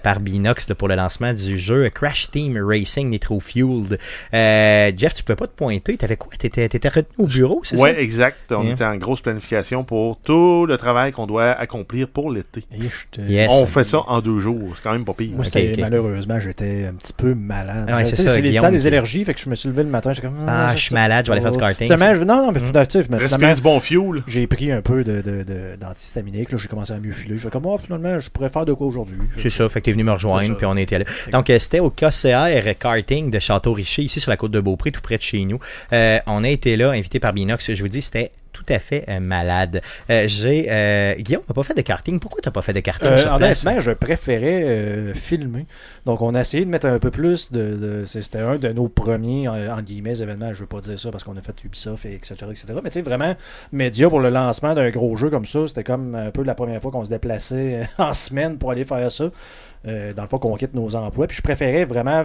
[0.02, 3.98] par Binox là, pour le lancement du jeu Crash Team Racing Nitro Fueled.
[4.34, 5.96] Euh, Jeff, tu pouvais pas te pointer.
[5.96, 6.32] T'avais quoi?
[6.36, 8.00] T'étais, t'étais retenu au bureau, c'est Ouais, ça?
[8.00, 8.50] exact.
[8.50, 8.72] On Yeah.
[8.74, 9.51] était en grosse planification
[9.86, 12.64] pour tout le travail qu'on doit accomplir pour l'été.
[13.18, 13.48] Yes.
[13.50, 14.72] On fait ça en deux jours.
[14.76, 15.32] C'est quand même pas pire.
[15.34, 15.44] Moi,
[15.78, 17.86] malheureusement, j'étais un petit peu malade.
[17.90, 19.88] Ah ouais, c'est ça, Guillaume, temps des allergies, fait que je me suis levé le
[19.88, 20.36] matin, j'étais comme.
[20.46, 21.86] Ah, je suis malade, je vais aller faire du karting.
[21.90, 22.86] Finalement, je- non, non, mais Mm.
[22.86, 24.22] finalement, finalement, du bon fuel.
[24.26, 27.36] j'ai pris un peu de, de, de- d'antihistaminique, là, j'ai commencé à mieux filer.
[27.36, 29.16] Je suis comme, oh, finalement, je pourrais faire de quoi aujourd'hui.
[29.38, 31.04] C'est ça, fait que t'es venu me rejoindre, puis on était là.
[31.32, 35.00] Donc, euh, c'était au KCR Karting de Château-Richer, ici sur la côte de Beaupré, tout
[35.00, 35.58] près de chez nous.
[35.92, 37.72] Euh, on a été là, invité par Binox.
[37.74, 38.30] Je vous dis, c'était
[38.62, 39.82] tout à fait euh, malade.
[40.10, 42.20] Euh, j'ai euh, Guillaume, t'as pas fait de karting?
[42.20, 45.66] Pourquoi t'as pas fait de karting Euh, honnêtement, je préférais euh, filmer.
[46.06, 48.04] Donc, on a essayé de mettre un peu plus de.
[48.06, 50.52] C'était un de nos premiers, en, en guillemets, événements.
[50.52, 52.66] Je veux pas dire ça parce qu'on a fait Ubisoft, et etc., etc.
[52.82, 53.34] Mais tu sais, vraiment,
[53.72, 56.80] média pour le lancement d'un gros jeu comme ça, c'était comme un peu la première
[56.80, 59.30] fois qu'on se déplaçait en semaine pour aller faire ça.
[59.86, 61.26] Euh, dans le fond, qu'on quitte nos emplois.
[61.26, 62.24] Puis je préférais vraiment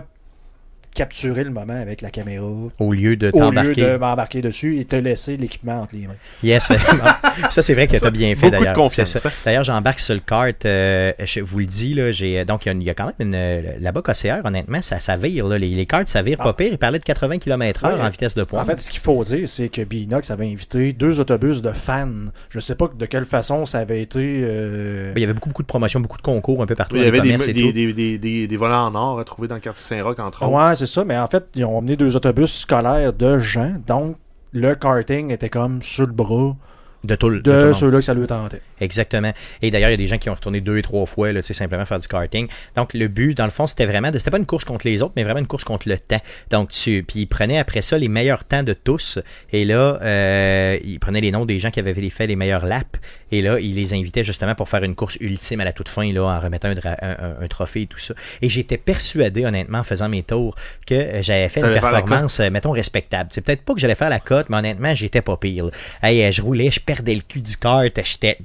[0.98, 2.45] capturer le moment avec la caméra
[2.80, 3.82] Au lieu de au lieu t'embarquer.
[3.82, 6.16] de m'embarquer dessus et te laisser l'équipement entre les mains.
[6.43, 6.72] Yes.
[7.50, 8.91] Ça, c'est vrai que t'as bien fait Beaucoup de d'ailleurs.
[9.26, 9.30] hein.
[9.45, 10.66] D'ailleurs, j'embarque sur le kart.
[10.66, 13.36] euh, je vous le dis, là, j'ai, donc il y a y, quand même une.
[13.36, 15.48] euh, Là-bas, KCR, honnêtement, ça, ça vire.
[15.48, 16.43] Là, les, les karts, ça vire Ah.
[16.45, 16.70] pas pire.
[16.72, 18.02] Il parlait de 80 km/h Ouais.
[18.02, 18.64] en vitesse de pointe.
[18.64, 22.08] En fait, ce qu'il faut dire, c'est que Binox avait invité deux autobus de fans.
[22.50, 24.20] Je sais pas de quelle façon ça avait été.
[24.22, 26.95] euh, il y avait beaucoup, beaucoup de promotions, beaucoup de concours un peu partout.
[26.95, 29.56] Il y avait des, des, des, des, des- des volants en or à trouver dans
[29.56, 30.52] le quartier Saint-Roch, entre autres.
[30.52, 34.18] Ouais, c'est ça, mais en fait, ils ont emmené deux autobus scolaires de gens, donc
[34.54, 36.56] le karting était comme sur le bras
[37.04, 38.62] de tout de de ceux-là que ça lui tentait.
[38.80, 39.32] Exactement.
[39.62, 41.42] Et d'ailleurs, il y a des gens qui ont retourné deux et trois fois, là,
[41.42, 42.48] tu sais, simplement faire du karting.
[42.76, 45.02] Donc, le but, dans le fond, c'était vraiment, de, c'était pas une course contre les
[45.02, 46.22] autres, mais vraiment une course contre le temps.
[46.52, 49.20] Donc, tu, puis ils prenaient après ça les meilleurs temps de tous.
[49.52, 53.00] Et là, euh, ils prenaient les noms des gens qui avaient fait les meilleurs laps.
[53.32, 56.12] Et là, ils les invitaient justement pour faire une course ultime à la toute fin,
[56.14, 58.14] là, en remettant un, dra- un- trophée et tout ça.
[58.42, 60.56] Et j'étais persuadé, honnêtement, en faisant mes tours,
[60.86, 61.68] que j'avais fait une
[62.08, 63.30] performance, euh, mettons, respectable.
[63.34, 65.70] C'est peut-être pas que j'allais faire la cote, mais honnêtement, j'étais pas pire.
[66.02, 68.38] Hey, je roulais, je perdais le cul du kart, j'étais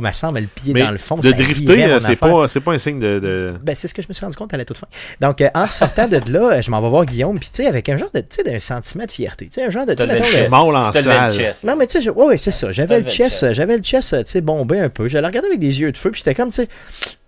[0.00, 1.16] me semble, le pied Mais dans le fond.
[1.16, 3.18] de drifter, euh, c'est pas, c'est pas un signe de.
[3.18, 4.86] de- Ben, c'est ce que je me suis rendu compte à la toute fin.
[5.20, 7.68] Donc, euh, en sortant de là, euh, je m'en vais voir Guillaume, puis tu sais,
[7.68, 9.46] avec un genre de, tu sais, d'un sentiment de fierté.
[9.46, 11.54] Tu sais, un genre de, tu sais, en salle.
[11.64, 12.72] non, mais tu sais, je- ouais, ouais, c'est ça.
[12.72, 13.52] J'avais le chest.
[13.54, 15.08] j'avais le chest, euh, tu sais, bombé un peu.
[15.08, 16.68] Je le regardais avec des yeux de feu, puis j'étais comme, tu sais,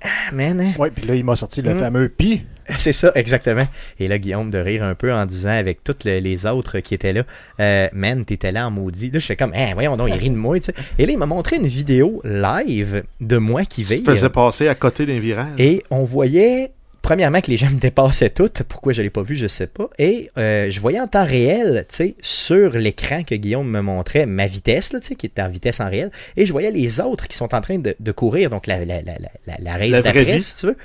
[0.03, 0.73] ah, man, hein?
[0.79, 1.79] Ouais, puis là, il m'a sorti le Mm.
[1.79, 2.43] fameux pi.
[2.77, 3.67] C'est ça, exactement.
[3.99, 6.93] Et là, Guillaume de rire un peu en disant avec toutes les, les autres qui
[6.95, 7.23] étaient là,
[7.61, 9.11] euh, man, t'étais là en maudit.
[9.11, 10.75] Là, je fais comme, hein, voyons donc, il rit de moi, tu sais.
[10.99, 14.05] Et là, il m'a montré une vidéo live de moi qui Tu vire.
[14.05, 15.59] te faisais passer à côté d'un virage.
[15.59, 16.73] Et on voyait,
[17.09, 18.65] premièrement, que les gens me dépassaient toutes.
[18.65, 19.89] Pourquoi je l'ai pas vu, je sais pas.
[19.99, 24.27] Et euh, je voyais en temps réel, tu sais, sur l'écran que Guillaume me montrait,
[24.27, 26.11] ma vitesse, là, tu sais, qui était en vitesse en réel.
[26.37, 29.01] Et je voyais les autres qui sont en train de, de courir, donc la, la,
[29.01, 30.77] la, la, la, la race d'après, si tu veux.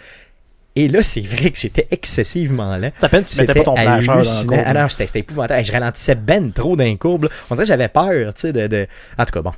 [0.77, 2.91] Et là, c'est vrai que j'étais excessivement lent.
[3.01, 4.47] T'as peine si tu mettais pas ton flasheur dans hallucinant.
[4.53, 4.63] cours.
[4.65, 5.65] Ah non, c'était épouvantable.
[5.65, 7.27] Je ralentissais ben trop d'un courbe.
[7.49, 8.87] On dirait que j'avais peur, tu sais, de, de...
[9.19, 9.51] En tout cas, bon.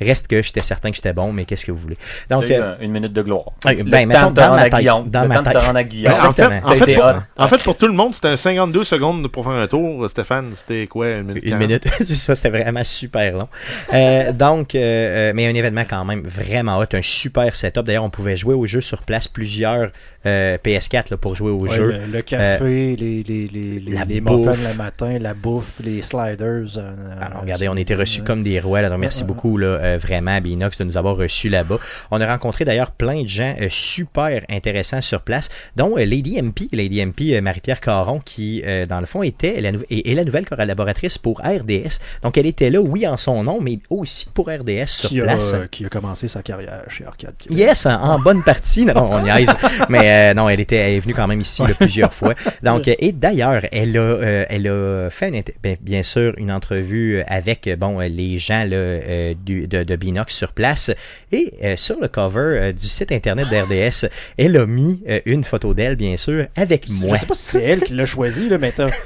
[0.00, 1.96] Reste que j'étais certain que j'étais bon, mais qu'est-ce que vous voulez?
[2.28, 3.46] Donc, euh, un- une minute de gloire.
[3.66, 5.56] euh, Le ben, mettons, dans ma tête, dans ma tête.
[5.56, 6.60] en fait, Exactement.
[6.64, 7.10] en fait, pour, hot.
[7.38, 10.08] en fait, pour tout le monde, c'était un 52 secondes pour faire un tour.
[10.10, 11.66] Stéphane, c'était quoi Une minute Une 40?
[11.66, 13.48] minute, c'est ça, c'était vraiment super long.
[13.94, 17.84] Euh, donc, euh, euh, mais un événement quand même vraiment hot, un super setup.
[17.84, 19.90] D'ailleurs, on pouvait jouer au jeu sur place plusieurs
[20.26, 21.92] euh, PS4 là, pour jouer au Ouais, jeu.
[21.92, 24.70] le, le café, les, les, les, les, la les bouffe.
[24.70, 26.76] le matin, la bouffe, les sliders.
[26.78, 28.80] euh, Alors, euh, regardez, on était reçus euh, comme des rois.
[28.80, 31.78] Alors, merci beaucoup là, euh, vraiment Binox de nous avoir reçus là-bas.
[32.10, 36.40] On a rencontré d'ailleurs plein de gens euh, super intéressants sur place, dont euh, Lady
[36.40, 40.14] MP, Lady MP euh, Marie-Pierre Caron, qui euh, dans le fond était la, est, est
[40.14, 41.98] la nouvelle collaboratrice pour RDS.
[42.22, 45.52] Donc elle était là, oui, en son nom, mais aussi pour RDS sur qui, place.
[45.54, 47.56] a, qui a commencé sa carrière chez Arcade Québec.
[47.58, 48.84] Yes, en, en bonne partie.
[48.86, 49.48] Non, on niaise.
[49.88, 52.34] Mais euh, non, elle était, elle est venue quand même ici là, plusieurs fois.
[52.62, 57.22] Donc, et d'ailleurs, elle a, euh, elle a fait une, ben, bien sûr une entrevue
[57.26, 60.90] avec bon les gens là, euh, du, de, de Binox sur place.
[61.32, 64.08] Et sur le cover du site internet d'RDS,
[64.38, 67.16] elle a mis une photo d'elle, bien sûr, avec Je moi.
[67.16, 68.88] sais pas si c'est elle qui l'a choisi, là, mais t'as.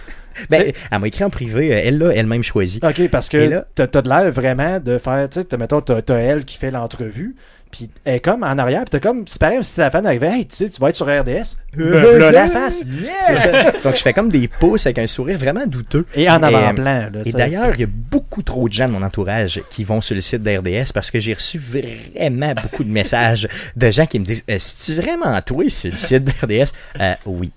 [0.48, 1.68] Ben, elle m'a écrit en privé.
[1.68, 2.80] Elle l'a elle-même choisi.
[2.82, 6.16] Ok, parce que t'as t'as de l'air vraiment de faire, tu sais, mettons, t'as t'as
[6.16, 7.34] elle qui fait l'entrevue,
[7.70, 10.28] puis elle est comme en arrière, puis t'as comme, c'est pareil, si la fan arrivait,
[10.28, 12.82] hey, tu sais, tu vas être sur RDS, me v'là la face,
[13.26, 13.70] C'est ça.
[13.84, 16.06] Donc, je fais comme des pouces avec un sourire vraiment douteux.
[16.14, 17.38] et en Et, euh, avant-plan, là, Et ça.
[17.38, 20.20] d'ailleurs, il y a beaucoup trop de gens de mon entourage qui vont sur le
[20.20, 24.44] site d'RDS parce que j'ai reçu vraiment beaucoup de messages de gens qui me disent
[24.48, 27.50] Est-ce vraiment toi sur le site d'RDS Euh, Oui.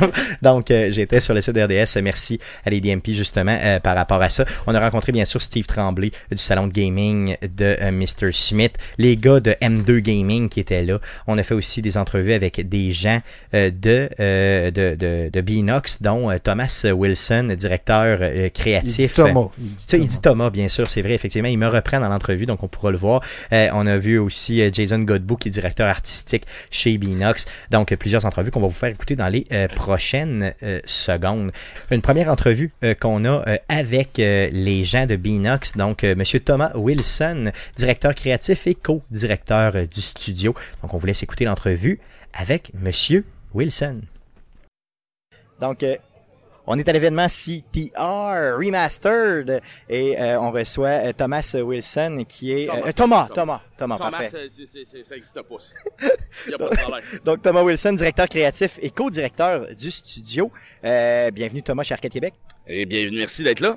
[0.42, 2.00] Donc, euh, j'étais sur le site d'RDS.
[2.02, 4.44] Merci à les DMP justement euh, par rapport à ça.
[4.66, 8.32] On a rencontré bien sûr Steve Tremblay du salon de gaming de euh, Mr.
[8.32, 10.98] Smith, les gars de M2 Gaming qui étaient là.
[11.26, 13.20] On a fait aussi des entrevues avec des gens
[13.54, 19.14] euh, de, euh, de, de, de Binox, dont euh, Thomas Wilson, directeur il dit créatif.
[19.14, 19.48] Thomas.
[19.58, 20.04] Il dit il Thomas.
[20.06, 21.48] dit Thomas, bien sûr, c'est vrai, effectivement.
[21.48, 23.22] Il me reprend dans l'entrevue, donc on pourra le voir.
[23.52, 27.46] Euh, on a vu aussi Jason Godbout, qui est directeur artistique chez Binox.
[27.70, 30.54] Donc, plusieurs entrevues qu'on va vous faire écouter dans les prochaines
[30.84, 31.52] secondes.
[31.90, 37.50] Une première entrevue qu'on a avec les gens de Binox, donc euh, Monsieur Thomas Wilson,
[37.76, 40.54] directeur créatif et co-directeur euh, du studio.
[40.82, 42.00] Donc, on vous laisse écouter l'entrevue
[42.32, 43.24] avec Monsieur
[43.54, 44.00] Wilson.
[45.60, 45.96] Donc, euh,
[46.66, 52.66] on est à l'événement CTR Remastered et euh, on reçoit euh, Thomas Wilson qui est...
[52.66, 52.86] Thomas.
[52.86, 53.60] euh, Thomas, Thomas.
[53.76, 54.30] Thomas, Thomas, parfait.
[54.30, 55.56] ça n'existe pas.
[55.58, 55.74] ça.
[56.46, 57.04] Il n'y a pas de problème.
[57.24, 60.52] Donc Thomas Wilson, directeur créatif et co-directeur du studio.
[60.82, 62.34] Bienvenue Thomas chez Arcade Québec.
[62.68, 63.76] Et bienvenue, merci d'être là.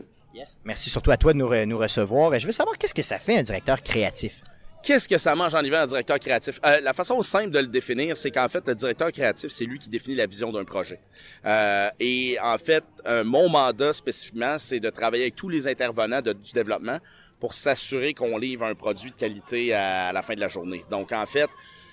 [0.66, 2.38] Merci surtout à toi de nous, re- nous recevoir.
[2.40, 4.42] Je veux savoir qu'est-ce que ça fait un directeur créatif?
[4.84, 6.60] Qu'est-ce que ça mange en hiver un directeur créatif?
[6.66, 9.80] Euh, la façon simple de le définir, c'est qu'en fait, le directeur créatif, c'est lui
[9.80, 11.00] qui définit la vision d'un projet.
[11.46, 16.22] Euh, et en fait, euh, mon mandat spécifiquement, c'est de travailler avec tous les intervenants
[16.22, 17.00] du développement
[17.40, 20.84] pour s'assurer qu'on livre un produit de qualité à, la fin de la journée.
[20.92, 21.50] Donc, en fait,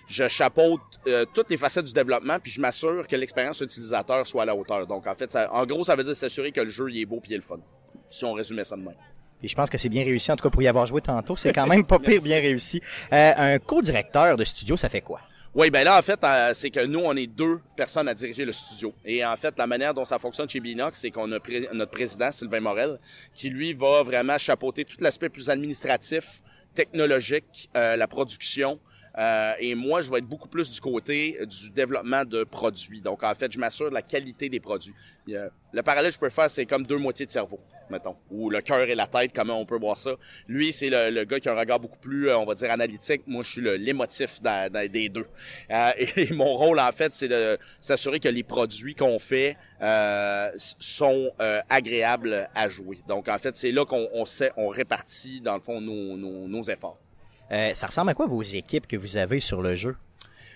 [0.08, 0.80] je chapeaute
[1.32, 4.88] toutes les facettes du développement, puis je m'assure que l'expérience utilisateur soit à la hauteur.
[4.88, 7.06] Donc, en fait, ça, en gros, ça veut dire s'assurer que le jeu il est
[7.06, 7.60] beau puis il est le fun.
[8.10, 8.82] Si on résumait ça de.
[9.42, 11.36] Et je pense que c'est bien réussi, en tout cas pour y avoir joué tantôt.
[11.36, 12.80] C'est quand même pas pire bien réussi.
[13.12, 15.20] Euh, un co-directeur de studio, ça fait quoi?
[15.52, 18.44] Oui, ben là, en fait, euh, c'est que nous, on est deux personnes à diriger
[18.44, 18.94] le studio.
[19.04, 21.90] Et en fait, la manière dont ça fonctionne chez Binox, c'est qu'on a pré- notre
[21.90, 23.00] président, Sylvain Morel,
[23.34, 26.42] qui lui va vraiment chapeauter tout l'aspect plus administratif,
[26.74, 28.78] technologique, euh, la production.
[29.18, 33.00] Euh, et moi, je vais être beaucoup plus du côté euh, du développement de produits.
[33.00, 34.94] Donc, en fait, je m'assure de la qualité des produits.
[35.72, 38.16] Le parallèle que je peux faire, c'est comme deux moitiés de cerveau, mettons.
[38.30, 40.12] Ou le cœur et la tête, comment on peut voir ça.
[40.48, 42.70] Lui, c'est le, le gars qui a un regard beaucoup plus, euh, on va dire,
[42.70, 43.22] analytique.
[43.26, 45.26] Moi, je suis l'émotif des deux.
[45.70, 50.50] Euh, et, mon rôle, en fait, c'est de s'assurer que les produits qu'on fait euh,
[50.56, 51.30] sont
[51.68, 52.98] agréables à jouer.
[53.06, 56.48] Donc, en fait, c'est là qu'on on sait, on répartit, dans le fond, nos, nos,
[56.48, 56.98] nos efforts.
[57.52, 59.96] Euh, ça ressemble à quoi vos équipes que vous avez sur le jeu?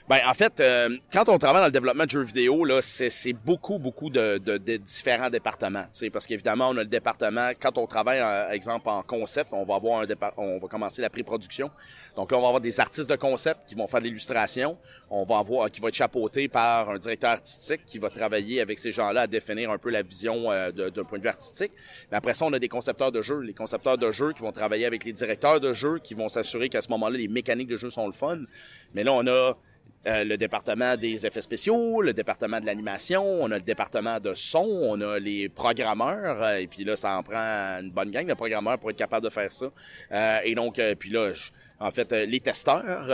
[0.06, 3.32] Ben, en fait, euh, quand on travaille dans le développement de jeux vidéo, là, c'est,
[3.32, 5.86] beaucoup, beaucoup de, de, de différents départements.
[6.12, 9.76] Parce qu'évidemment, on a le département, quand on travaille, par exemple, en concept, on va
[9.76, 11.70] avoir un départ, on va commencer la pré-production.
[12.16, 14.76] Donc là, on va avoir des artistes de concept qui vont faire de l'illustration.
[15.08, 18.78] On va avoir, qui va être chapeauté par un directeur artistique qui va travailler avec
[18.78, 21.72] ces gens-là à définir un peu la vision euh, d'un point de vue artistique.
[22.10, 23.40] Mais après ça, on a des concepteurs de jeux.
[23.40, 26.68] Les concepteurs de jeux qui vont travailler avec les directeurs de jeux, qui vont s'assurer
[26.68, 28.40] qu'à ce moment-là, les mécaniques de jeu sont le fun.
[28.92, 29.54] Mais là, on a
[30.06, 34.34] euh, le département des effets spéciaux, le département de l'animation, on a le département de
[34.34, 38.26] son, on a les programmeurs, euh, et puis là, ça en prend une bonne gang
[38.26, 39.66] de programmeurs pour être capable de faire ça.
[40.12, 41.50] Euh, et donc, euh, puis là, je-
[41.80, 43.08] en fait, euh, les testeurs.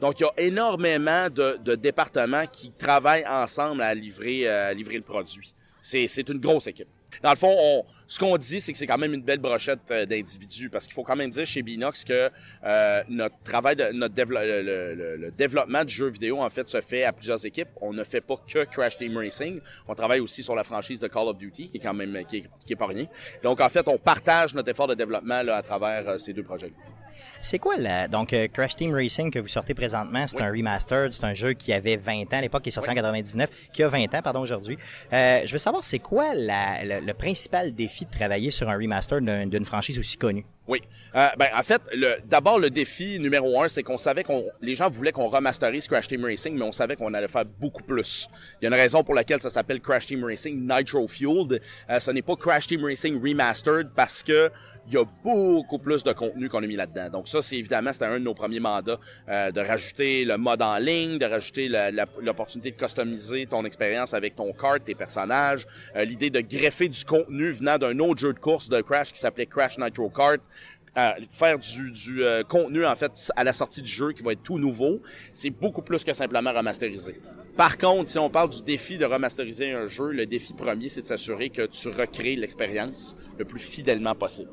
[0.00, 4.96] donc, il y a énormément de, de départements qui travaillent ensemble à livrer, à livrer
[4.96, 5.52] le produit.
[5.80, 6.88] C'est une grosse équipe.
[7.22, 9.80] Dans le fond, on, ce qu'on dit, c'est que c'est quand même une belle brochette
[9.90, 12.30] euh, d'individus, parce qu'il faut quand même dire chez Binox que
[12.64, 16.66] euh, notre travail, de, notre dévelop- le, le- le- développement du jeu vidéo, en fait,
[16.66, 17.68] se fait à plusieurs équipes.
[17.80, 19.60] On ne fait pas que Crash Team Racing.
[19.86, 22.38] On travaille aussi sur la franchise de Call of Duty, qui est quand même qui
[22.38, 23.06] est, qui est pas rien.
[23.42, 26.42] Donc, en fait, on partage notre effort de développement là, à travers euh, ces deux
[26.42, 26.72] projets.
[27.40, 30.42] C'est quoi la donc euh, Crash Team Racing que vous sortez présentement, c'est Oui.
[30.42, 32.94] un remastered, c'est un jeu qui avait 20 ans à l'époque, qui est sorti en
[32.94, 34.76] 99, qui a 20 ans pardon aujourd'hui.
[35.12, 38.76] Euh, je veux savoir c'est quoi la, le, le principal défi de travailler sur un
[38.76, 40.44] remaster d'un- d'une franchise aussi connue?
[40.66, 40.82] Oui.
[41.14, 41.80] Euh, ben, en fait,
[42.26, 46.08] d'abord, le défi numéro un, c'est qu'on savait qu'on, les gens voulaient qu'on remasterise Crash
[46.08, 48.28] Team Racing, mais on savait qu'on allait faire beaucoup plus.
[48.60, 51.62] Il y a une raison pour laquelle ça s'appelle Crash Team Racing Nitro Fueled.
[51.88, 54.50] Euh, ce n'est pas Crash Team Racing Remastered parce que
[54.88, 57.10] il y a beaucoup plus de contenu qu'on a mis là-dedans.
[57.10, 60.62] Donc ça, c'est évidemment, c'était un de nos premiers mandats, euh, de rajouter le mode
[60.62, 61.68] en ligne, de rajouter
[62.22, 65.66] l'opportunité de customiser ton expérience avec ton kart, tes personnages,
[65.96, 69.20] euh, l'idée de greffer du contenu venant d'un autre jeu de course de Crash qui
[69.20, 70.40] s'appelait Crash Nitro Kart,
[70.96, 74.32] euh, faire du, du euh, contenu en fait à la sortie du jeu qui va
[74.32, 75.00] être tout nouveau,
[75.32, 77.20] c'est beaucoup plus que simplement remasteriser.
[77.58, 81.02] Par contre, si on parle du défi de remasteriser un jeu, le défi premier, c'est
[81.02, 84.52] de s'assurer que tu recrées l'expérience le plus fidèlement possible.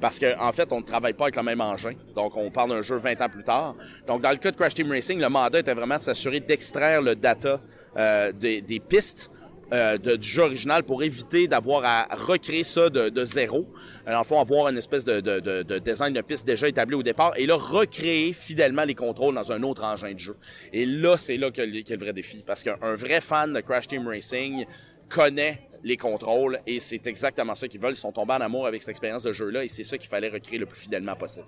[0.00, 1.92] Parce que en fait, on ne travaille pas avec le même engin.
[2.14, 3.76] Donc, on parle d'un jeu 20 ans plus tard.
[4.06, 7.02] Donc, dans le cas de Crash Team Racing, le mandat était vraiment de s'assurer d'extraire
[7.02, 7.60] le data
[7.98, 9.30] euh, des, des pistes
[9.72, 13.66] euh, de- du jeu original pour éviter d'avoir à recréer ça de, de zéro.
[14.06, 16.94] Dans le fond, avoir une espèce de, de, de, de design de piste déjà établi
[16.94, 20.36] au départ et là, recréer fidèlement les contrôles dans un autre engin de jeu.
[20.72, 22.44] Et là, c'est là que le, vrai défi.
[22.46, 24.64] Parce qu'un vrai fan de Crash Team Racing
[25.08, 27.92] connaît les contrôles et c'est exactement ça qu'ils veulent.
[27.92, 30.28] Ils sont tombés en amour avec cette expérience de jeu-là et c'est ça qu'il fallait
[30.28, 31.46] recréer le plus fidèlement possible.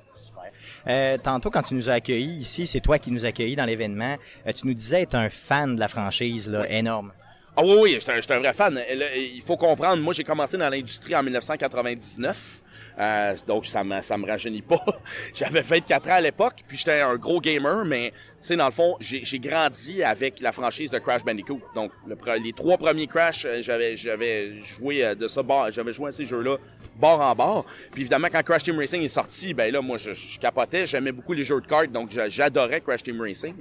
[0.87, 3.65] Euh, tantôt, quand tu nous as accueillis ici, c'est toi qui nous as accueillis dans
[3.65, 4.17] l'événement.
[4.47, 7.13] euh, tu nous disais être un fan de la franchise, là, énorme.
[7.61, 8.75] Ah oui, oui, j'étais un, un vrai fan.
[8.75, 12.63] Là, Il faut comprendre, moi j'ai commencé dans l'industrie en 1999.
[12.99, 14.81] Euh, donc ça me, ça me rajeunit pas.
[15.35, 18.73] J'avais 24 ans à l'époque, puis j'étais un gros gamer, mais tu sais, dans le
[18.73, 21.61] fond, j'ai grandi avec la franchise de Crash Bandicoot.
[21.75, 26.09] Donc le les trois premiers Crash, euh, j'avais j'avais joué euh, de ça, j'avais joué
[26.09, 26.57] à ces jeux-là
[26.97, 27.65] bord en bord.
[27.93, 31.13] Puis évidemment, quand Crash Team Racing est sorti, ben là, moi, je, je capotais, j'aimais
[31.13, 33.55] beaucoup les jeux de cartes, donc j'a- j'adorais Crash Team Racing.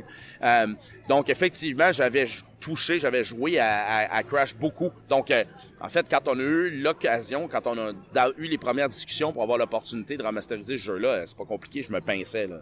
[0.43, 0.67] Euh,
[1.07, 2.25] donc effectivement, j'avais
[2.59, 4.89] touché, j'avais joué à, à- à Crash beaucoup.
[5.07, 5.43] Donc euh,
[5.79, 7.91] en fait, quand on a eu l'occasion, quand on a
[8.37, 11.83] eu les premières discussions pour avoir l'opportunité de remasteriser ce jeu-là, euh, c'est pas compliqué,
[11.83, 12.61] je me pinçais là.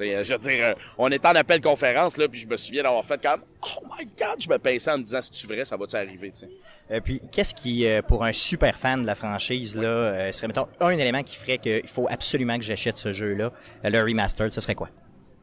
[0.00, 2.82] Euh, je veux dire, euh, on était en appel conférence là, puis je me souviens
[2.82, 5.64] d'avoir fait comme oh my god, je me pinçais en me disant si tu vrai,
[5.64, 6.48] ça va-tu arriver, sais.
[6.90, 10.90] Euh, puis, qu'est-ce qui, pour un super fan de la franchise, là, serait, mettons, un
[10.90, 13.52] élément qui ferait qu'il faut absolument que j'achète ce jeu-là,
[13.84, 14.90] le remastered, ce serait quoi?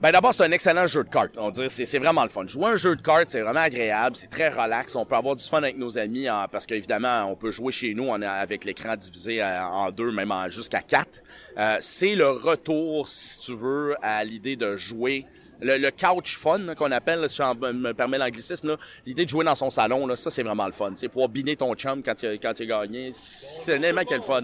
[0.02, 1.36] Ben d'abord, c'est un excellent jeu de cartes.
[1.38, 2.48] On dirait c'est vraiment le fun.
[2.48, 4.96] Jouer un jeu de cartes, c'est vraiment agréable, c'est très relax.
[4.96, 7.94] On peut avoir du fun avec nos amis en- parce qu'évidemment, on peut jouer chez
[7.94, 11.22] nous on avec l'écran divisé euh, en deux, même jusqu'à quatre.
[11.60, 15.28] Euh, c'est le retour, si tu veux, à l'idée de jouer.
[15.64, 19.54] Le, couch fun là, qu'on appelle, si je me permets l'anglicisme, l'idée de jouer dans
[19.54, 20.94] son salon, ça c'est vraiment le fun.
[20.96, 24.42] C'est pouvoir biner ton chum quand il, quand il a gagné, c'est est le fun.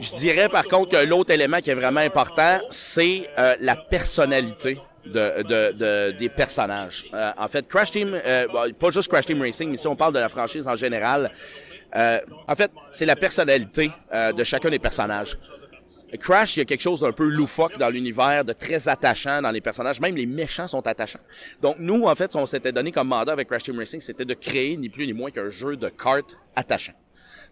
[0.00, 4.78] Je dirais par contre que l'autre élément qui est vraiment important, c'est euh, la personnalité
[5.04, 7.04] de, de, de- des personnages.
[7.12, 8.46] Euh, en fait, Crash Team, euh,
[8.78, 11.30] pas juste Crash Team Racing, mais si on parle de la franchise en général,
[11.94, 12.18] euh,
[12.48, 15.36] en fait, c'est la personnalité euh, de chacun des personnages.
[16.18, 19.50] Crash, il y a quelque chose d'un peu loufoque dans l'univers, de très attachant dans
[19.50, 20.00] les personnages.
[20.00, 21.18] Même les méchants sont attachants.
[21.60, 24.34] Donc nous, en fait, on s'était donné comme mandat avec Crash Team Racing, c'était de
[24.34, 26.92] créer ni plus ni moins qu'un jeu de cartes attachant.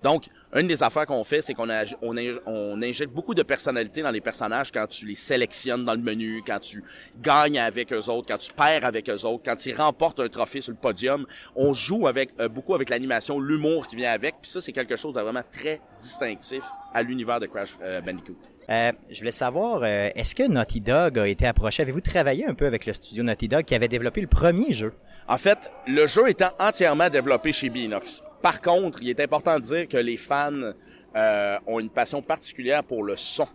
[0.03, 0.25] Donc,
[0.55, 1.69] une des affaires qu'on fait, c'est qu'on
[2.03, 6.01] on, on injecte beaucoup de personnalité dans les personnages quand tu les sélectionnes dans le
[6.01, 6.83] menu, quand tu
[7.21, 10.61] gagnes avec eux autres, quand tu perds avec eux autres, quand ils remportent un trophée
[10.61, 11.27] sur le podium.
[11.57, 14.37] On joue avec euh, beaucoup avec l'animation, l'humour qui vient avec.
[14.43, 18.52] Puis ça, c'est quelque chose de vraiment très distinctif à l'univers de Crash euh, Bandicoot.
[18.71, 21.83] Euh, je voulais savoir, euh, est-ce que Naughty Dog a été approché?
[21.83, 24.93] Avez-vous travaillé un peu avec le studio Naughty Dog qui avait développé le premier jeu?
[25.29, 28.23] En fait, le jeu étant entièrement développé chez Binox.
[28.41, 30.73] Par contre, il est important de dire que les fans
[31.17, 33.49] euh, ont une passion particulière pour le son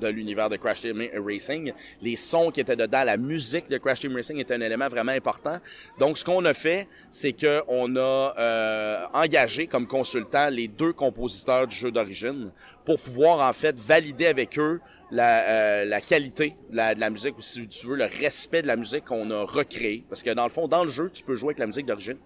[0.00, 1.72] de l'univers de Crash Team Racing.
[2.02, 5.12] Les sons qui étaient dedans, la musique de Crash Team Racing est un élément vraiment
[5.12, 5.58] important.
[5.98, 10.92] Donc, ce qu'on a fait, c'est que on a euh, engagé comme consultant les deux
[10.92, 12.50] compositeurs du jeu d'origine
[12.84, 17.42] pour pouvoir en fait valider avec eux la, euh, qualité de la, de musique ou
[17.42, 20.04] si tu veux le respect de la musique qu'on a recréé.
[20.08, 22.18] Parce que dans le fond, dans le jeu, tu peux jouer avec la musique d'origine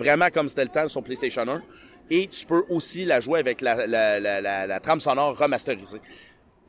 [0.00, 1.62] vraiment comme c'était le temps sur PlayStation 1.
[2.12, 6.00] Et tu peux aussi la jouer avec la, la trame sonore remasterisée.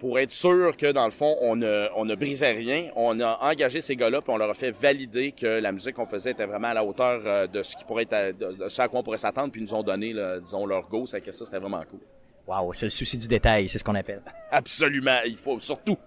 [0.01, 3.37] Pour être sûr que, dans le fond, on ne, on ne brisait rien, on a
[3.41, 6.47] engagé ces gars-là, puis on leur a fait valider que la musique qu'on faisait était
[6.47, 8.87] vraiment à la hauteur euh, de ce qui pourrait être, à- de, de ce à
[8.87, 11.31] quoi on pourrait s'attendre, puis ils nous ont donné, là, disons, leur go, c'est que
[11.31, 11.99] ça, c'était vraiment cool.
[12.47, 14.23] Wow, c'est le souci du détail, c'est ce qu'on appelle.
[14.51, 15.97] Absolument, il faut surtout.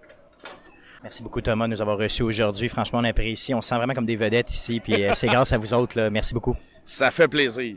[1.04, 2.68] Merci beaucoup Thomas de nous avoir reçus aujourd'hui.
[2.68, 3.54] Franchement, on apprécie.
[3.54, 4.80] On se sent vraiment comme des vedettes ici.
[4.80, 5.98] Puis euh, c'est grâce à vous autres.
[5.98, 6.08] Là.
[6.08, 6.56] Merci beaucoup.
[6.82, 7.76] Ça fait plaisir.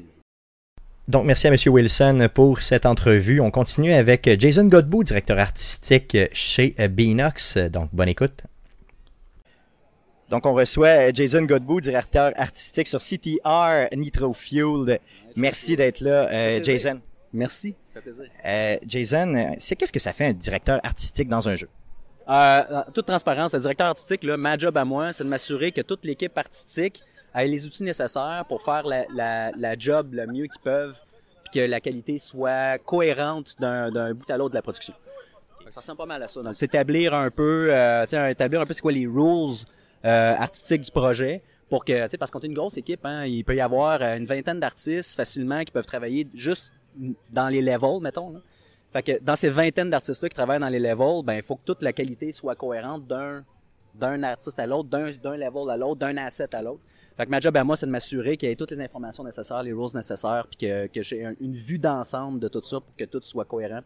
[1.07, 1.57] Donc, merci à M.
[1.67, 3.39] Wilson pour cette entrevue.
[3.39, 7.57] On continue avec Jason Godbout, directeur artistique chez Beanox.
[7.57, 8.43] Donc, bonne écoute.
[10.29, 14.99] Donc, on reçoit Jason Godbout, directeur artistique sur CTR Nitro Fueled.
[15.37, 16.99] Merci d'être là, euh, Jason.
[17.31, 17.75] Merci.
[18.45, 21.69] Euh, Jason, c'est qu'est-ce que ça fait un directeur artistique dans un jeu?
[22.27, 25.81] Euh, toute transparence, le directeur artistique, là, ma job à moi, c'est de m'assurer que
[25.81, 27.01] toute l'équipe artistique
[27.35, 30.99] ait les outils nécessaires pour faire la, la, la job le mieux qu'ils peuvent,
[31.43, 34.93] puis que la qualité soit cohérente d'un bout à l'autre de la production.
[35.69, 36.41] Ça ressemble pas mal à ça.
[36.41, 39.57] Donc, c'est établir un peu, euh, établir un peu c'est quoi les rules
[40.05, 43.43] euh, artistiques du projet pour que, tu parce qu'on est une grosse équipe, hein, il
[43.43, 46.73] peut y avoir euh, une vingtaine d'artistes facilement qui peuvent travailler juste
[47.31, 48.41] dans les levels, mettons.
[48.93, 51.65] Fait que dans ces vingtaines d'artistes-là qui travaillent dans les levels, ben il faut que
[51.65, 53.43] toute la qualité soit cohérente d'un
[53.93, 56.81] d'un artiste à l'autre, d'un level à l'autre, d'un asset à l'autre.
[57.17, 59.23] Fait que ma job à moi, c'est de m'assurer qu'il y ait toutes les informations
[59.23, 62.79] nécessaires, les rules nécessaires, puis que, que j'ai un- une vue d'ensemble de tout ça
[62.79, 63.79] pour que tout soit cohérent.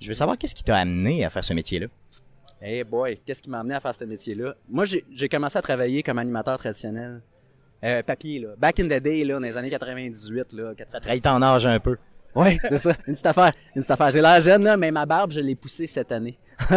[0.00, 1.88] Je veux savoir qu'est-ce qui t'a amené à faire ce métier-là?
[2.62, 4.54] Hey boy, qu'est-ce qui m'a amené à faire ce métier-là?
[4.68, 7.20] Moi, j'ai commencé à travailler comme animateur traditionnel.
[7.84, 8.48] Euh, papier, là.
[8.56, 10.72] Back in the day, là, dans les années 98, là.
[10.88, 11.96] Ça trahit ton âge un peu.
[12.34, 12.90] Ouais, c'est ça.
[13.06, 13.52] Une petite affaire.
[13.76, 14.10] Une petite affaire.
[14.10, 16.36] J'ai l'air jeune, là, mais ma barbe, je l'ai poussée cette année.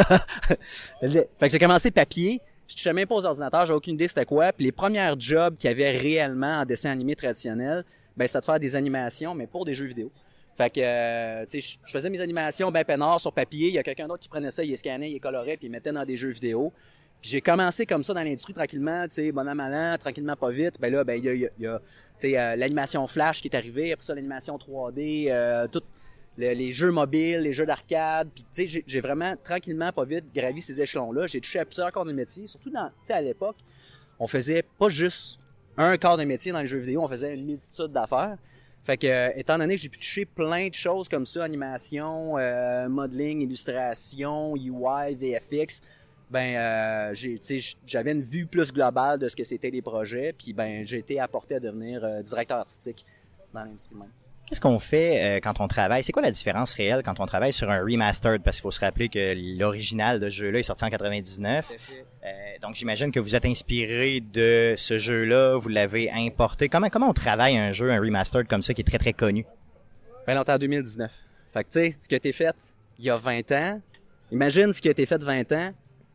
[1.01, 2.41] Fait que j'ai commencé papier.
[2.72, 4.53] Je touchais même pas aux ordinateurs, j'ai aucune idée c'était quoi.
[4.53, 7.84] Puis les premières jobs qu'il y avait réellement en dessin animé traditionnel,
[8.15, 10.10] ben c'était de faire des animations, mais pour des jeux vidéo.
[10.57, 13.68] Fait que, euh, tu sais, je- faisais mes animations ben peinard sur papier.
[13.68, 15.68] Il y a quelqu'un d'autre qui prenait ça, il les scannait, il les colorait, puis
[15.68, 16.72] il mettait dans des jeux vidéo.
[17.22, 20.35] Puis j'ai commencé comme ça dans l'industrie tranquillement, tu sais, bon an, mal an, tranquillement
[20.38, 20.80] pas vite.
[20.80, 21.80] Ben là, ben il y a,
[22.23, 25.81] euh, l'animation flash qui est arrivée, après ça l'animation 3D, euh, tout
[26.41, 28.30] le- les jeux mobiles, les jeux d'arcade.
[28.34, 31.27] Puis tu sais, j'ai- vraiment tranquillement pas vite gravi ces échelons-là.
[31.27, 32.72] J'ai touché à plusieurs corps de métier, surtout
[33.09, 33.57] à l'époque,
[34.19, 35.39] on faisait pas juste
[35.77, 38.38] un corps de métier dans les jeux vidéo, on faisait une multitude d'affaires.
[38.84, 42.38] Fait que, euh, étant donné que j'ai pu toucher plein de choses comme ça, animation,
[42.38, 45.81] euh, modeling, illustration, UI, VFX,
[46.31, 47.13] ben, euh,
[47.85, 51.19] j'avais une vue plus globale de ce que c'était les projets, puis ben, j'ai été
[51.19, 53.05] apporté à devenir directeur artistique
[53.53, 54.09] dans l'industrie même.
[54.52, 56.03] Qu'est-ce qu'on fait euh, quand on travaille?
[56.03, 58.44] C'est quoi la différence réelle quand on travaille sur un remastered?
[58.44, 61.72] Parce qu'il faut se rappeler que l'original de ce jeu-là est sorti en 99.
[61.72, 62.28] Euh,
[62.61, 66.68] donc j'imagine que vous êtes inspiré de ce jeu-là, vous l'avez importé.
[66.68, 69.45] Comment comment on travaille un jeu, un remastered comme ça qui est très très connu?
[70.28, 71.10] Ben on est en 2019.
[71.53, 72.53] Fait que, tu sais, ce qui a été fait
[72.99, 73.82] il y a 20 ans,
[74.34, 75.72] imagine ce qui a été fait 20 ans,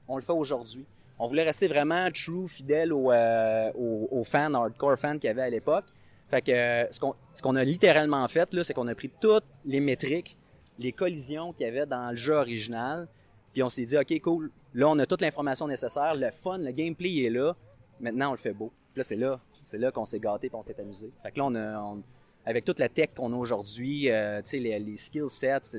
[0.09, 0.85] on le fait aujourd'hui.
[1.19, 5.31] On voulait rester vraiment true, fidèle aux, euh, aux, aux fans, hardcore fans qu'il y
[5.31, 5.87] avait à l'époque.
[6.28, 10.36] Fait que euh, ce qu'on a littéralement fait, c'est qu'on a pris toutes les métriques,
[10.78, 13.09] les collisions qu'il y avait dans le jeu original,
[13.53, 16.73] puis on s'est dit, OK, cool, là, on a toute l'information nécessaire, le fun, le
[16.73, 17.55] gameplay est là,
[18.01, 18.73] maintenant, on le fait beau.
[18.93, 21.11] Puis là, c'est là, c'est là qu'on s'est gâté puis on s'est amusé.
[21.23, 21.97] Fait que là, on a,
[22.44, 25.77] avec toute la tech qu'on a aujourd'hui, euh, tu sais, les, les skill sets,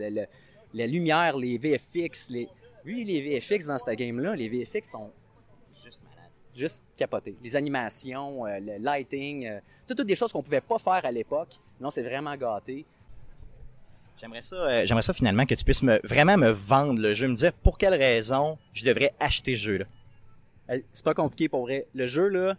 [0.74, 2.49] la lumière, les VFX, les...
[2.84, 5.11] Vu les VFX dans cette game-là, les VFX sont.
[6.58, 7.38] Juste capotés.
[7.44, 11.50] Les animations, euh, le lighting, euh, toutes des choses qu'on pouvait pas faire à l'époque.
[11.80, 12.84] Là, on s'est vraiment gâté.
[14.20, 17.28] J'aimerais ça, euh, j'aimerais ça finalement que tu puisses me vraiment me vendre le jeu,
[17.28, 19.86] me dire pour quelle raison je devrais acheter ce jeu-là.
[20.92, 21.86] C'est pas compliqué pour vrai.
[21.94, 22.56] Le jeu, là,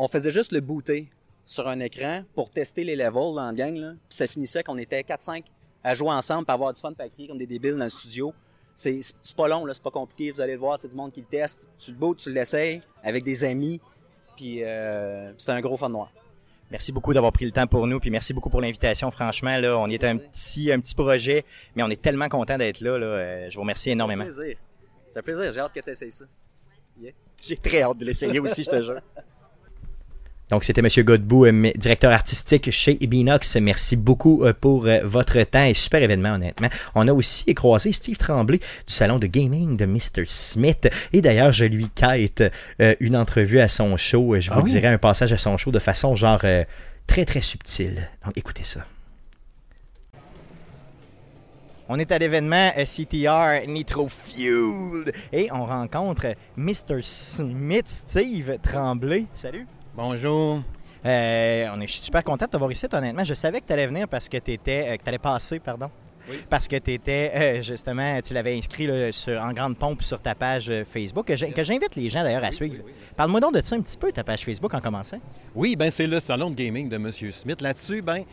[0.00, 1.08] on faisait juste le booter
[1.46, 3.76] sur un écran pour tester les levels là, en gang.
[3.76, 3.92] Là.
[4.08, 5.44] Puis ça finissait qu'on était 4-5
[5.84, 8.34] à jouer ensemble, pour avoir du fun, à crier comme des débiles dans le studio.
[8.74, 10.30] C'est c'est pas long, c'est pas compliqué.
[10.30, 11.68] Vous allez le voir, c'est du monde qui le teste.
[11.78, 13.80] Tu le bootes, tu l'essayes avec des amis.
[14.36, 16.10] Puis euh, c'est un gros fun noir.
[16.70, 19.10] Merci beaucoup d'avoir pris le temps pour nous, puis merci beaucoup pour l'invitation.
[19.10, 21.44] Franchement, là, on y est un petit, un petit projet,
[21.76, 22.98] mais on est tellement content d'être là.
[22.98, 23.06] là.
[23.06, 24.24] Euh, je vous remercie énormément.
[24.24, 25.22] Ça fait plaisir.
[25.22, 26.24] Plaisir, j'ai hâte que tu essayes ça.
[27.42, 29.00] J'ai très hâte de l'essayer aussi, je te jure.
[30.50, 33.56] Donc, c'était Monsieur Godbout, euh, m- directeur artistique chez Ebinox.
[33.56, 36.68] Merci beaucoup euh, pour euh, votre temps et super événement, honnêtement.
[36.94, 40.24] On a aussi croisé Steve Tremblay du salon de gaming de Mr.
[40.26, 40.88] Smith.
[41.12, 42.44] Et d'ailleurs, je lui quête
[43.00, 44.38] une entrevue à son show.
[44.38, 44.70] Je vous Ah oui?
[44.70, 46.44] dirai un passage à son show de façon genre
[47.06, 48.08] très très subtile.
[48.24, 48.84] Donc, écoutez ça.
[51.88, 57.00] On est à l'événement CTR Nitro Fueled et on rencontre Mr.
[57.02, 59.26] Smith, Steve Tremblay.
[59.34, 59.66] Salut.
[59.96, 60.60] Bonjour.
[61.06, 63.22] Euh, on est super content de t'avoir ici, honnêtement.
[63.22, 65.88] Je savais que tu allais venir parce que tu étais, que tu allais passer, pardon.
[66.50, 70.34] Parce que tu étais, justement, tu l'avais inscrit là, sur, en grande pompe sur ta
[70.34, 72.82] page euh, Facebook, que que j'invite les gens d'ailleurs à suivre.
[73.16, 75.20] Parle-moi donc de ça un petit peu, ta page Facebook, en commençant.
[75.54, 77.12] Oui, ben c'est le salon de gaming de M.
[77.12, 77.60] Smith.
[77.60, 78.24] Là-dessus, ben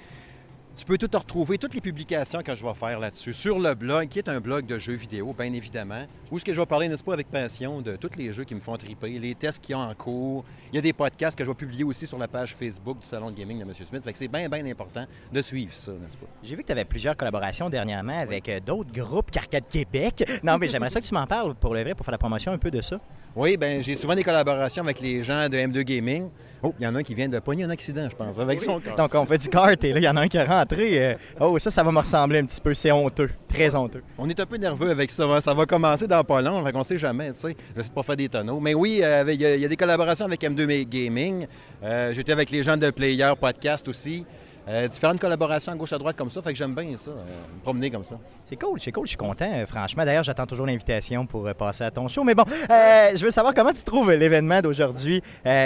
[0.76, 4.07] tu peux tout retrouver, toutes les publications que je vais faire là-dessus, sur le blog,
[4.07, 6.88] qui est un blog de jeux vidéo, bien évidemment, où ce que je vais parler,
[6.88, 9.76] n'est-ce pas, avec passion, de tous les jeux qui me font triper, les tests qu'il
[9.76, 10.45] y a en cours.
[10.72, 13.06] Il y a des podcasts que je vais publier aussi sur la page Facebook du
[13.06, 13.73] salon de gaming de M.
[13.73, 14.03] Smith.
[14.03, 16.27] Fait que c'est bien, bien important de suivre ça, n'est-ce pas?
[16.43, 20.23] J'ai vu que tu avais plusieurs collaborations dernièrement avec euh, d'autres groupes qu'Arcade Québec.
[20.43, 22.52] Non, mais j'aimerais ça que tu m'en parles pour le vrai, pour faire la promotion
[22.52, 22.99] un peu de ça.
[23.35, 26.30] Oui, ben j'ai souvent des collaborations avec les gens de M2 Gaming.
[26.64, 28.62] Oh, il y en a un qui vient de pogner un accident, je pense, avec
[28.62, 28.80] son.
[28.98, 31.06] Donc, on fait du kart et là, il y en a un qui est rentré.
[31.12, 32.74] euh, oh, ça, ça va me ressembler un petit peu.
[32.74, 33.30] C'est honteux.
[33.48, 34.04] Très honteux.
[34.18, 35.24] On est un peu nerveux avec ça.
[35.24, 35.42] hein.
[35.42, 37.56] Ça va commencer dans pas long, fait qu'on sait jamais, tu sais.
[37.76, 38.60] Je sais pas faire des tonneaux.
[38.60, 41.48] Mais oui, euh, avec- il y, a- il y a des collaborations avec M2 Gaming.
[41.84, 44.26] Euh, J'étais avec les gens de Player Podcast aussi.
[44.68, 47.24] Euh, différentes collaborations à gauche à droite comme ça, fait que j'aime bien ça, euh,
[47.56, 48.18] me promener comme ça.
[48.46, 49.52] C'est cool, c'est cool, je suis content.
[49.52, 52.24] euh, franchement, d'ailleurs, j'attends toujours l'invitation pour passer à ton show.
[52.24, 55.22] Mais bon, je veux savoir comment tu trouves l'événement d'aujourd'hui,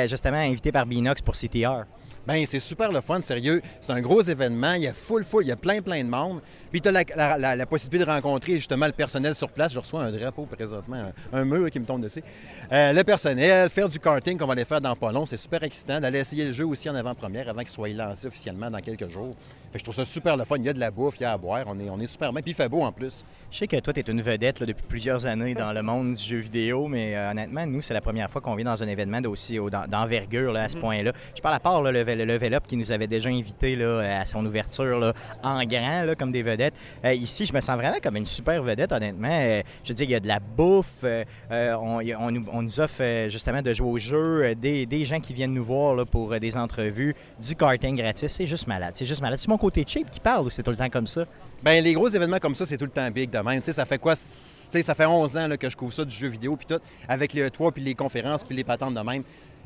[0.08, 1.84] justement invité par Binox pour CTR.
[2.28, 3.62] Ben, c'est super le fun, sérieux.
[3.82, 4.74] C'est un gros événement.
[4.74, 6.42] Il y a full, full, il y a plein, plein de monde.
[6.72, 9.74] Puis tu as la, possibilité de rencontrer justement le personnel sur place.
[9.74, 12.24] Je reçois un drapeau présentement, un, mur qui me tombe dessus.
[12.72, 15.64] Euh, le personnel, faire du karting qu'on va aller faire dans pas long, c'est super
[15.64, 16.00] excitant.
[16.00, 19.36] D'aller essayer le jeu aussi en avant-première avant qu'il soit lancé officiellement dans quelques jours.
[19.74, 20.56] Je trouve ça super le fun.
[20.58, 21.66] Il y a de la bouffe, il y a à boire.
[21.68, 22.42] On est, on est super bien.
[22.42, 23.24] Puis il fait beau en plus.
[23.56, 26.16] Je sais que toi, tu es une vedette là, depuis plusieurs années dans le monde
[26.16, 28.88] du jeu vidéo, mais euh, honnêtement, nous, c'est la première fois qu'on vient dans un
[28.90, 29.58] événement d'aussi
[29.88, 31.14] d'envergure à ce point-là.
[31.34, 34.20] Je parle à part là, le, le Level Up qui nous avait déjà invités là,
[34.20, 36.74] à son ouverture là, en grand, comme des vedettes.
[37.06, 39.30] Euh, ici, je me sens vraiment comme une super vedette, honnêtement.
[39.32, 41.06] Euh, je veux dire, il y a de la bouffe,
[41.50, 45.54] on, nous, on nous offre justement de jouer au jeu, des, des gens qui viennent
[45.54, 48.34] nous voir pour des entrevues, du karting gratis.
[48.34, 49.40] C'est juste malade, c'est juste malade.
[49.40, 51.24] C'est mon côté cheap qui parle ou c'est tout le temps comme ça?
[51.66, 53.64] Ben les gros événements comme ça, c'est tout le temps big de même.
[53.64, 54.16] Ça fait quoi?
[54.16, 57.34] Ça fait 11 ans là, que je couvre ça du jeu vidéo, puis tout, avec
[57.34, 59.24] les E3, puis les conférences, puis les patentes de même.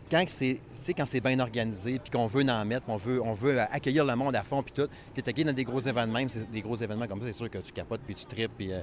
[0.10, 4.06] Quand c'est, c'est bien organisé, puis qu'on veut en mettre, on veut, on veut accueillir
[4.06, 7.06] le monde à fond, puis tout, puis t'es dans des gros événements, des gros événements
[7.06, 8.80] comme ça, c'est sûr que tu capotes, puis tu tripes, puis euh,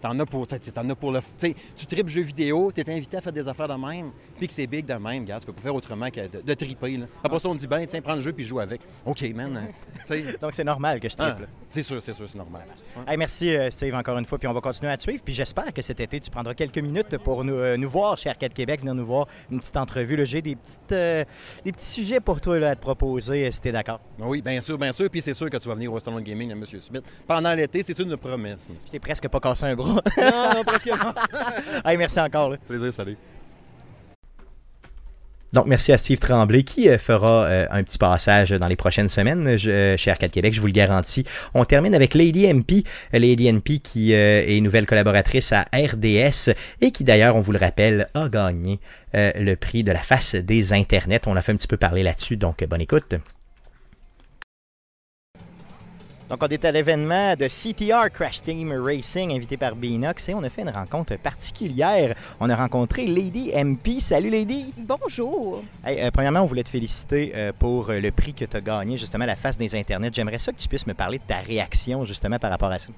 [0.00, 3.20] t'en as pour, t'en as pour le, tu tu tripes jeux vidéo, t'es invité à
[3.20, 5.62] faire des affaires de même, puis que c'est big de même, regarde, tu peux pas
[5.62, 6.96] faire autrement que de, de triper.
[6.96, 7.06] Là.
[7.22, 8.80] Après ça, on dit, ben, tiens, prends le jeu, puis joue avec.
[9.04, 9.56] OK, man.
[9.56, 9.68] hein.
[10.06, 11.48] Tu Donc c'est normal que je ah, triple.
[11.68, 12.62] c'est sûr, c'est sûr, c'est normal.
[13.06, 15.22] Hey, merci euh, Steve encore une fois, puis on va continuer à te suivre.
[15.24, 18.28] Puis j'espère que cet été, tu prendras quelques minutes pour nous, euh, nous voir chez
[18.30, 20.24] Arcade Québec, venir nous voir une petite entrevue.
[20.26, 21.24] J'ai des, petites, euh,
[21.64, 24.00] des petits sujets pour toi là, à te proposer, si t'es d'accord.
[24.18, 25.08] Ben Oui, bien sûr, bien sûr.
[25.10, 26.64] Puis c'est sûr que tu vas venir au Salon Gaming de M.
[26.64, 27.82] Smith pendant l'été.
[27.82, 28.70] C'est une promesse.
[28.86, 29.89] Je t'ai presque pas cassé un bras.
[29.94, 30.88] Non, non, presque
[31.84, 32.50] hey, merci encore.
[32.50, 32.56] là.
[32.68, 33.16] Plaisir, salut.
[35.52, 39.08] Donc, merci à Steve Tremblay qui euh, fera euh, un petit passage dans les prochaines
[39.08, 41.24] semaines je- euh, chez Arcade Québec, je vous le garantis.
[41.54, 42.84] On termine avec Lady MP.
[43.12, 46.50] Lady MP qui euh, est nouvelle collaboratrice à RDS
[46.80, 48.78] et qui d'ailleurs, on vous le rappelle, a gagné
[49.16, 51.22] euh, le prix de la face des internets.
[51.26, 53.14] On a fait un petit peu parler là-dessus, donc euh, bonne écoute.
[56.30, 60.44] Donc, on est à l'événement de CTR Crash Team Racing, invité par Binox, et on
[60.44, 62.14] a fait une rencontre particulière.
[62.38, 63.98] On a rencontré Lady MP.
[63.98, 64.72] Salut Lady!
[64.76, 65.64] Bonjour.
[65.84, 68.60] Hey, euh, premièrement, on voulait te féliciter euh, pour euh, le prix que tu as
[68.60, 70.12] gagné, justement, la face des internets.
[70.14, 72.90] J'aimerais ça que tu puisses me parler de ta réaction, justement, par rapport à ça.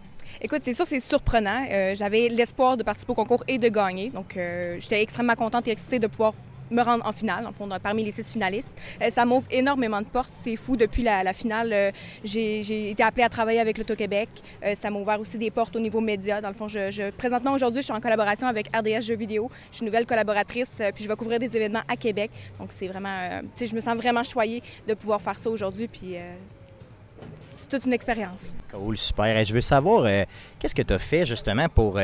[0.42, 1.64] Écoute, c'est sûr, c'est surprenant.
[1.72, 4.10] Euh, J'avais l'espoir de participer au concours et de gagner.
[4.10, 4.38] Donc,
[4.78, 6.34] j'étais extrêmement contente et excitée de pouvoir
[6.72, 8.74] me rendre en finale, en fond, parmi les six finalistes.
[9.00, 10.32] Euh, ça m'ouvre énormément de portes.
[10.32, 10.76] C'est fou.
[10.76, 11.90] Depuis la, finale, euh,
[12.24, 14.28] j'ai été appelée à travailler avec l'Auto-Québec.
[14.64, 16.40] Euh, ça m'a ouvert aussi des portes au niveau média.
[16.40, 19.50] Dans le fond, je, présentement, aujourd'hui, je suis en collaboration avec RDS Jeux vidéo.
[19.70, 22.30] Je suis nouvelle collaboratrice, puis je vais couvrir des événements à Québec.
[22.58, 23.40] Donc, c'est vraiment...
[23.56, 26.14] tu sais, je me sens vraiment choyée de pouvoir faire ça aujourd'hui, puis...
[27.40, 28.50] c'est toute une expérience.
[28.72, 29.36] Cool, super.
[29.36, 30.06] Et je veux savoir,
[30.58, 31.98] qu'est-ce que tu as fait, justement, pour...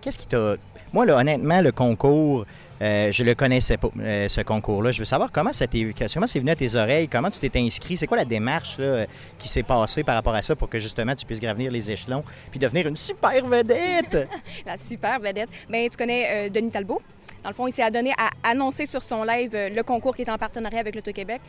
[0.00, 0.56] qu'est-ce qui t'a...
[0.92, 2.46] Moi, là, honnêtement, le concours...
[2.82, 4.90] euh, je le connaissais pas, euh, ce concours-là.
[4.90, 8.16] Je veux savoir comment c'est venu à tes oreilles, comment tu t'es inscrit, c'est quoi
[8.16, 9.06] la démarche euh,
[9.38, 12.24] qui s'est passée par rapport à ça pour que justement tu puisses gravir les échelons
[12.50, 14.28] puis devenir une super vedette?
[14.66, 15.48] la super vedette.
[15.70, 17.00] Ben, tu connais Denis Talbot?
[17.42, 20.22] Dans le fond, il s'est adonné à annoncer sur son live euh, le concours qui
[20.22, 21.40] est en partenariat avec l'Auto-Québec.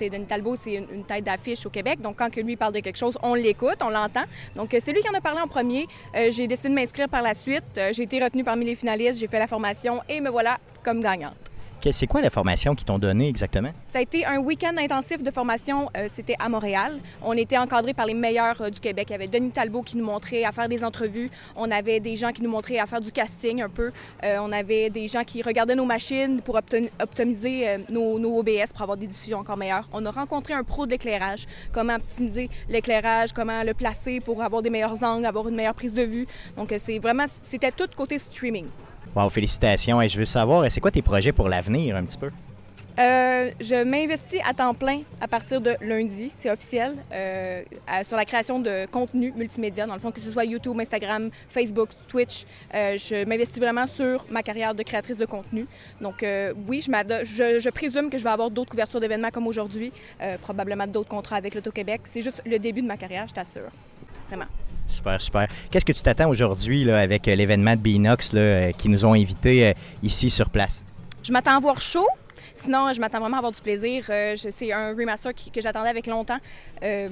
[0.00, 2.00] Denis Talbot, c'est une, tête d'affiche au Québec.
[2.00, 4.24] Donc, quand que lui parle de quelque chose, on l'écoute, on l'entend.
[4.56, 5.86] Donc, euh, c'est lui qui en a parlé en premier.
[6.16, 7.64] Euh, j'ai décidé de m'inscrire par la suite.
[7.92, 9.20] J'ai été retenue parmi les finalistes.
[9.20, 11.41] J'ai fait la formation et me voilà comme gagnante.
[11.90, 13.70] C'est quoi la formation qu'ils t'ont donnée exactement?
[13.88, 15.88] Ça a été un week-end intensif de formation.
[15.96, 16.98] euh, C'était à Montréal.
[17.22, 19.06] On était encadrés par les meilleurs euh, du Québec.
[19.08, 21.28] Il y avait Denis Talbot qui nous montrait à faire des entrevues.
[21.56, 23.90] On avait des gens qui nous montraient à faire du casting un peu.
[24.22, 28.82] Euh, on avait des gens qui regardaient nos machines pour opti- optimiser nos, OBS pour
[28.82, 29.88] avoir des diffusions encore meilleures.
[29.92, 31.46] On a rencontré un pro de l'éclairage.
[31.72, 35.94] Comment optimiser l'éclairage, comment le placer pour avoir des meilleurs angles, avoir une meilleure prise
[35.94, 36.26] de vue.
[36.56, 38.66] Donc, c'est vraiment, c'était tout côté streaming.
[39.14, 40.00] Wow, félicitations.
[40.00, 42.30] Et je veux savoir, c'est quoi tes projets pour l'avenir un petit peu?
[42.98, 47.62] Euh, je m'investis à temps plein à partir de lundi, c'est officiel, euh,
[48.04, 51.88] sur la création de contenu multimédia, dans le fond, que ce soit YouTube, Instagram, Facebook,
[52.08, 52.44] Twitch.
[52.74, 55.66] Euh, je m'investis vraiment sur ma carrière de créatrice de contenu.
[56.02, 56.24] Donc,
[56.68, 59.92] oui, je, je, présume que je vais avoir d'autres couvertures d'événements comme aujourd'hui,
[60.42, 62.02] probablement d'autres contrats avec l'Auto-Québec.
[62.04, 63.70] C'est juste le début de ma carrière, je t'assure.
[64.32, 64.50] Vraiment.
[64.88, 65.46] Super, super.
[65.70, 69.12] Qu'est-ce que tu t'attends aujourd'hui avec euh, l'événement de Binox là, euh, qui nous ont
[69.12, 69.72] invités euh,
[70.02, 70.82] ici sur place?
[71.22, 72.06] Je m'attends à voir chaud.
[72.54, 74.06] Sinon, je m'attends vraiment à avoir du plaisir.
[74.08, 76.38] Euh, c'est un remaster qui- que j'attendais avec longtemps.
[76.82, 77.08] Euh,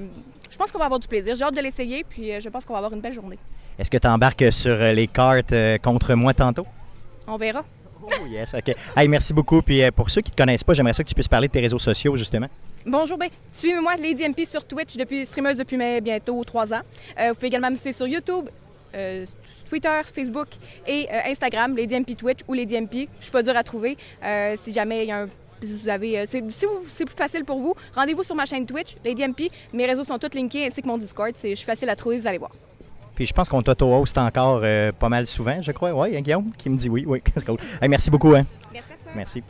[0.49, 1.35] je pense qu'on va avoir du plaisir.
[1.35, 3.37] J'ai hâte de l'essayer, puis je pense qu'on va avoir une belle journée.
[3.77, 5.53] Est-ce que tu embarques sur les cartes
[5.83, 6.65] contre moi tantôt?
[7.27, 7.63] On verra.
[8.03, 8.75] Oh yes, OK.
[8.97, 9.61] Hey, merci beaucoup.
[9.61, 11.53] Puis pour ceux qui ne te connaissent pas, j'aimerais ça que tu puisses parler de
[11.53, 12.47] tes réseaux sociaux, justement.
[12.85, 16.81] Bonjour, ben, suivez-moi, Lady MP sur Twitch, depuis streameuse depuis bientôt trois ans.
[17.19, 18.49] Euh, vous pouvez également me suivre sur YouTube,
[18.95, 19.25] euh,
[19.69, 20.47] Twitter, Facebook
[20.87, 23.07] et euh, Instagram, Lady MP Twitch ou Lady MP.
[23.19, 23.97] Je suis pas dur à trouver.
[24.63, 25.29] Si jamais il y a un
[25.63, 29.27] vous avez, c'est, si c'est plus facile pour vous, rendez-vous sur ma chaîne Twitch, Lady
[29.27, 29.51] MP.
[29.73, 31.33] Mes réseaux sont tous linkés ainsi que mon Discord.
[31.35, 32.49] C'est, je suis facile à trouver, vous allez voir.
[33.13, 34.61] Puis je pense qu'on t'auto-host encore
[34.97, 35.93] pas mal souvent, je crois.
[35.93, 37.03] Oui, Guillaume qui me dit oui.
[37.05, 37.57] Oui, c'est cool.
[37.79, 38.33] Hey, merci beaucoup.
[38.33, 38.47] Hein.
[38.73, 39.11] Merci à toi.
[39.15, 39.43] Merci.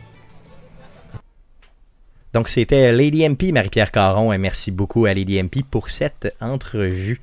[2.34, 4.32] Donc, c'était Lady MP, Marie-Pierre Caron.
[4.34, 7.20] Et merci beaucoup à Lady MP pour cette entrevue.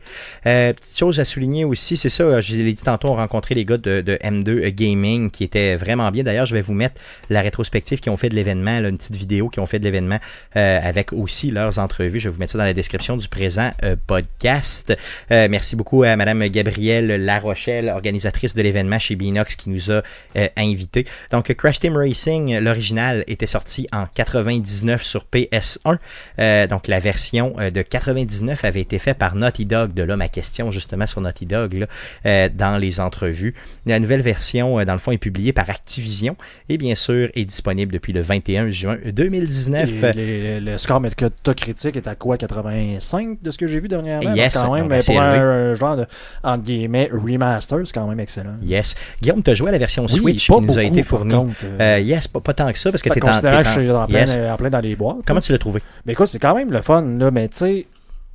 [0.46, 3.64] Euh, petite chose à souligner aussi, c'est ça, je l'ai dit tantôt, on rencontré les
[3.64, 6.24] gars de, de M2 Gaming qui étaient vraiment bien.
[6.24, 9.48] D'ailleurs, je vais vous mettre la rétrospective qui ont fait de l'événement, une petite vidéo
[9.48, 10.18] qui ont fait de l'événement
[10.56, 12.20] euh, avec aussi leurs entrevues.
[12.20, 14.96] Je vais vous mettre ça dans la description du présent euh, podcast.
[15.30, 20.02] Euh, merci beaucoup à Madame Gabrielle Larochelle, organisatrice de l'événement chez Binox, qui nous a
[20.36, 21.06] euh, invités.
[21.30, 25.96] Donc, Crash Team Racing, l'original, était sorti en 99 sur PS1.
[26.38, 30.16] Euh, donc, la version euh, de 99 avait été faite par Naughty Dog, de là
[30.16, 31.86] ma question justement sur Naughty Dog, là,
[32.26, 33.54] euh, dans les entrevues.
[33.86, 36.36] La nouvelle version, dans le fond, est publiée par Activision
[36.68, 39.90] et bien sûr est disponible depuis le 21 juin 2019.
[40.04, 44.34] Et les- le score métacritique est à quoi 85 de ce que j'ai vu dernièrement?
[44.34, 46.06] Yes, Donc, quand même, mais assez pour un, genre de
[46.42, 48.56] entre guillemets remaster, c'est quand même excellent.
[48.62, 48.94] Yes.
[49.22, 51.34] Guillaume, tu as joué à la version Switch qui nous a été fournie.
[51.80, 54.36] euh, yes, pas, pas tant que ça, parce que tu es en, en yes.
[54.36, 55.18] en plein dans les boîtes.
[55.26, 55.82] Comment tu l'as trouvé?
[56.06, 57.86] Mais écoute, c'est quand même le fun, là, mais tu sais,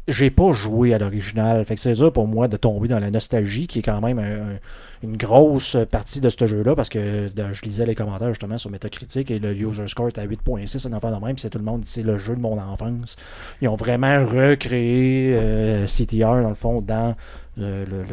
[0.08, 1.64] j'ai pas joué à l'original.
[1.66, 4.20] Fait que c'est dur pour moi de tomber dans la nostalgie, qui est quand même
[4.20, 4.24] un-
[4.54, 4.60] un-
[5.02, 8.70] une grosse partie de ce jeu-là, parce que de- je lisais les commentaires justement sur
[8.70, 11.58] Metacritic et le user score est à 8.6, un enfant de même, puis c'est tout
[11.58, 13.16] le monde dit c'est le jeu de mon enfance.
[13.62, 17.16] Ils ont vraiment recréé euh, CTR, dans le fond, dans
[17.58, 18.06] le- le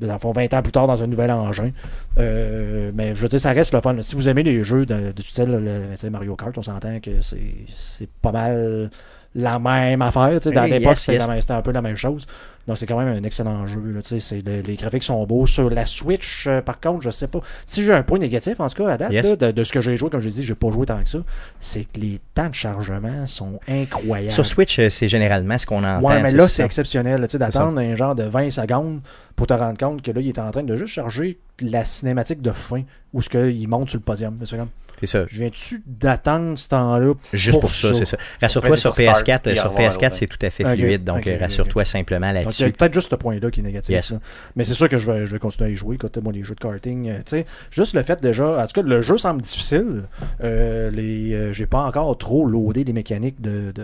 [0.00, 1.70] dans le fond, 20 ans plus tard dans un nouvel engin.
[2.18, 3.96] Euh, mais je veux dire, ça reste le fun.
[4.00, 8.32] Si vous aimez les jeux de, de style Mario Kart, on s'entend que c'est pas
[8.32, 8.90] mal
[9.34, 10.30] la même affaire.
[10.40, 11.50] tu sais, Dans l'époque, yes, c'était yes.
[11.50, 12.26] un peu la même chose.
[12.66, 13.78] Donc c'est quand même un excellent jeu.
[13.94, 15.44] là, tu sais, le- les graphiques sont beaux.
[15.44, 17.40] Sur la Switch, euh, par contre, je sais pas.
[17.66, 19.26] Si j'ai un point négatif, en tout cas, à date, Yes.
[19.26, 21.08] là, de, de ce que j'ai joué, comme je dis, j'ai pas joué tant que
[21.08, 21.18] ça,
[21.60, 24.32] c'est que les temps de chargement sont incroyables.
[24.32, 26.00] Sur Switch, euh, c'est généralement ce qu'on entend.
[26.08, 29.00] Ouais, mais là, c'est exceptionnel, tu sais, d'attendre un genre de 20 secondes
[29.36, 32.40] pour te rendre compte que là, il est en train de juste charger la cinématique
[32.40, 32.82] de fin
[33.12, 34.38] où ce qu'il monte sur le podium.
[34.44, 34.68] C'est comme,
[35.06, 35.24] C'est ça.
[35.28, 38.16] je viens-tu d'attendre ce temps-là Juste pour, ça, c'est ça.
[38.40, 40.14] Rassure-toi, sur sur Start, PS4, puis euh, sur revoir PS4 l'autre.
[40.14, 41.04] c'est tout à fait fluide.
[41.04, 42.72] Donc, euh, rassure-toi simplement Donc, il y a là-dessus.
[42.72, 44.12] peut-être juste ce point-là qui est négatif.
[44.56, 45.96] Mais c'est sûr que je vais, je vais continuer à y jouer.
[45.96, 48.80] Écoute, moi, les jeux de karting, euh, tu sais, juste le fait déjà, en tout
[48.80, 50.04] cas, le jeu semble difficile.
[50.42, 53.82] Euh, les, euh, j'ai pas encore trop loadé les mécaniques de, de,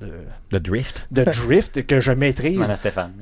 [0.00, 0.12] de, de-
[0.52, 1.06] Le drift.
[1.10, 2.72] de drift que je maîtrise.
[2.74, 3.12] Stéphane,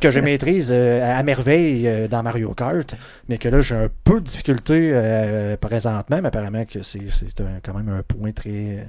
[0.00, 2.94] que je maîtrise euh, à merveille euh, dans Mario Kart,
[3.28, 7.00] mais que là j'ai un peu de difficulté euh, présentement, mais apparemment que c'est
[7.64, 8.88] quand même un point très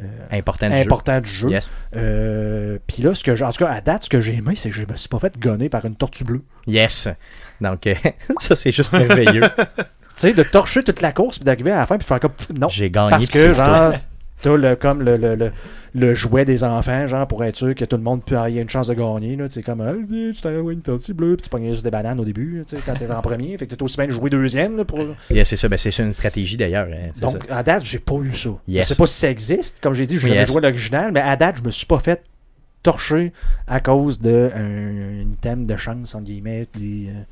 [0.00, 1.48] euh, Important du important du jeu.
[1.48, 1.54] jeu.
[1.54, 1.70] Yes.
[1.94, 4.70] Euh, Puis là, ce que en tout cas, à date, ce que j'ai aimé, c'est
[4.70, 6.42] que je me suis pas fait gonner par une tortue bleue.
[6.66, 7.08] Yes.
[7.60, 7.94] Donc, euh,
[8.40, 9.42] ça, c'est juste merveilleux.
[10.16, 12.30] Tu sais, de torcher toute la course, puis d'arriver à la fin, puis faire comme
[12.56, 12.68] non.
[12.68, 13.10] J'ai gagné.
[13.10, 13.92] Parce que, genre,
[14.44, 15.52] t'as le, comme le, le, le,
[15.94, 18.68] le jouet des enfants, genre, pour être sûr que tout le monde peut ait une
[18.68, 19.36] chance de gagner.
[19.36, 21.90] Là, tu sais, comme, viens, je t'envoie une tortue bleue, puis tu pognes juste des
[21.90, 23.56] bananes au début, tu sais, quand t'es en premier.
[23.58, 24.98] Fait que t'es aussi bien de jouer deuxième, là, pour.
[25.30, 25.68] Yes, c'est ça.
[25.68, 26.86] Ben, c'est une stratégie d'ailleurs.
[26.90, 27.56] hein, Donc, ça.
[27.58, 28.50] à date, j'ai pas eu ça.
[28.68, 28.84] Yes.
[28.88, 29.78] Je sais pas si ça existe.
[29.80, 30.52] Comme j'ai dit, jamais Yes.
[30.52, 32.22] joué l'original, mais à date, je me suis pas fait
[32.82, 33.32] torcher
[33.66, 37.22] à cause de un, un item de chance, entre guillemets, des, euh,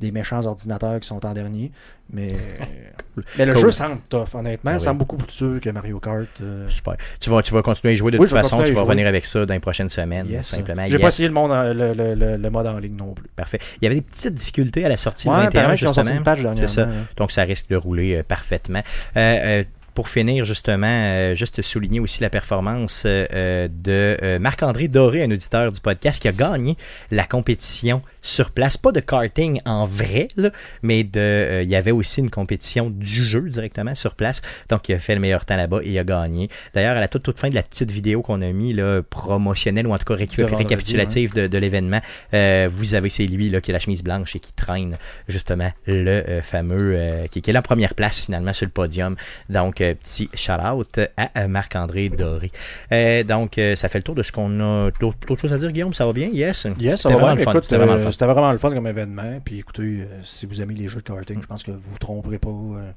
[0.00, 1.72] des méchants ordinateurs qui sont en dernier.
[2.10, 2.28] Mais,
[3.38, 3.62] mais le Cool.
[3.62, 4.70] jeu semble tough, honnêtement.
[4.70, 4.84] Ah Il oui.
[4.84, 6.26] semble beaucoup plus dur que Mario Kart.
[6.40, 6.94] euh, Super.
[7.20, 8.62] Tu vas, tu vas continuer à y jouer de Oui, toute façon.
[8.62, 10.26] Tu vas revenir avec ça dans les prochaines semaines.
[10.28, 10.46] yes.
[10.46, 10.84] Simplement.
[10.86, 11.00] J'ai Yes.
[11.02, 13.28] pas essayé le, monde en- le, le- le- le mode en ligne non plus.
[13.36, 13.58] Parfait.
[13.80, 15.92] Il y avait des petites difficultés à la sortie Ouais, le 21, apparemment qu'ils ont
[15.94, 16.54] sorti justement.
[16.56, 16.82] C'est ça.
[16.84, 17.06] hein.
[17.16, 18.82] Donc, ça risque de rouler euh, parfaitement.
[19.16, 19.20] Euh,
[19.60, 19.64] euh,
[19.94, 25.30] pour finir, justement, euh, juste souligner aussi la performance euh, de euh, Marc-André Doré, un
[25.32, 26.76] auditeur du podcast, qui a gagné
[27.10, 28.76] la compétition sur place.
[28.76, 30.50] Pas de karting en vrai, là,
[30.82, 34.42] mais de, euh, il y avait aussi une compétition du jeu directement sur place.
[34.68, 36.48] Donc, il a fait le meilleur temps là-bas et il a gagné.
[36.74, 39.86] D'ailleurs, à la toute, toute fin de la petite vidéo qu'on a mis, là, promotionnelle
[39.86, 42.00] ou en tout cas récu- De vendredi, récapitulative de, de l'événement,
[42.34, 44.96] euh, vous avez, c'est lui là, qui a la chemise blanche et qui traîne
[45.28, 49.16] justement le euh, fameux, euh, qui, qui est la première place finalement sur le podium.
[49.48, 52.50] Donc, petit shout-out à Marc-André Doré.
[52.92, 54.90] Euh, donc, euh, ça fait le tour de ce qu'on a.
[55.00, 56.28] D'autres choses à dire, Guillaume, ça va bien?
[56.32, 56.66] Yes?
[56.78, 57.44] Yes, ça va vraiment bien.
[57.52, 57.98] Écoute, vraiment.
[58.18, 59.40] C'était vraiment le fun comme événement.
[59.44, 61.98] Puis écoutez, euh, si vous aimez les jeux de karting, je pense que vous vous
[61.98, 62.50] tromperez pas.
[62.50, 62.90] euh.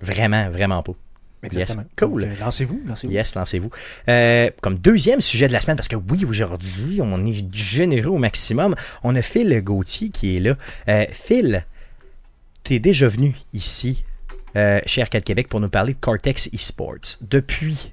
[0.00, 0.94] Vraiment, vraiment pas.
[1.42, 1.82] Exactement.
[1.82, 1.90] Yes.
[1.98, 2.22] Cool.
[2.22, 3.12] Donc, euh, lancez-vous, lancez-vous.
[3.12, 3.70] Yes, lancez-vous.
[4.08, 8.16] Euh, comme deuxième sujet de la semaine, parce que oui, aujourd'hui, on est généreux au
[8.16, 8.74] maximum.
[9.02, 10.54] On a Phil Gauthier qui est là.
[10.88, 11.66] Euh, Phil,
[12.64, 14.02] tu es déjà venu ici,
[14.56, 17.18] euh, chez Arcade Québec, pour nous parler de Cortex Esports.
[17.20, 17.91] Depuis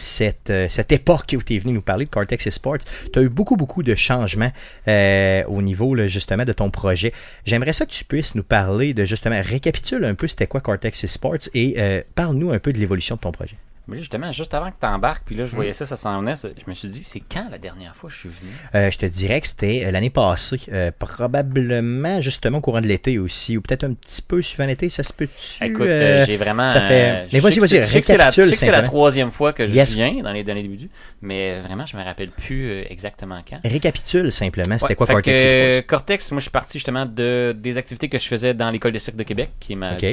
[0.00, 2.78] cette, euh, cette époque où tu es venu nous parler de Cortex Esports,
[3.12, 4.52] tu as eu beaucoup, beaucoup de changements
[4.88, 7.12] euh, au niveau justement de ton projet.
[7.44, 11.04] J'aimerais ça que tu puisses nous parler de justement, récapitule un peu c'était quoi Cortex
[11.04, 13.56] Esports et euh, parle-nous un peu de l'évolution de ton projet.
[13.90, 16.20] Mais là, justement, juste avant que tu embarques, puis là, je voyais ça, ça s'en
[16.20, 16.34] venait.
[16.36, 18.52] Je me suis dit, c'est quand la dernière fois que je suis venu?
[18.74, 22.86] Euh, je te dirais que c'était euh, l'année passée, euh, probablement justement au courant de
[22.86, 25.64] l'été aussi, ou peut-être un petit peu suivant l'été, ça se peut-tu?
[25.64, 26.68] Écoute, euh, j'ai vraiment.
[26.68, 29.66] ça fait- Mais vas-y, vas-y, c'est- je sais que c'est la- récapitule troisième fois que
[29.66, 29.94] je Yes.
[29.94, 30.88] viens dans les derniers débuts,
[31.22, 33.58] mais vraiment, je me rappelle plus exactement quand.
[33.64, 35.80] Récapitule simplement, c'était Ouais, quoi Cortex que?
[35.80, 38.98] Cortex, moi, je suis parti justement de, des activités que je faisais dans l'école de
[38.98, 40.06] cirque de Québec, qui est ma Ok.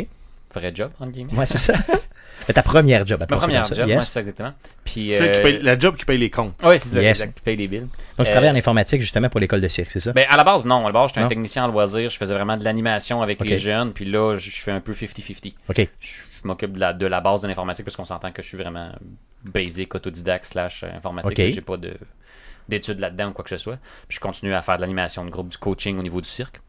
[0.53, 1.33] vraie job, entre guillemets.
[1.33, 1.73] Ouais, c'est ça.
[2.47, 3.19] C'est ta première job.
[3.19, 3.97] Ma première job, Yes.
[3.97, 4.53] ouais, c'est ça exactement.
[4.83, 6.59] Puis, C'est euh, qui paye- la job qui paye les comptes.
[6.63, 7.19] Ouais, c'est ça, Yes.
[7.19, 7.81] exact, qui paye les billes.
[7.81, 10.13] Donc, tu Euh, travailles en informatique justement pour l'école de cirque, c'est ça?
[10.13, 10.83] Ben, à la base, non.
[10.85, 12.09] À la base, j'étais un technicien en loisirs.
[12.09, 13.93] Je faisais vraiment de l'animation avec les jeunes.
[13.93, 15.53] Puis là, je fais un peu 50-50.
[15.69, 15.87] ok.
[15.99, 18.47] Je, je m'occupe de la, de la base de l'informatique parce qu'on s'entend que je
[18.47, 18.91] suis vraiment
[19.43, 21.31] basic, autodidacte, slash euh, informatique.
[21.37, 21.53] Ok.
[21.53, 21.93] J'ai pas de,
[22.69, 23.77] d'études là-dedans ou quoi que ce soit.
[24.07, 26.61] Puis je continue à faire de l'animation de groupe, du coaching au niveau du cirque.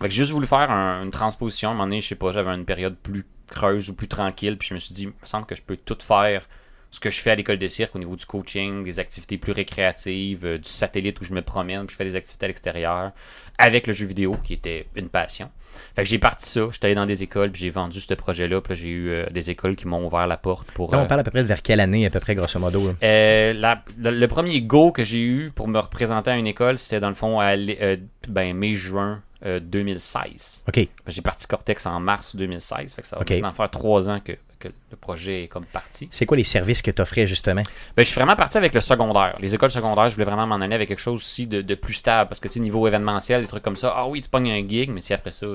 [0.00, 1.68] Fait que j'ai juste voulu faire un- une transposition.
[1.68, 4.56] À un moment donné, je sais pas, j'avais une période plus creuse ou plus tranquille.
[4.58, 6.48] Puis je me suis dit, il me semble que je peux tout faire
[6.90, 9.52] ce que je fais à l'école de cirque au niveau du coaching, des activités plus
[9.52, 13.12] récréatives, euh, du satellite où je me promène, puis je fais des activités à l'extérieur,
[13.56, 15.50] avec le jeu vidéo qui était une passion.
[15.96, 18.60] Fait que j'ai parti ça, j'étais allé dans des écoles, puis j'ai vendu ce projet-là,
[18.60, 20.92] puis j'ai eu euh, des écoles qui m'ont ouvert la porte pour...
[20.92, 22.58] Là, on euh, parle à peu près de vers quelle année, à peu près, grosso
[22.58, 22.92] modo?
[23.00, 27.00] la- le, le premier go que j'ai eu pour me représenter à une école, c'était
[27.00, 27.56] dans le fond à
[28.28, 30.64] ben, mai-juin euh, 2016.
[30.68, 30.88] Ok.
[31.06, 33.30] J'ai parti Cortex en mars 2016, fait que ça va Ok.
[33.30, 36.08] maintenant faire trois ans que, que le projet est comme parti.
[36.10, 37.62] C'est quoi les services que tu offrais justement?
[37.96, 39.36] Ben, je suis vraiment parti avec le secondaire.
[39.40, 41.94] Les écoles secondaires, je voulais vraiment m'en aller avec quelque chose aussi de, de plus
[41.94, 42.28] stable.
[42.28, 44.66] Parce que, tu sais, niveau événementiel, des trucs comme ça, ah oui, tu pognes un
[44.68, 45.46] gig, mais si après ça,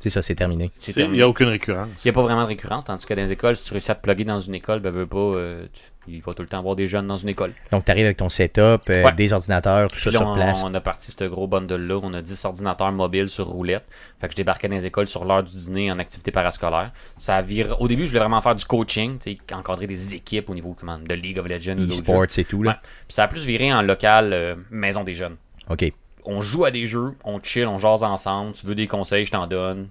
[0.00, 0.70] C'est ça, c'est terminé.
[0.96, 1.88] Il n'y a aucune récurrence.
[1.98, 3.90] Il n'y a pas vraiment de récurrence, tandis que dans les écoles, si tu réussis
[3.90, 6.48] à te plugger dans une école, ben, veux pas, euh, tu- il va tout le
[6.48, 7.52] temps avoir des jeunes dans une école.
[7.70, 9.12] Donc, tu arrives avec ton setup, euh, Ouais.
[9.12, 10.62] des ordinateurs, tout ça là, sur on, place.
[10.64, 12.00] on a parti ce gros bundle-là.
[12.02, 13.84] On a 10 ordinateurs mobiles sur roulette.
[14.22, 16.92] Fait que je débarquais dans les écoles sur l'heure du dîner en activité parascolaire.
[17.18, 20.14] Ça a viré- Au début, je voulais vraiment faire du coaching, tu sais, encadrer des
[20.14, 21.76] équipes au niveau comment, de League of Legends.
[21.78, 22.68] E-sports et tout, Ouais.
[22.68, 22.80] là.
[23.06, 25.36] Puis ça a plus viré en local euh, maison des jeunes.
[25.68, 25.92] Ok.
[26.24, 28.52] On joue à des jeux, on chill, on jase ensemble.
[28.52, 29.88] Tu veux des conseils, je t'en donne.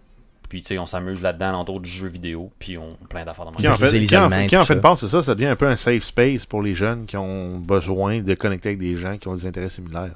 [0.50, 2.52] Puis tu sais, on s'amuse là-dedans, autour du jeu vidéo.
[2.58, 4.96] Puis on plein d'affaires dans Qui en fait, qui en fait, qui en tout fait
[4.98, 8.20] c'est ça, ça devient un peu un safe space pour les jeunes qui ont besoin
[8.20, 10.16] de connecter avec des gens qui ont des intérêts similaires.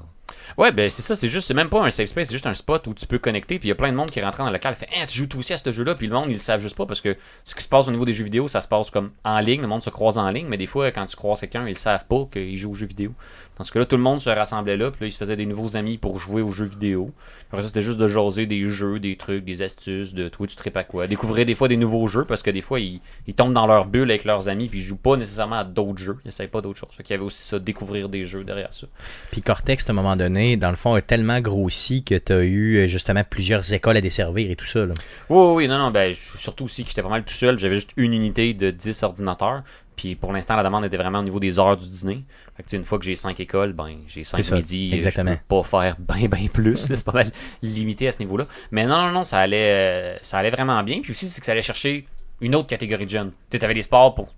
[0.58, 2.54] Ouais, ben c'est ça, c'est juste, c'est même pas un safe space, c'est juste un
[2.54, 4.46] spot où tu peux connecter, puis il y a plein de monde qui rentre dans
[4.46, 6.34] le local, fait, hein, tu joues toi aussi à ce jeu-là, puis le monde, ils
[6.34, 8.48] le savent juste pas parce que ce qui se passe au niveau des jeux vidéo,
[8.48, 10.92] ça se passe comme en ligne, le monde se croise en ligne, mais des fois,
[10.92, 13.14] quand tu croises quelqu'un, ils savent pas qu'il joue aux jeux vidéo.
[13.58, 15.46] Dans ce cas-là, tout le monde se rassemblait là, puis là, ils se faisaient des
[15.46, 17.12] nouveaux amis pour jouer aux jeux vidéo.
[17.50, 20.56] Après ça, c'était juste de jaser des jeux, des trucs, des astuces, de toi, tu
[20.56, 21.08] tripes à quoi.
[21.08, 23.86] Découvrir des fois des nouveaux jeux, parce que des fois, ils, ils tombent dans leur
[23.86, 26.62] bulle avec leurs amis, puis ils jouent pas nécessairement à d'autres jeux, ils essayent pas
[26.62, 26.90] d'autres choses.
[26.92, 28.88] Fait qu'il y avait aussi ça, découvrir des jeux derrière ça.
[29.32, 32.44] Puis Cortex, à un moment donné, dans le fond, a tellement grossi que tu as
[32.44, 34.86] eu euh, justement plusieurs écoles à desservir et tout ça.
[34.86, 34.94] Là.
[35.30, 37.92] Oui, oui, non, non, ben, surtout aussi que j'étais pas mal tout seul, j'avais juste
[37.98, 39.64] une unité de 10 ordinateurs,
[39.96, 42.24] puis pour l'instant, la demande était vraiment au niveau des heures du dîner.
[42.56, 44.96] Fait que, une fois que j'ai 5 écoles, ben, j'ai 5 C'est ça, midi, euh,
[44.96, 45.32] exactement.
[45.32, 48.48] je peux pas faire ben, ben plus, c'est pas mal limité à ce niveau-là.
[48.72, 51.46] Mais non, non, non, ça allait, euh, ça allait vraiment bien, puis aussi, c'est que
[51.46, 52.08] ça allait chercher
[52.42, 53.32] une autre catégorie de jeunes.
[53.50, 54.34] Tu avais des sports pour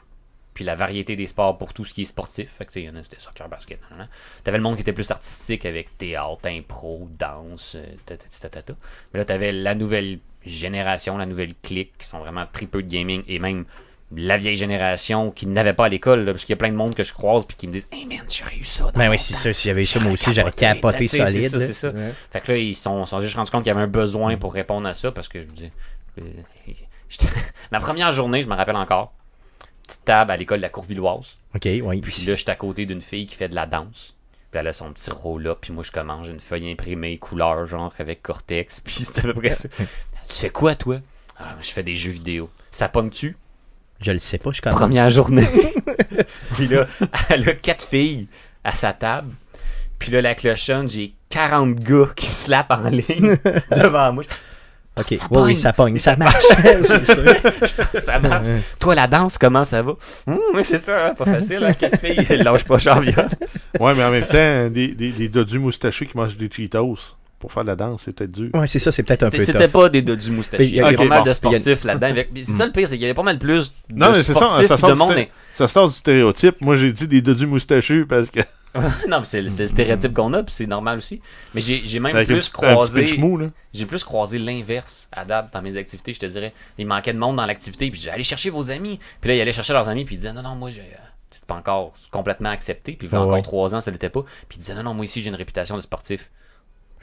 [0.56, 2.49] puis la variété des sports pour tout ce qui est sportif.
[2.49, 3.77] Fait que, il y en a, c'était soccer, basket.
[4.44, 8.73] T'avais le monde qui était plus artistique avec théâtre, impro, danse, euh, tatati, tatata.
[9.14, 12.90] Mais là, t'avais la nouvelle génération, la nouvelle clique, qui sont vraiment très peu de
[12.90, 13.65] gaming, et même
[14.15, 16.76] la vieille génération qui n'avait pas à l'école, là, parce qu'il y a plein de
[16.76, 18.84] monde que je croise puis qui me disent Hey man, j'aurais eu ça.
[18.86, 19.52] dans Ben oui, c'est ça.
[19.52, 21.49] Si j'avais eu ça, moi aussi, j'aurais capoté c'est solide.
[21.49, 21.65] ça, là.
[21.65, 21.91] C'est ça.
[22.32, 24.53] Fait que là, ils sont, sont juste rendus compte qu'il y avait un besoin pour
[24.53, 25.72] répondre à ça parce que je me dis.
[26.19, 26.23] euh,
[27.72, 29.14] Ma première journée, je me rappelle encore.
[29.88, 31.38] Petite table à l'école de la Courvilloise.
[31.56, 32.02] Ok, oui.
[32.02, 34.15] Puis là, j'étais à côté d'une fille qui fait de la danse.
[34.52, 35.60] Puis elle a son petit roll-up.
[35.61, 38.82] Puis moi, je commence, j'ai une feuille imprimée couleur, genre avec Cortex.
[38.86, 39.68] Puis c'est à peu près ça.
[40.27, 40.99] tu fais quoi, toi?
[41.38, 42.49] Ah, je fais des jeux vidéo.
[42.72, 43.38] Ça pomme-tu
[44.01, 44.80] Je le sais pas, je commence.
[44.80, 45.47] Première journée.
[46.55, 46.85] puis là,
[47.30, 48.27] elle a quatre filles
[48.63, 49.31] à sa table.
[49.99, 53.38] Puis là, la clochonne, j'ai 40 gars qui slapent en ligne
[53.72, 54.23] devant moi.
[54.97, 56.43] Ok, Ça oui, ça pogne, ça marche.
[56.84, 57.34] c'est sûr.
[57.99, 58.47] Ça marche.
[58.80, 59.93] Toi, la danse, comment ça va?
[60.26, 62.26] Hum, oui, c'est ça, hein, pas facile, hein, quatre filles.
[62.38, 63.27] Lâche pas Jean-Viol.
[63.80, 67.53] Ouais, mais en même temps, des, des, des dodus moustachus qui mangent des Cheetos pour
[67.53, 68.49] faire de la danse, c'est peut-être dur.
[68.53, 70.65] Ouais, c'est ça, c'est peut-être un peu C'était c'était pas des dodus moustachus.
[70.65, 72.07] Mais il y avait pas mal bon, de a- sportifs là-dedans.
[72.07, 74.07] avec- mais C'est ça le pire, c'est qu'il y avait pas mal plus de Non,
[74.11, 75.11] mais c'est ça, sportifs ça de sort, du monde.
[75.13, 76.61] sté- ça sort du stéréotype.
[76.61, 78.39] Moi, j'ai dit des dodus moustachus parce que.
[79.07, 81.22] non, mais c'est le stéréotype qu'on a, puis c'est normal aussi.
[81.53, 83.49] Mais j'ai j'ai même Avec plus petit, un petit croisé.
[83.73, 86.53] J'ai plus croisé l'inverse à date dans mes activités, je te dirais.
[86.77, 88.99] Il manquait de monde dans l'activité, puis j'ai allé chercher vos amis.
[89.22, 90.81] Puis là, il allait chercher leurs amis, puis il disait non, non, moi, j'ai.
[90.81, 90.97] euh,
[91.31, 94.09] C'est pas encore complètement accepté, puis il y a Ah encore trois ans, ça l'était
[94.09, 94.23] pas.
[94.49, 96.30] Puis il disait non, non, moi ici, j'ai une réputation de sportif.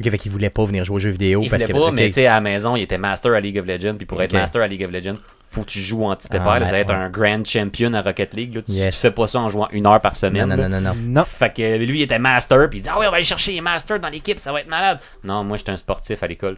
[0.05, 1.79] Ok, fait qu'il voulait pas venir jouer aux jeux vidéo Il parce voulait que.
[1.87, 4.07] pas, mais tu sais, à la maison, il était master à League of Legends, puis
[4.07, 5.17] pour être master à League of Legends,
[5.51, 6.95] faut que tu joues en petit Ah, pépère, là, ça va ouais, être ouais.
[6.97, 8.55] un grand champion à Rocket League.
[8.55, 8.63] Là.
[8.63, 8.95] Tu, Yes.
[8.95, 10.49] tu fais pas ça en jouant une heure par semaine.
[10.49, 10.95] Non, non, non, non.
[10.95, 11.25] Non.
[11.25, 13.53] Fait que lui, il était master, puis il dit Ah oui, on va aller chercher
[13.53, 14.99] les masters dans l'équipe, ça va être malade.
[15.25, 16.57] Non, moi, j'étais un sportif à l'école.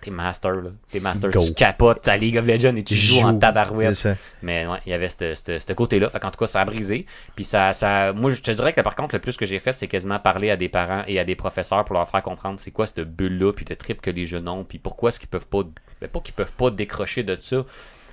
[0.00, 0.70] T'es master, là.
[0.90, 1.44] T'es master, Go.
[1.44, 4.08] tu capotes à League of Legends et tu joues en tabarouette.
[4.42, 6.08] Mais ouais, il y avait ce côté-là.
[6.08, 7.06] Fait qu'en tout cas, ça a brisé.
[7.34, 9.78] Puis ça, ça, moi, je te dirais que par contre, le plus que j'ai fait,
[9.78, 12.70] c'est quasiment parler à des parents et à des professeurs pour leur faire comprendre c'est
[12.70, 15.46] quoi cette bulle-là, puis le trip que les jeunes ont, puis pourquoi est-ce qu'ils peuvent
[15.46, 15.62] pas,
[16.00, 17.64] ben, pas qu'ils peuvent pas décrocher de ça.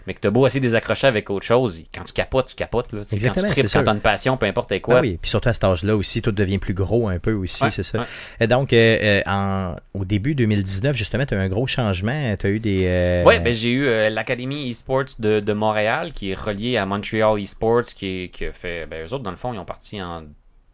[0.07, 2.55] Mais que t'as beau essayer de les accrocher avec autre chose, quand tu capotes, tu
[2.55, 2.91] capotes.
[2.93, 3.01] Là.
[3.11, 4.99] Exactement, Quand tu tripes, quand t'as une passion, peu importe quoi.
[4.99, 7.61] Ah oui, puis surtout à cet âge-là aussi, tout devient plus gros un peu aussi,
[7.63, 7.99] Ouais, c'est ça.
[7.99, 8.05] ouais.
[8.39, 12.35] Et donc, euh, euh, en, au début 2019, justement, tu as eu un gros changement.
[12.39, 12.79] Tu as eu des.
[12.85, 16.85] euh, Ouais, ben j'ai eu euh, l'Académie eSports de, de Montréal qui est reliée à
[16.85, 18.85] Montreal eSports qui, est- qui a fait.
[18.85, 20.23] Ben eux autres, dans le fond, ils ont parti en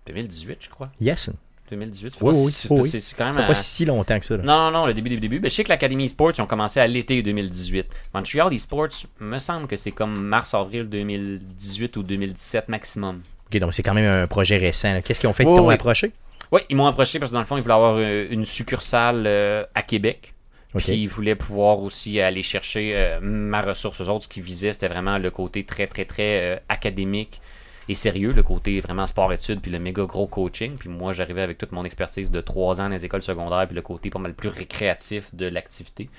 [0.08, 0.92] 2018, je crois.
[1.02, 1.30] Yes.
[1.76, 2.16] 2018.
[2.16, 3.02] Faut Oui, pas oui, si- oui, oui.
[3.02, 3.38] c'est quand même.
[3.44, 4.38] À- pas si longtemps que ça.
[4.38, 4.44] là.
[4.44, 5.40] Non, non, non, le début, début, début.
[5.40, 7.88] Ben, je sais que l'Académie eSports, ils ont commencé à l'été 2018.
[8.14, 8.88] Montreal eSports,
[9.20, 13.22] me semble que c'est comme mars-avril 2018 ou 2017 maximum.
[13.52, 15.02] Ok, donc c'est quand même un projet récent.
[15.04, 15.44] Qu'est-ce qu'ils ont fait?
[15.44, 15.74] Ils t'ont oui.
[15.74, 16.12] approché?
[16.52, 19.24] Oui, ils m'ont approché parce que dans le fond, ils voulaient avoir euh, une succursale
[19.26, 20.34] euh, à Québec.
[20.76, 20.84] Ok.
[20.84, 24.02] Puis ils voulaient pouvoir aussi aller chercher euh, ma ressource.
[24.02, 27.42] Eux autres, ce qu'ils visaient, c'était vraiment le côté très, très, très euh, académique
[27.90, 30.76] et sérieux, le côté vraiment sport-études, puis le méga gros coaching.
[30.78, 33.76] Puis moi, j'arrivais avec toute mon expertise de trois ans dans les écoles secondaires, puis
[33.76, 36.10] le côté pas mal plus récréatif de l'activité.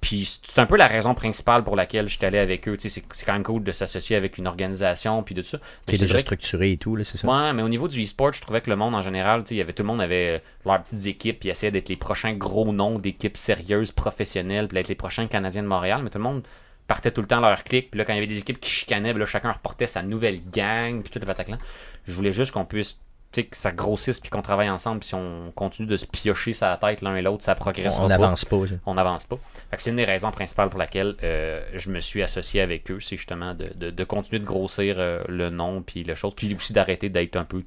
[0.00, 2.76] Puis c'est un peu la raison principale pour laquelle je suis allé avec eux.
[2.76, 5.58] Tu sais, c'est quand même cool de s'associer avec une organisation, puis de tout ça.
[5.86, 7.28] C'est déjà structuré et tout, là, c'est ça?
[7.28, 9.54] Ouais, mais au niveau du e-sport, je trouvais que le monde en général, tu sais,
[9.56, 11.96] il y avait tout le monde avait euh, leurs petites équipes, puis essayaient d'être les
[11.96, 16.18] prochains gros noms d'équipes sérieuses, professionnelles, puis d'être les prochains Canadiens de Montréal, mais tout
[16.18, 16.42] le monde
[16.90, 18.68] partait tout le temps leur clic, puis là quand il y avait des équipes qui
[18.68, 21.56] chicanaient, là chacun reportait sa nouvelle gang, puis tout le pataclan.
[22.04, 22.98] Je voulais juste qu'on puisse
[23.32, 26.04] tu sais, que ça grossisse puis qu'on travaille ensemble, puis si on continue de se
[26.04, 28.66] piocher sa tête l'un et l'autre, ça progressera On pas n'avance pas.
[28.66, 28.74] ça.
[28.86, 29.38] on n'avance pas.
[29.70, 32.90] Fait que c'est une des raisons principales pour laquelle euh, je me suis associé avec
[32.90, 36.34] eux, c'est justement de, de, de continuer de grossir euh, le nom puis la chose,
[36.34, 37.62] puis aussi d'arrêter d'être un peu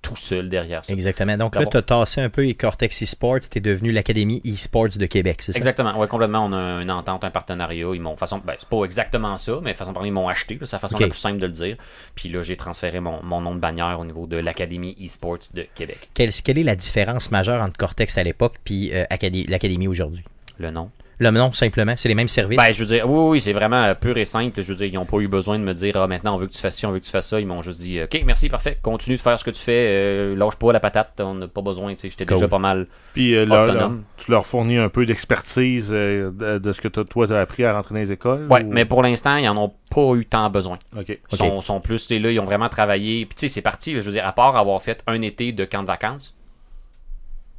[0.00, 0.92] tout seul derrière ça.
[0.92, 1.36] Exactement.
[1.36, 4.88] Donc là, tu as tassé un peu et Cortex Esports, tu es devenu l'Académie Esports
[4.96, 5.58] de Québec, c'est ça?
[5.58, 6.44] Exactement, ouais, complètement.
[6.46, 7.86] On a une entente, un partenariat.
[7.94, 10.58] Ils m'ont façon, ben, c'est pas exactement ça, mais façon de parler, ils m'ont acheté.
[10.62, 11.00] C'est la façon Ok.
[11.02, 11.76] la plus simple de le dire.
[12.14, 15.66] Puis là, j'ai transféré mon, mon nom de bannière au niveau de l'Académie eSports de
[15.74, 16.08] Québec.
[16.14, 20.24] Quelle, quelle est la différence majeure entre Cortex à l'époque puis euh, Acadé- l'Académie aujourd'hui?
[20.58, 20.90] Le nom.
[21.20, 22.56] Le nom, simplement, c'est les mêmes services.
[22.56, 24.62] Ben, je veux dire, oui, oui, c'est vraiment euh, pur et simple.
[24.62, 26.46] Je veux dire, ils n'ont pas eu besoin de me dire, ah, maintenant, on veut
[26.46, 27.40] que tu fasses ci, on veut que tu fasses ça.
[27.40, 30.36] Ils m'ont juste dit, OK, merci, parfait, continue de faire ce que tu fais, euh,
[30.36, 32.36] lâche pas la patate, on n'a pas besoin, tu sais, j'étais Cool.
[32.36, 32.86] déjà pas mal.
[33.14, 33.78] Puis euh, leur- Autonome.
[33.96, 37.40] leur- tu leur fournis un peu d'expertise euh, de, de ce que toi tu as
[37.40, 40.14] appris à rentrer dans les écoles Ouais, ou- mais pour l'instant, ils en ont pas
[40.14, 40.78] eu tant besoin.
[40.96, 41.08] Ok.
[41.32, 43.26] Ils sont, sont plus, tu sais, là, ils ont vraiment travaillé.
[43.26, 45.64] Puis, tu sais, c'est parti, je veux dire, à part avoir fait un été de
[45.64, 46.36] camp de vacances,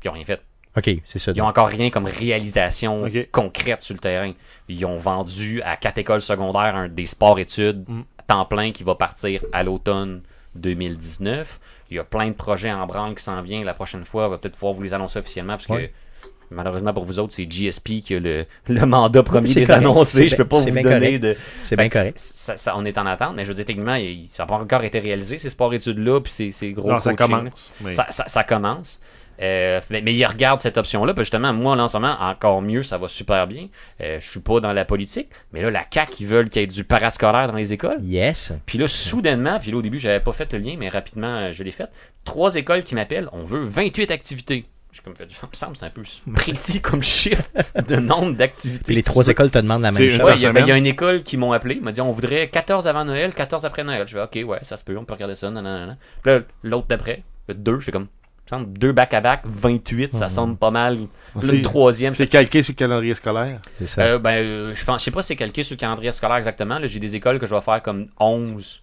[0.05, 0.39] ils ont rien fait.
[0.79, 1.31] OK, c'est ça.
[1.35, 4.31] Ils ont encore rien comme réalisation concrète sur le terrain.
[4.67, 8.01] Ils ont vendu à quatre écoles secondaires un, des sports-études Mm.
[8.27, 10.21] temps plein qui va partir à l'automne
[10.55, 11.59] 2019.
[11.91, 14.27] Il y a plein de projets en branle qui s'en viennent la prochaine fois.
[14.27, 15.87] On va peut-être pouvoir vous les annoncer officiellement parce Ouais.
[15.87, 19.65] que malheureusement pour vous autres, c'est GSP qui a le, le mandat premier des.
[19.65, 21.19] C'est Je peux pas vous donner correct.
[21.19, 21.35] de.
[21.63, 22.17] C'est bien correct.
[22.19, 23.97] ça- ça- on est en attente, mais je veux dire, techniquement,
[24.29, 27.35] ça n'a pas encore été réalisé, ces sports-études-là, puis ces, ces gros Non, ça coachings,
[27.35, 27.71] commence.
[27.81, 28.99] mais- Ça, ça- ça commence.
[29.41, 31.13] Euh, mais, mais ils regardent cette option-là.
[31.13, 33.67] Puis justement, moi, là, en ce moment, encore mieux, ça va super bien.
[34.01, 35.29] Euh, je suis pas dans la politique.
[35.53, 37.97] Mais là, la CAQ, ils veulent qu'il y ait du parascolaire dans les écoles.
[38.01, 38.53] Yes.
[38.65, 41.51] Puis là, soudainement, puis là, au début, j'avais pas fait le lien, mais rapidement, euh,
[41.53, 41.89] je l'ai fait.
[42.25, 44.65] Trois écoles qui m'appellent, on veut 28 activités.
[44.91, 46.01] J'ai comme fait, ça me semble, c'est un peu
[46.35, 47.45] précis comme chiffre
[47.87, 48.83] de nombre d'activités.
[48.85, 50.19] Puis les trois écoles te demandent la même chose.
[50.21, 52.01] Ouais, il y, a- ben, il y a une école qui m'ont appelé, m'a dit
[52.01, 54.07] on voudrait 14 avant Noël, 14 après Noël.
[54.07, 55.49] Je fais ok, ouais, ça se peut, on peut regarder ça.
[55.51, 55.95] nanana.
[56.23, 58.07] Puis là, l'autre d'après, le deux, je fais comme,
[58.59, 60.97] deux back-à-back, 28, ça semble pas mal.
[61.41, 63.59] Le troisième, C'est calqué sur le calendrier scolaire.
[63.77, 64.01] C'est ça.
[64.01, 66.37] euh, ben, euh, je pense, je sais pas si c'est calqué sur le calendrier scolaire
[66.37, 66.79] exactement.
[66.79, 66.87] là.
[66.87, 68.81] J'ai des écoles que je vais faire comme 11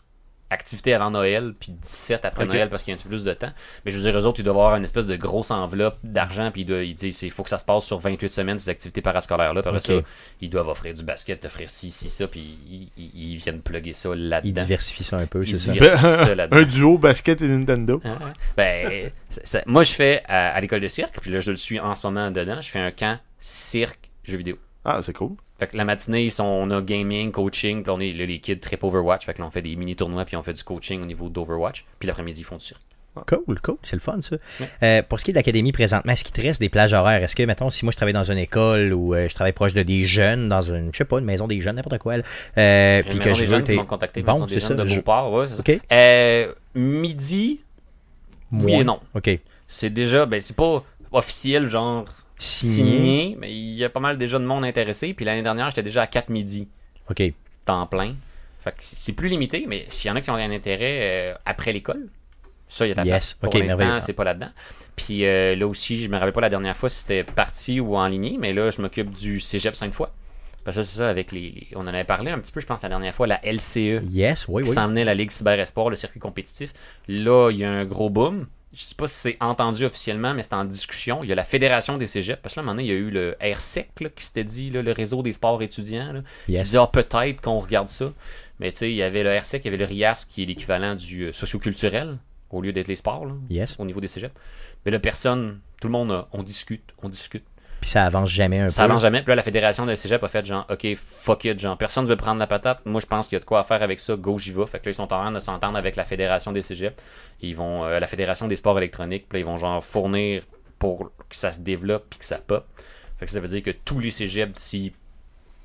[0.50, 2.46] activité avant Noël, puis 17 après.
[2.46, 3.50] Noël parce qu'il y a un petit peu plus de temps.
[3.84, 6.50] Mais je veux dire, eux autres, ils doivent avoir une espèce de grosse enveloppe d'argent,
[6.52, 8.70] puis ils, doivent- ils disent il faut que ça se passe sur 28 semaines, ces
[8.70, 9.60] activités parascolaires-là.
[9.60, 9.82] Après Ok.
[9.82, 9.92] ça,
[10.40, 13.92] ils doivent offrir du basket, offrir ci, ci, ça, puis ils, ils- ils viennent plugger
[13.92, 14.62] ça Ils là-dedans.
[14.62, 15.98] diversifient ça un peu, Ils c'est ça?
[16.16, 16.56] ça là-dedans.
[16.58, 18.00] Un duo basket et Nintendo.
[18.04, 18.32] Ah, ouais.
[18.56, 19.10] Ben,
[19.42, 21.94] ça- moi, je fais à, à l'école de cirque, puis là, je le suis en
[21.96, 22.60] ce moment dedans.
[22.60, 24.56] Je fais un camp cirque, jeux vidéo.
[24.84, 25.32] Ah, c'est cool.
[25.58, 28.40] Fait que la matinée, ils sont, on a gaming, coaching, puis on est, là, les
[28.40, 29.24] kids trip Overwatch.
[29.24, 31.84] Fait que là, on fait des mini-tournois, puis on fait du coaching au niveau d'Overwatch.
[31.98, 32.80] Puis l'après-midi, ils font du cirque.
[33.26, 34.36] Cool, cool, c'est le fun ça.
[34.60, 34.66] Ouais.
[34.82, 37.22] Euh, pour ce qui est de l'académie présentement, est-ce qu'il te reste des plages horaires?
[37.22, 39.72] Est-ce que, mettons, si moi je travaille dans une école ou euh, je travaille proche
[39.72, 42.22] de des jeunes, dans une, je sais pas, une maison des jeunes, n'importe quoi, là,
[42.58, 44.20] euh, puis que je veux qui contacté.
[44.20, 45.78] Bon, c'est ça, de je- Beauport, ouais, c'est ça.
[45.92, 47.60] Euh, midi,
[48.52, 49.00] oui et non.
[49.14, 49.30] Ok.
[49.66, 52.04] C'est déjà, ben, c'est pas officiel, genre
[52.38, 52.74] Signé.
[52.76, 55.14] signé, mais il y a pas mal déjà de monde intéressé.
[55.14, 56.68] Puis l'année dernière, j'étais déjà à 4 midi.
[57.10, 57.22] Ok.
[57.64, 58.14] temps plein.
[58.62, 61.34] Fait que c'est plus limité, mais s'il y en a qui ont un intérêt euh,
[61.44, 62.08] après l'école,
[62.68, 63.10] ça, il y a la Yes.
[63.10, 63.34] place.
[63.34, 64.50] Pour Ok, l'instant, c'est pas là-dedans.
[64.96, 67.96] Puis euh, là aussi, je me rappelle pas la dernière fois si c'était parti ou
[67.96, 70.12] en ligne, mais là, je m'occupe du cégep cinq fois.
[70.64, 72.82] Parce que c'est ça, avec les, On en avait parlé un petit peu, je pense,
[72.82, 74.02] la dernière fois, la LCE.
[74.10, 74.74] Yes, oui, qui oui.
[74.74, 76.72] s'en venait la Ligue Cyber Esport, le circuit compétitif.
[77.06, 78.46] Là, il y a un gros boom.
[78.74, 81.22] Je sais pas si c'est entendu officiellement, mais c'est en discussion.
[81.22, 82.40] Il y a la Fédération des cégeps.
[82.42, 84.24] Parce que là, à un moment donné, il y a eu le RSEC là, qui
[84.24, 86.12] s'était dit, là, le réseau des sports étudiants.
[86.12, 86.20] Là,
[86.58, 88.12] qui disait, ah, peut-être qu'on regarde ça.
[88.60, 90.46] Mais tu sais, il y avait le RSEC, il y avait le RIAS qui est
[90.46, 92.18] l'équivalent du euh, socioculturel
[92.50, 93.76] au lieu d'être les sports là, Yes.
[93.78, 94.34] au niveau des cégeps.
[94.84, 97.44] Mais là, personne, tout le monde, on discute, on discute.
[97.80, 98.90] Puis ça avance jamais un Ça peu.
[98.90, 99.20] avance jamais.
[99.22, 102.16] Puis là, la fédération des cégep a fait genre, OK, fuck it, genre, personne veut
[102.16, 102.80] prendre la patate.
[102.84, 104.16] Moi, je pense qu'il y a de quoi à faire avec ça.
[104.16, 104.66] Go, j'y vais.
[104.66, 106.96] Fait que là, ils sont en train de s'entendre avec la fédération des cégeps.
[107.40, 109.26] Ils vont, euh, la fédération des sports électroniques.
[109.28, 110.42] Puis là, ils vont genre fournir
[110.78, 112.66] pour que ça se développe puis que ça pop.
[113.18, 114.92] Fait que ça veut dire que tous les cégeps, d'ici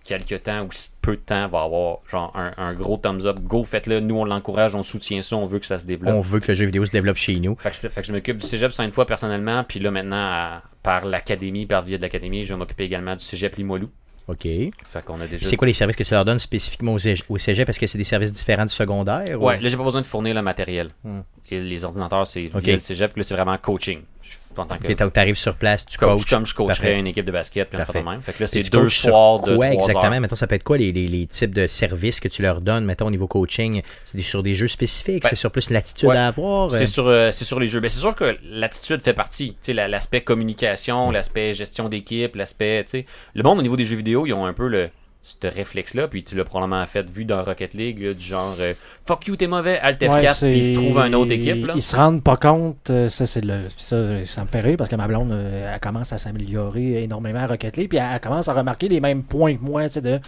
[0.03, 0.69] quelques temps ou
[1.02, 3.40] peu de temps, va avoir genre un, un gros thumbs up.
[3.40, 3.99] Go, faites-le.
[3.99, 6.14] Nous, on l'encourage, on soutient ça, on veut que ça se développe.
[6.15, 7.56] On veut que le jeu vidéo se développe chez nous.
[7.60, 10.64] Fait que, fait que je m'occupe du cégep cinq fois personnellement, puis là maintenant, à-
[10.84, 13.90] par l'académie, par via de l'académie, je vais m'occuper également du cégep Limoilou.
[14.28, 14.44] OK.
[14.44, 14.72] Fait
[15.06, 15.45] qu'on a déjà.
[15.45, 17.68] C'est quoi les services que tu leur donnes spécifiquement au cég- au cégep?
[17.68, 19.40] Est-ce que c'est des services différents du secondaire?
[19.41, 20.90] ou- Ouais, là j'ai pas besoin de fournir le matériel.
[21.03, 21.22] Hmm.
[21.49, 23.99] Et les ordinateurs, c'est via le cégep, là c'est vraiment coaching.
[24.22, 26.30] Je- En tant que Ok, t'as- t'arrives sur place, tu coach, coaches.
[26.30, 28.22] comme je coacherais une équipe de basket, puis de même.
[28.22, 30.03] Fait que là c'est tu deux soirs de quoi exactement?
[30.14, 30.22] heures.
[30.22, 32.86] Mettons, ça peut être quoi les, les- les types de services que tu leur donnes,
[32.86, 33.82] mettons, au niveau coaching?
[34.06, 35.23] C'est sur des jeux spécifiques?
[35.23, 36.18] Ben, c'est sur plus l'attitude ouais.
[36.18, 36.73] à avoir?
[36.73, 36.78] euh?
[36.78, 37.80] C'est sur, euh, c'est sur les jeux.
[37.80, 39.52] Ben, c'est sûr que l'attitude fait partie.
[39.52, 42.84] Tu sais, la- l'aspect communication, l'aspect gestion d'équipe, l'aspect.
[42.86, 44.90] tu sais, Le monde au niveau des jeux vidéo, ils ont un peu le
[45.23, 48.73] ce réflexe-là, puis tu l'as probablement fait vu dans Rocket League, là, du genre euh,
[49.06, 51.65] Fuck you, t'es mauvais, Alt F4, Ouais, puis c'est- il se trouve un autre équipe.
[51.68, 51.73] Là.
[51.76, 54.89] Ils se rendent pas compte, euh, ça c'est le ça, ça me fait rire parce
[54.89, 58.19] que ma blonde euh, elle commence à s'améliorer énormément à Rocket League puis elle, elle
[58.19, 60.19] commence à remarquer les mêmes points que moi, tu sais de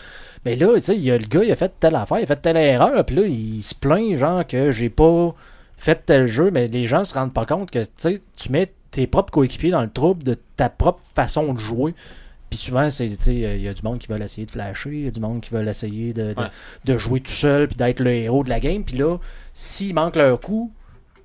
[0.45, 2.23] mais là, tu sais, il y a le gars, il a fait telle affaire, il
[2.23, 5.33] a fait telle erreur, puis là il se plaint genre que j'ai pas
[5.77, 8.71] fait tel jeu, mais les gens se rendent pas compte que tu sais, tu mets
[8.91, 11.95] tes propres coéquipiers dans le trouble de ta propre façon de jouer.
[12.53, 15.09] Puis souvent, il y a du monde qui veut essayer de flasher, il y a
[15.11, 16.49] du monde qui veut essayer de, de, Ouais.
[16.85, 18.83] de jouer tout seul, puis d'être le héros de la game.
[18.83, 19.17] Puis là,
[19.53, 20.71] s'ils manquent leur coup,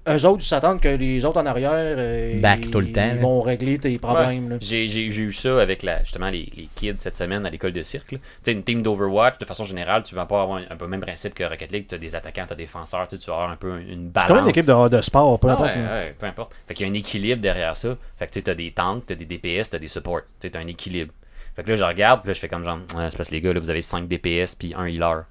[0.08, 3.02] eux autres, ils s'attendent que les autres en arrière, euh, Back ils, tout le temps,
[3.10, 3.22] ils là.
[3.22, 4.48] vont régler tes problèmes.
[4.50, 4.56] là.
[4.60, 7.72] J'ai, j'ai, j'ai eu ça avec la, justement les, les kids cette semaine à l'école
[7.72, 8.12] de cirque.
[8.12, 8.18] là.
[8.18, 10.84] Tu sais, une team d'Overwatch, de façon générale, tu vas pas avoir un, un peu
[10.84, 11.86] le même principe que Rocket League.
[11.88, 13.78] Tu as des attaquants, tu as des défenseurs, tu sais, tu vas avoir un peu
[13.80, 14.28] une C'est balance.
[14.28, 15.70] comme une équipe de, de sport, peu Ah importe.
[15.76, 16.52] ouais, ouais, peu importe.
[16.66, 17.96] Fait qu'il y a un équilibre derrière ça.
[18.18, 20.20] Fait que tu sais, t'as des tanks, t'as des DPS, t'as des supports.
[20.40, 21.12] Tu sais, t'as un équilibre.
[21.56, 23.34] Fait que là, je regarde, puis là, je fais comme genre, ouais, c'est parce que
[23.34, 25.22] les gars, là, vous avez 5 DPS puis un healer.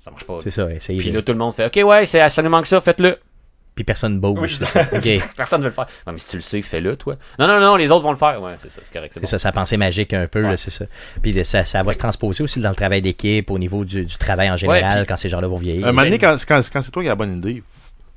[0.00, 0.38] Ça marche pas.
[0.40, 2.64] C'est ça, essayez Puis là, tout le monde fait, ok, ouais, c'est, ça nous manque
[2.66, 3.18] ça, faites-le.
[3.76, 4.38] Puis personne bouge.
[4.40, 4.82] Oui, ça.
[4.92, 5.08] OK.
[5.36, 5.86] Personne ne veut le faire.
[6.06, 7.16] Mais si tu le sais, fais-le, toi.
[7.38, 8.42] Non, non, non, les autres vont le faire.
[8.42, 9.12] Ouais, c'est ça, c'est correct.
[9.12, 9.26] C'est bon.
[9.26, 10.50] ça, sa pensée magique un peu, Ouais.
[10.52, 10.86] là, c'est ça.
[11.22, 14.16] Puis ça, ça va se transposer aussi dans le travail d'équipe, au niveau du, du
[14.16, 15.86] travail en général, puis- quand ces gens-là vont vieillir.
[15.86, 17.62] Un moment donné, quand, quand, quand c'est toi qui as la bonne idée,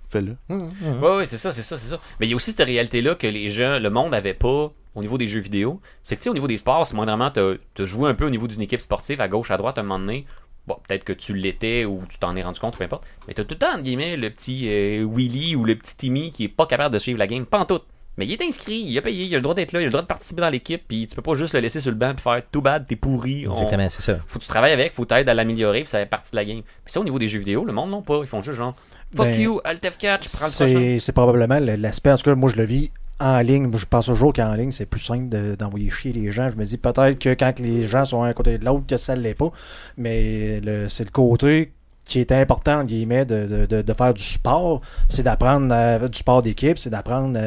[0.09, 0.37] fais-le.
[0.49, 1.99] Ouais, ouais, c'est ça, c'est ça, c'est ça.
[2.21, 5.01] Mais il y a aussi cette réalité-là que les gens, le monde avait pas au
[5.01, 5.81] niveau des jeux vidéo.
[6.03, 7.41] C'est que, tu sais, au niveau des sports, c'est moindrement, t'as
[7.79, 9.83] as joué un peu au niveau d'une équipe sportive à gauche, à droite, à un
[9.83, 10.25] moment donné.
[10.69, 13.03] Bon, peut-être que tu l'étais ou tu t'en es rendu compte, peu importe.
[13.27, 16.31] Mais t'as tout le temps, entre guillemets, le petit euh, Willy ou le petit Timmy
[16.31, 17.45] qui est pas capable de suivre la game.
[17.45, 17.79] Pas en tout.
[18.17, 19.85] Mais il est inscrit, il a payé, il a le droit d'être là, il a
[19.85, 21.95] le droit de participer dans l'équipe, puis tu peux pas juste le laisser sur le
[21.97, 23.47] banc puis faire too bad, t'es pourri.
[23.47, 24.19] on- Exactement, c'est ça.
[24.27, 26.43] Faut que tu travailles avec, faut t'aider à l'améliorer, puis ça fait partie de la
[26.45, 26.61] game.
[26.61, 28.19] Puis ça, au niveau des jeux vidéo, le monde non pas.
[28.21, 28.75] Ils font juste genre,
[29.15, 29.93] fuck Ben, you, Alt F4,
[30.23, 30.97] je prends le prochain.
[30.99, 33.69] C'est probablement le- l'aspect, en tout cas, moi je le vis en ligne.
[33.75, 36.49] Je pense toujours qu'en ligne, c'est plus simple de- d'envoyer chier les gens.
[36.51, 38.97] Je me dis peut-être que quand les gens sont un à côté de l'autre, que
[38.97, 39.51] ça ne l'est pas.
[39.97, 41.71] Mais le- c'est le côté
[42.05, 44.81] qui est important, entre guillemets, de, de, de, faire du sport.
[45.09, 47.41] C'est d'apprendre à- du sport d'équipe, c'est d'apprendre à,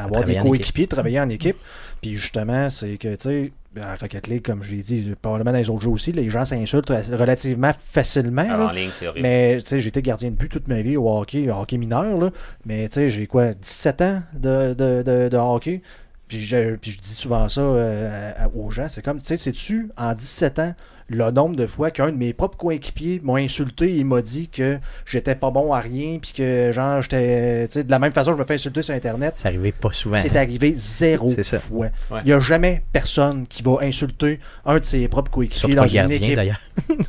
[0.00, 1.56] à avoir des en coéquipiers, travailler en équipe.
[2.02, 5.58] Puis justement, c'est que, tu sais, à Rocket League, comme je l'ai dit, probablement dans
[5.58, 8.42] les autres jeux aussi, les gens s'insultent relativement facilement.
[8.42, 8.66] Alors, là.
[8.66, 9.22] en ligne, c'est horrible.
[9.22, 11.76] Mais tu sais, j'ai été gardien de but toute ma vie au hockey, au hockey
[11.78, 12.30] mineur, là.
[12.66, 15.82] Mais tu sais, j'ai quoi, 17 ans de, de, de, de hockey?
[16.28, 19.90] Puis je, puis je dis souvent ça euh, aux gens, c'est comme, tu sais, sais-tu,
[19.96, 20.74] en 17 ans,
[21.08, 24.78] le nombre de fois qu'un de mes propres coéquipiers m'a insulté et m'a dit que
[25.04, 28.32] j'étais pas bon à rien, puis que genre, j'étais, tu sais, de la même façon,
[28.32, 29.34] je me fais insulter sur Internet.
[29.36, 30.16] Ça arrivait pas souvent.
[30.16, 31.86] C'est arrivé zéro C'est fois.
[32.10, 32.20] Ouais.
[32.24, 35.92] Il n'y a jamais personne qui va insulter un de ses propres coéquipiers dans pas
[35.92, 36.36] une équipe.
[36.36, 36.60] d'ailleurs.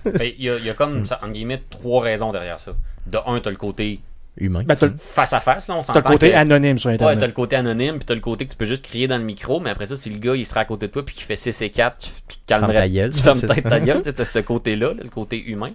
[0.06, 2.76] Ben, Il y, a, il y a comme, ça, en guillemets, trois raisons derrière ça.
[3.08, 4.00] De un, t'as le côté
[4.38, 4.64] Humain.
[4.66, 6.90] Ben, t'as le- face à face, là, on t'as s'entend le côté que- anonyme sur
[6.90, 7.20] Ouais, Internet.
[7.20, 9.24] t'as le côté anonyme, puis t'as le côté que tu peux juste crier dans le
[9.24, 11.24] micro, mais après ça, si le gars il sera à côté de toi puis qu'il
[11.24, 12.74] fait 6 et 4, tu, tu te calmerais.
[12.76, 13.12] Ta gueule.
[13.14, 15.72] Tu fermes peut-être ta gueule, tu sais, t'as ce côté-là, là, le côté humain.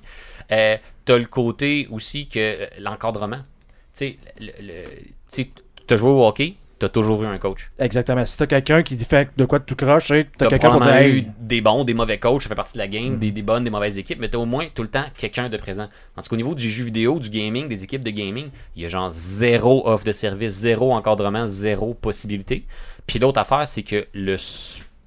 [0.53, 3.39] Euh, t'as le côté aussi que euh, l'encadrement.
[3.39, 5.45] Tu sais, le, le-
[5.87, 7.70] t'as joué au hockey, t'as toujours eu un coach.
[7.78, 8.24] Exactement.
[8.24, 11.15] Si t'as quelqu'un qui dit fait de quoi tu sais, t'as quelqu'un pour dire probablement
[11.15, 13.19] eu hey, des bons, des mauvais coachs, ça fait partie de la game, Mm.
[13.19, 15.57] des, des bonnes, des mauvaises équipes, mais t'as au moins tout le temps quelqu'un de
[15.57, 15.89] présent.
[16.16, 18.82] En tout cas, au niveau du jeu vidéo, du gaming, des équipes de gaming, il
[18.82, 22.65] y a genre zéro offre de service, zéro encadrement, zéro possibilité.
[23.07, 24.36] Puis l'autre affaire, c'est que le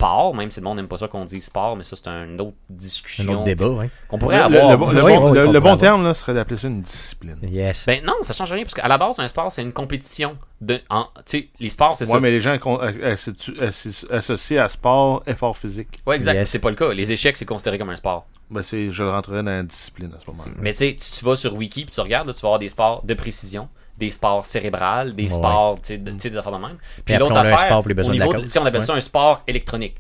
[0.04, 2.40] sport, même si le monde n'aime pas ça qu'on dise sport, mais ça c'est une
[2.42, 3.86] autre discussion Un autre débat, oui.
[4.10, 4.72] qu'on pourrait Le, avoir.
[4.72, 5.78] le bon- le Oui, bon- oui, le- on le pourrait bon avoir.
[5.78, 7.38] terme là, serait d'appeler ça une discipline.
[7.44, 7.86] Yes.
[7.86, 10.38] Ben non, ça change rien, parce qu'à la base, un sport, c'est une compétition.
[10.62, 12.20] De, en- tu sais, les sports, c'est Ouais, ça.
[12.22, 16.36] mais les gens con- associ- associ- associés à sport, effort physique, Ouais, exact.
[16.36, 16.50] Yes.
[16.52, 16.94] C'est pas le cas.
[16.94, 18.26] Les échecs, c'est considéré comme un sport.
[18.50, 20.52] ben c'est, je rentrerais dans la discipline à ce moment-là.
[20.60, 22.60] Mais tu sais, si tu vas sur Wiki puis tu regardes, là, tu vas avoir
[22.60, 23.68] des sports de précision,
[23.98, 25.30] des sports cérébrales, des Ouais.
[25.30, 26.78] sports, tu sais, de- des affaires de même.
[27.06, 28.44] Puis l'autre affaire, au niveau, cause.
[28.44, 29.96] tu sais, on appelle ça un sport électronique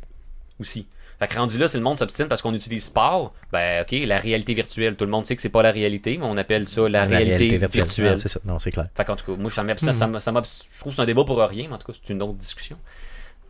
[0.59, 0.87] aussi.
[1.19, 4.17] Fait que rendu là, si le monde s'obstine parce qu'on utilise sport, ben ok, la
[4.19, 4.95] réalité virtuelle.
[4.95, 7.57] Tout le monde sait que c'est pas la réalité, mais on appelle ça la, réalité,
[7.59, 8.15] virtuelle.
[8.15, 8.39] Ah, c'est ça.
[8.43, 8.87] Non, c'est clair.
[8.95, 11.05] Fait qu'en tout cas, moi, ça m'obs- ça, ça, ça je trouve que c'est un
[11.05, 12.77] débat pour rien, mais en tout cas, c'est une autre discussion.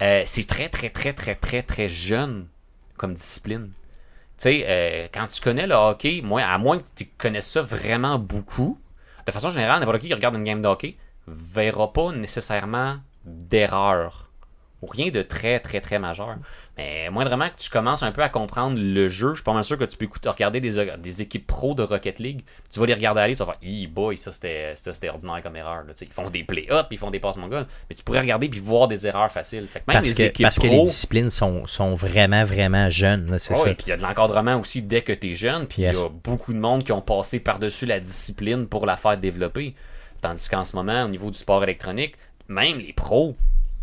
[0.01, 2.47] Euh, c'est très, très, très, très, très, très jeune
[2.97, 3.69] comme discipline.
[4.37, 7.61] Tu sais, euh, quand tu connais le hockey, moi, à moins que tu connaisses ça
[7.61, 8.77] vraiment beaucoup,
[9.25, 10.97] de façon générale, n'importe qui qui regarde une game de hockey
[11.27, 14.22] verra pas nécessairement d'erreur.
[14.83, 16.35] Ou rien de très, très, très majeur.
[16.77, 19.63] Mais moindrement que tu commences un peu à comprendre le jeu, je suis pas mal
[19.63, 22.41] sûr que tu peux écouter, regarder des, des équipes pro de Rocket League.
[22.69, 25.41] Tu vas les regarder aller, tu vas faire, Hi boy, ça c'était ça, c'était ordinaire
[25.41, 25.83] comme erreur.
[25.87, 25.93] là.
[26.01, 27.65] Ils font des play-ups, ils font des passes mongols.
[27.89, 29.67] Mais tu pourrais regarder puis voir des erreurs faciles.
[29.67, 33.37] Fait que même Parce les que, les disciplines sont, sont vraiment, vraiment jeunes.
[33.39, 35.65] C'est oui, puis il y a de l'encadrement aussi dès que tu es jeune.
[35.67, 36.01] Puis il Yes.
[36.01, 39.75] y a beaucoup de monde qui ont passé par-dessus la discipline pour la faire développer.
[40.21, 42.15] Tandis qu'en ce moment, au niveau du sport électronique,
[42.47, 43.35] même les pros,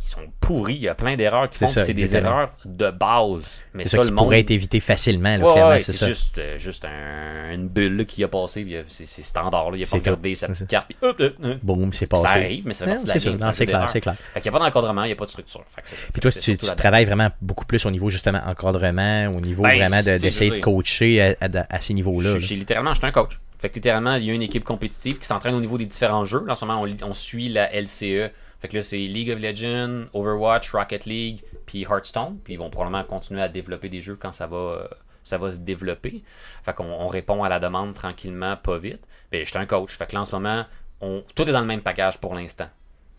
[0.02, 0.74] ils sont pourris.
[0.74, 3.42] Il y a plein d'erreurs qui font ça, que c'est des erreurs de base.
[3.74, 4.24] Mais ça, ça le qui monde.
[4.24, 6.08] pourrait être évité facilement, là, Ouais, c'est ça.
[6.08, 8.66] juste, euh, juste un- une bulle là, qui a passé.
[8.70, 9.70] euh, C'est standard.
[9.70, 9.76] Là.
[9.76, 10.90] Il a pas regardé sa petite carte.
[11.02, 11.22] Hop.
[11.62, 12.26] Boum, c'est Ça passé.
[12.26, 14.16] arrive, mais ça de la c'est clair, c'est clair.
[14.34, 15.64] Fait qu'il n'y a pas d'encadrement, il n'y a pas de structure.
[15.68, 15.96] Fait ça.
[16.12, 20.02] Puis toi, tu, travailles vraiment beaucoup plus au niveau justement encadrement, au niveau Ben, vraiment
[20.02, 22.38] d'essayer de coacher à, à- à ces niveaux-là.
[22.38, 23.38] Littéralement, je suis un coach.
[23.58, 26.24] Fait que littéralement, il y a une équipe compétitive qui s'entraîne au niveau des différents
[26.24, 26.42] jeux.
[26.46, 28.30] Là, en ce moment, on, on suit la LCE.
[28.60, 32.38] Fait que là, c'est League of Legends, Overwatch, Rocket League, puis Hearthstone.
[32.44, 34.88] Puis ils vont probablement continuer à développer des jeux quand ça va, euh,
[35.24, 36.22] ça va se développer.
[36.62, 39.00] Fait qu'on on répond à la demande tranquillement, pas vite.
[39.32, 39.96] Ben, je suis un coach.
[39.96, 40.66] Fait que là, en ce moment,
[41.00, 42.68] on, tout est dans le même package pour l'instant.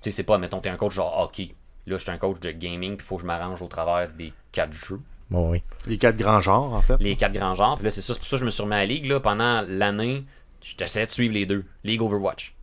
[0.02, 1.56] Tu sais, c'est pas, mettons, t'es un coach genre hockey.
[1.88, 4.10] Là, je suis un coach de gaming, puis il faut que je m'arrange au travers
[4.10, 5.02] des quatre jeux
[5.32, 5.64] Bon, oui.
[5.88, 6.98] Les quatre grands genres, en fait.
[7.00, 7.76] les quatre grands genres.
[7.76, 9.06] Puis là, c'est ça, c'est pour ça que je me suis remis à la ligue.
[9.06, 10.26] Là, pendant l'année,
[10.62, 11.64] j'essayais de suivre les deux.
[11.86, 12.54] League Overwatch.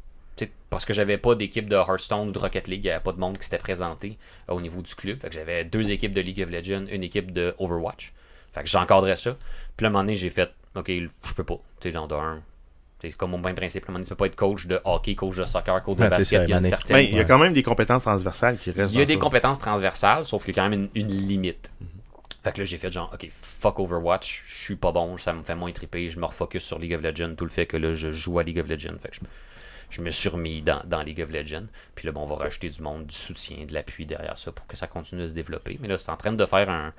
[0.70, 2.80] Parce que j'avais pas d'équipe de Hearthstone ou de Rocket League.
[2.84, 4.18] Il n'y avait pas de monde qui s'était présenté
[4.50, 5.18] euh, au niveau du club.
[5.20, 8.12] Fait que j'avais deux équipes de League of Legends, une équipe de Overwatch.
[8.52, 9.36] Fait que j'encadrais ça.
[9.76, 11.58] Puis là, à un moment donné, j'ai fait, OK, je peux pas.
[11.80, 12.42] Tu sais, genre un.
[13.00, 13.84] C'est comme au même principe.
[13.84, 15.96] À un moment donné, tu peux pas être coach de hockey, coach de soccer, coach
[15.98, 16.26] de Ouais, basket.
[16.26, 17.38] ça, Il y a une à un moment donné, certaine- Mais il y a quand
[17.38, 18.92] même des compétences transversales qui restent.
[18.92, 19.20] il y a dans des ça.
[19.20, 21.70] compétences transversales, sauf qu'il y a quand même une, une limite.
[22.42, 25.42] Fait que là, j'ai fait genre, ok, fuck Overwatch, je suis pas bon, ça me
[25.42, 27.94] fait moins triper, je me refocus sur League of Legends, tout le fait que là,
[27.94, 28.96] je joue à League of Legends.
[29.00, 29.28] Fait que je, me-
[29.90, 31.66] je me suis remis dans, League of Legends.
[31.94, 34.66] Puis là, bon, on va rajouter du monde, du soutien, de l'appui derrière ça pour
[34.66, 35.78] que ça continue de se développer.
[35.80, 36.92] Mais là, c'est en train de faire un.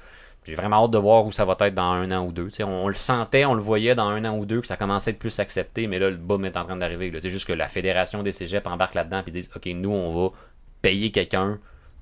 [0.46, 2.50] J'ai vraiment hâte de voir où ça va être dans un an ou deux.
[2.62, 5.12] On, on le sentait, on le voyait dans un an ou deux que ça commençait
[5.12, 7.12] à être plus accepté, mais là, le boom est en train d'arriver.
[7.22, 10.36] C'est juste que la fédération des cégeps embarque là-dedans et disent Ok, nous, on va
[10.82, 11.60] payer quelqu'un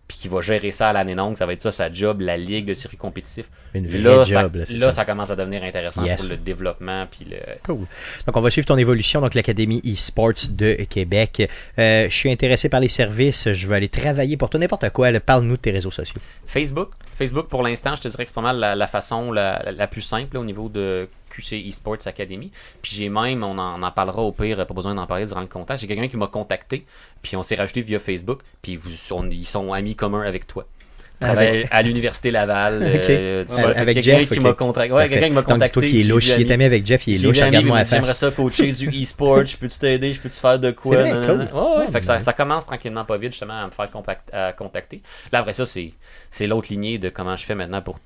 [0.07, 2.37] puis qui va gérer ça à l'année longue, ça va être ça sa job, la
[2.37, 3.49] ligue de circuit compétitif.
[3.73, 4.91] Une vraie là, job, ça, là, ça.
[4.91, 6.21] ça commence à devenir intéressant Yes.
[6.21, 7.85] pour le développement puis le Cool.
[8.25, 9.19] Donc, on va suivre ton évolution.
[9.19, 11.49] Donc, l'Académie eSports de Québec.
[11.77, 13.51] Euh, je suis intéressé par les services.
[13.51, 15.11] Je veux aller travailler pour toi, n'importe quoi.
[15.19, 16.21] Parle-nous de tes réseaux sociaux.
[16.45, 16.89] Facebook.
[17.17, 20.37] Facebook, pour l'instant, je te dirais que c'est pas mal la, façon la, plus simple
[20.37, 22.51] au niveau de QC Esports Academy.
[22.83, 25.41] Puis j'ai même, on en, on en parlera au pire, pas besoin d'en parler durant
[25.41, 25.81] le contact.
[25.81, 26.85] J'ai quelqu'un qui m'a contacté,
[27.23, 30.67] puis on s'est rajouté via Facebook, puis vous, on- ils sont amis communs avec toi.
[31.19, 32.83] Travaille à l'université Laval.
[33.09, 33.45] Euh,
[33.75, 34.43] Avec quelqu'un Jeff, qui ok.
[34.43, 34.93] m'a contracté.
[34.93, 35.73] Ouais, quelqu'un qui m'a Donc, contacté.
[35.73, 36.27] toi qui est louche.
[36.27, 37.37] Il est ami- avec Jeff, il est louche.
[37.39, 39.45] Regarde-moi à dit, J'aimerais ça coacher du e-sport.
[39.45, 40.13] Je peux-tu t'aider?
[40.13, 40.97] Je peux-tu faire de quoi?
[40.97, 41.39] Vrai, cool.
[41.39, 41.85] Ouais, ouais.
[41.87, 44.53] Ah, fait que ça, ça commence tranquillement pas vite, justement, à me faire compact- à
[44.53, 45.01] contacter.
[45.31, 45.93] Là, après ça, c'est
[46.31, 47.99] c'est l'autre lignée de comment je fais maintenant pour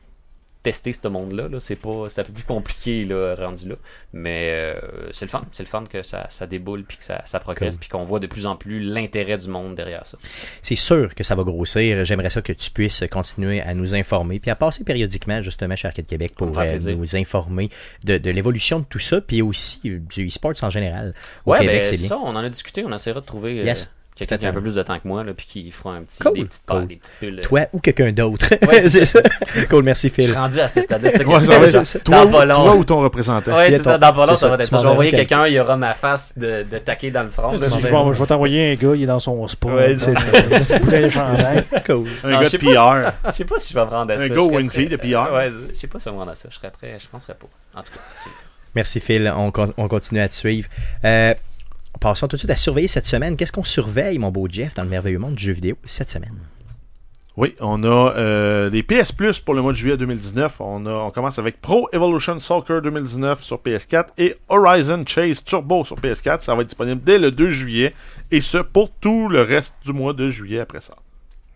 [0.64, 1.48] tester ce monde-là.
[1.48, 1.60] Là.
[1.60, 3.76] C'est pas c'est un peu plus compliqué là, rendu là.
[4.14, 4.80] Mais euh,
[5.12, 5.44] c'est le fun.
[5.52, 7.80] C'est le fun que ça, ça déboule puis que ça, ça progresse Cool.
[7.80, 10.18] puis qu'on voit de plus en plus l'intérêt du monde derrière ça.
[10.62, 12.06] C'est sûr que ça va grossir.
[12.06, 15.88] J'aimerais ça que tu puisses continuer à nous informer, puis à passer périodiquement justement chez
[15.88, 17.70] Arcade Québec pour euh, nous informer
[18.04, 21.14] de, de l'évolution de tout ça, puis aussi du e-sport en général.
[21.46, 22.08] Au Ouais, Québec, ben, c'est bien.
[22.10, 22.18] ça.
[22.18, 22.84] On en a discuté.
[22.86, 23.92] On essaiera de trouver euh, Yes.
[24.28, 26.02] Quelqu'un qui a un peu plus de temps que moi là, puis qui fera un
[26.04, 26.34] petit, Cool.
[26.36, 26.88] des petites Cool.
[26.88, 27.40] des petites bulles.
[27.40, 27.44] euh.
[27.44, 28.46] Toi ou quelqu'un d'autre.
[28.68, 29.22] Ouais, c'est ça.
[29.70, 30.24] cool, merci Je Phil.
[30.26, 31.10] suis rendu à ce stade-là.
[31.10, 33.56] c'est je toi, ou- toi ou ton représentant.
[33.58, 33.98] A c'est ça.
[33.98, 34.78] Dans pas long, ça ça, va être ça.
[34.78, 37.54] Je vais envoyer quelqu'un, il y aura ma face de, de taquer dans le front.
[37.54, 39.68] Je vais, je vais t'envoyer un gars, il est dans son spa.
[39.70, 40.30] Ouais, c'est ça.
[41.86, 42.08] Cool.
[42.24, 43.12] Un gars je de PR.
[43.28, 44.24] Je sais pas si je vais me rendre à ça.
[44.24, 45.34] Un Je gars ou une fille de PR?
[45.34, 46.50] Ouais, je sais pas si je vais me rendre à ça.
[46.52, 47.00] Je serais très.
[47.00, 47.48] Je penserais pas.
[47.80, 48.00] En tout cas,
[48.74, 50.70] Merci Phil, on, on continue à te suivre.
[51.04, 51.34] Euh,
[52.00, 53.38] passons tout de suite à surveiller cette semaine.
[53.38, 56.36] Qu'est-ce qu'on surveille, mon beau Jeff, dans le merveilleux monde du jeu vidéo cette semaine?
[57.38, 60.60] Oui, on a euh, des PS Plus pour le mois de juillet 2019.
[60.60, 65.86] On, a, on commence avec Pro Evolution Soccer 2019 sur PS4 et Horizon Chase Turbo
[65.86, 66.42] sur PS4.
[66.42, 67.94] Ça va être disponible dès le 2 juillet
[68.32, 70.96] et ce pour tout le reste du mois de juillet après ça.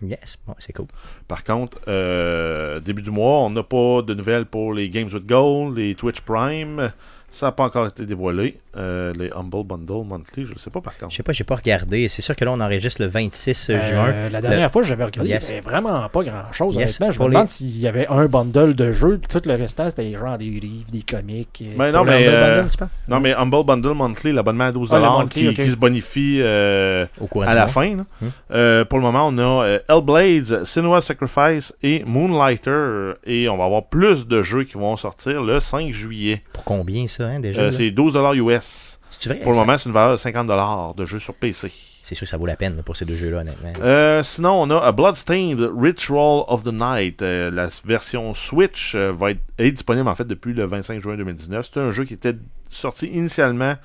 [0.02, 0.88] Yes, bon, c'est cool.
[1.28, 5.26] Par contre, euh, début du mois, on n'a pas de nouvelles pour les Games with
[5.26, 6.91] Gold, les Twitch Prime.
[7.36, 8.57] Ça n'a pas encore été dévoilé.
[8.78, 11.12] Euh, les Humble Bundle Monthly, je ne sais pas par contre.
[11.12, 12.07] Je sais pas, j'ai pas regardé.
[12.07, 14.14] C'est sûr que là, on enregistre le 26 Euh, juin.
[14.32, 15.49] la dernière Le- fois, j'avais regardé, Yes.
[15.49, 16.76] il n'y avait vraiment pas grand-chose.
[16.78, 19.41] Yes, Honnêtement, je pour me les- demande s'il y avait un bundle de jeux, tout
[19.45, 21.62] le restant, c'était genre des livres, des comics.
[21.62, 24.72] et- Mais non, Pour mais, Humble euh, Bundle, non, mais Humble Bundle Monthly, l'abonnement à
[24.72, 27.95] 12$ Ah, monthly, qui, se bonifie euh, Au courant à la fin.
[27.95, 28.28] Hmm.
[28.52, 33.14] Euh, pour le moment, on a euh, Hellblades, Senua's Sacrifice et Moonlighter.
[33.26, 36.41] Et on va avoir plus de jeux qui vont sortir le 5 juillet.
[36.53, 37.61] Pour combien ça, hein, déjà?
[37.61, 38.99] Euh, c'est 12$ US.
[39.26, 39.35] Vrai?
[39.38, 41.72] Pour le moment, c'est une valeur de 50$ de jeux sur PC.
[42.06, 43.73] C'est sûr que ça vaut la peine là, pour ces deux jeux-là, honnêtement.
[43.81, 47.23] Euh, sinon, on a A Bloodstained Ritual of the Night.
[47.23, 51.18] Euh, la version Switch euh, va être est disponible en fait depuis le 25 juin
[51.18, 51.68] 2019.
[51.73, 52.35] C'est un jeu qui était
[52.69, 53.76] sorti initialement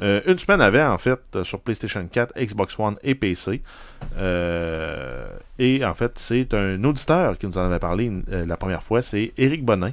[0.00, 3.62] une semaine avant en fait sur PlayStation 4, Xbox One et PC.
[5.58, 9.02] Et en fait, c'est un auditeur qui nous en avait parlé la première fois.
[9.02, 9.92] C'est Eric Bonin.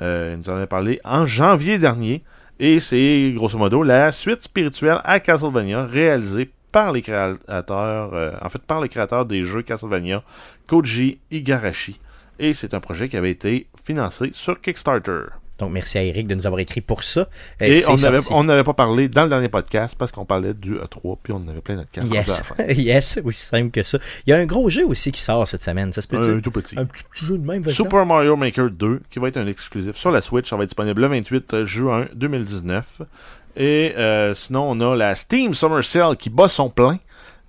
[0.00, 2.22] Il nous en avait parlé en janvier dernier.
[2.58, 8.48] Et c'est grosso modo la suite spirituelle à Castlevania réalisée par les créateurs, euh, en
[8.48, 10.22] fait par les créateurs des jeux Castlevania,
[10.66, 12.00] Koji Igarashi.
[12.38, 15.26] Et c'est un projet qui avait été financé sur Kickstarter.
[15.58, 17.28] Donc, merci à Eric de nous avoir écrit pour ça.
[17.62, 17.82] Euh, Et
[18.30, 21.48] on n'avait pas parlé dans le dernier podcast parce qu'on parlait du E3, puis on
[21.48, 22.08] avait plein notre carte.
[22.08, 22.42] Yes,
[22.76, 23.98] yes, aussi simple que ça.
[24.26, 26.40] Il y a un gros jeu aussi qui sort cette semaine, ça se peut Un
[26.40, 26.78] tout petit.
[26.78, 27.64] Un petit jeu de même.
[27.70, 30.48] Super Mario Maker 2, qui va être un exclusif sur la Switch.
[30.48, 33.02] Ça va être disponible le 28 juin 2019.
[33.56, 36.98] Et euh, sinon, on a la Steam Summer Sale qui bat son plein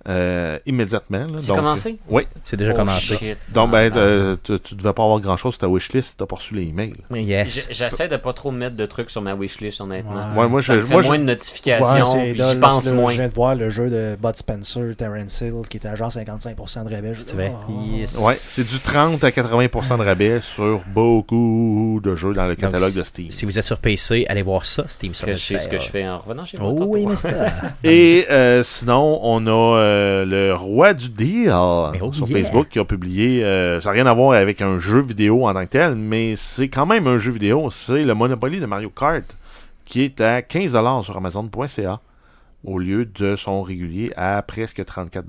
[0.08, 1.18] euh, immédiatement.
[1.26, 1.38] là.
[1.38, 1.98] C'est commencé?
[2.08, 2.22] Oui.
[2.44, 3.16] C'est déjà Oh, commencé.
[3.16, 3.38] shit.
[3.52, 6.26] Donc, ben, Ah, euh, tu, tu devais pas avoir grand-chose sur ta wishlist si t'as
[6.26, 6.94] pas reçu les emails.
[7.10, 7.68] Yes.
[7.70, 10.32] J'essaie de pas trop mettre de trucs sur ma wishlist, honnêtement.
[10.36, 12.60] Ouais, moi, Ça je, me fait moi, je- moins de Ouais, notifications, c'est dole, j'y
[12.60, 13.12] pense c'est là, moins.
[13.12, 16.10] Je viens de voir le jeu de Bud Spencer, Terrence Hill, qui était à genre
[16.10, 17.14] 55% de rabais.
[17.14, 17.52] Je- C'est.
[17.68, 17.72] Oh.
[17.92, 18.16] Yes.
[18.16, 20.82] Ouais, c'est du 30 à 80% de rabais sur
[21.22, 23.30] beaucoup de jeux dans le catalogue de Steam.
[23.30, 25.78] Si vous êtes sur PC, allez voir ça, Steam Parce que je sais ce que
[25.78, 26.70] je fais en revenant chez moi.
[26.72, 27.28] Oh oui, mister.
[27.84, 32.38] Et euh, sinon, on a euh, le roi du deal oh sur yeah.
[32.38, 33.44] Facebook qui a publié.
[33.44, 36.34] euh, ça n'a rien à voir avec un jeu vidéo en tant que tel, mais
[36.36, 37.70] c'est quand même un jeu vidéo.
[37.70, 39.24] C'est le Monopoly de Mario Kart
[39.84, 42.00] qui est à 15$ sur Amazon.ca
[42.64, 45.24] au lieu de son régulier à presque 34$.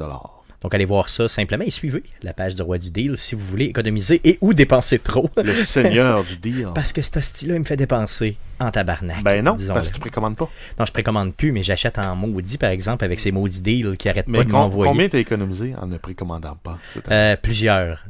[0.62, 3.46] Donc allez voir ça simplement et suivez la page de Roi du Deal si vous
[3.46, 5.30] voulez économiser et ou dépenser trop.
[5.38, 6.70] Le seigneur du deal.
[6.76, 9.24] Parce que ce style-là, il me fait dépenser en tabarnak.
[9.24, 10.50] Ben non, parce que tu précommandes pas.
[10.80, 14.10] Non, je précommande plus, mais j'achète en maudit, par exemple, avec ces maudits deals qui
[14.10, 14.92] arrêtent Mais pas de m'envoyer.
[14.92, 16.78] combien t'as économisé en ne précommandant pas
[17.12, 18.04] Euh, plusieurs.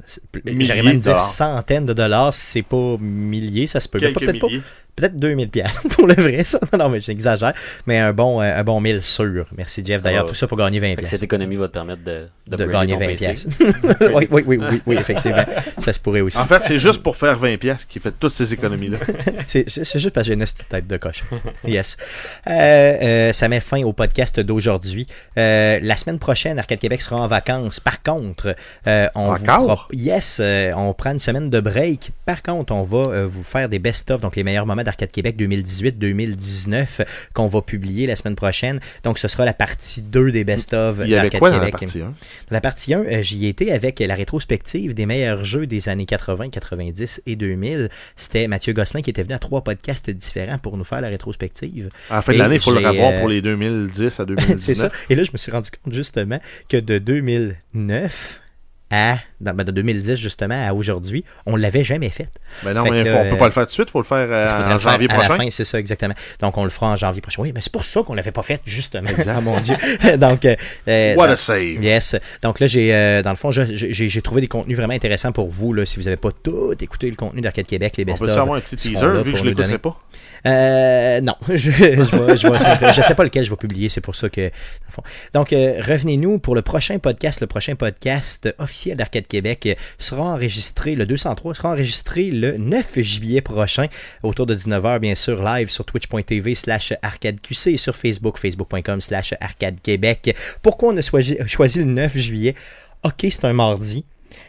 [0.46, 1.20] Milliers J'aurais même de dit dollars.
[1.20, 4.00] centaines de dollars, c'est pas milliers, ça se peut.
[4.00, 4.48] Peut-être pas,
[4.96, 6.60] peut-être 2000 pièces pour le vrai, ça.
[6.78, 7.54] Non, mais j'exagère.
[7.86, 9.46] Mais un bon, euh, un bon 1000 sûr.
[9.58, 10.02] Merci, Jeff.
[10.02, 11.10] D'ailleurs, tout ça pour gagner 20 Fait que pièces.
[11.12, 12.28] cette économie va te permettre de,
[12.66, 13.26] gagner ton 20 PC.
[13.26, 13.48] pièces.
[14.14, 15.44] oui, oui, oui, oui, oui, effectivement.
[15.78, 16.38] Ça se pourrait aussi.
[16.38, 18.98] En fait, c'est juste pour faire 20$ piastres qu'il fait toutes ces économies-là.
[19.48, 21.24] C'est juste parce que j'ai une tête de coche.
[21.68, 21.98] Yes.
[22.48, 25.06] Euh, euh, ça met fin au podcast d'aujourd'hui.
[25.38, 27.80] Euh, la semaine prochaine, Arcade Québec sera en vacances.
[27.80, 28.56] Par contre,
[28.86, 29.88] on vous Encore?
[29.88, 30.42] pro- yes,
[30.76, 32.12] on prend une semaine de break.
[32.26, 37.06] Par contre, on va vous faire des best-of, donc les meilleurs moments d'Arcade Québec 2018-2019
[37.34, 38.80] qu'on va publier la semaine prochaine.
[39.04, 41.82] Donc, ce sera la partie 2 des best-of d'Arcade quoi dans la Québec.
[41.82, 42.06] partie 1?
[42.06, 42.14] Dans
[42.52, 46.50] la partie 1, euh, j'y étais avec la rétrospective des meilleurs jeux des années 80,
[46.50, 47.90] 90 et 2000.
[48.16, 50.29] C'était Mathieu Gosselin qui était venu à trois podcasts différents
[50.62, 51.90] pour nous faire la rétrospective.
[52.10, 54.60] À la fin de l'année, il faut le revoir euh, pour les 2010 à 2019.
[54.64, 54.92] C'est ça.
[55.10, 58.42] Et là, je me suis rendu compte justement que de 2009
[58.92, 62.28] à dans- ben, de 2010 justement à aujourd'hui, on l'avait jamais fait.
[62.64, 64.00] Ben non, Fait mais faut- on euh, peut pas le faire tout de suite, faut
[64.00, 65.44] le faire euh, Il faudrait en le faire janvier à la prochain.
[65.44, 66.14] fin, c'est ça exactement.
[66.42, 67.42] Donc on le fera en janvier prochain.
[67.44, 69.10] Oui, mais c'est pour ça qu'on l'avait pas fait justement.
[69.28, 69.76] Ah mon dieu.
[70.18, 70.56] Donc euh,
[70.88, 71.84] euh, What a save!
[71.84, 72.16] Yes.
[72.42, 75.72] Donc là, j'ai, euh, dans le fond, j'ai, trouvé des contenus vraiment intéressants pour vous.
[75.74, 78.32] Là, si vous n'avez pas tout écouté le contenu d'Arcade Québec, les On best peut
[78.32, 79.98] avoir un petit teaser vu que je l'écouterai pas?
[80.46, 84.52] Euh, non, je, je sais pas lequel je vais publier, c'est pour ça que.
[85.34, 87.42] Donc, euh, revenez-nous pour le prochain podcast.
[87.42, 93.42] Le prochain podcast officiel d'Arcade Québec sera enregistré, le 203 sera enregistré le 9 juillet
[93.42, 93.88] prochain,
[94.24, 99.34] autour de 19h, bien sûr, live sur twitch.tv slash arcadeqc et sur Facebook, facebook.com slash
[99.40, 100.36] arcadequebec.
[100.62, 102.56] Pourquoi on a choisi, choisi le 9 juillet?
[103.04, 104.04] Ok, c'est un mardi.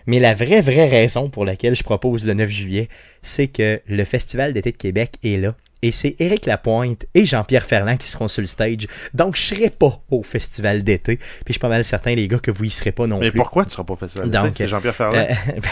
[0.06, 2.88] Mais la vraie, vraie raison pour laquelle je propose le 9 juillet,
[3.22, 5.54] c'est que le Festival d'été de Québec est là.
[5.82, 8.86] Et c'est Éric Lapointe et Jean-Pierre Ferland qui seront sur le stage.
[9.14, 11.16] Donc, je serai pas au Festival d'été.
[11.16, 13.30] Puis, je suis pas mal certain, les gars, que vous y serez pas non Mais
[13.30, 13.38] plus.
[13.38, 14.64] pourquoi tu seras pas festival Donc, d'été?
[14.64, 15.16] C'est Jean-Pierre Ferland.
[15.16, 15.70] Euh, ben,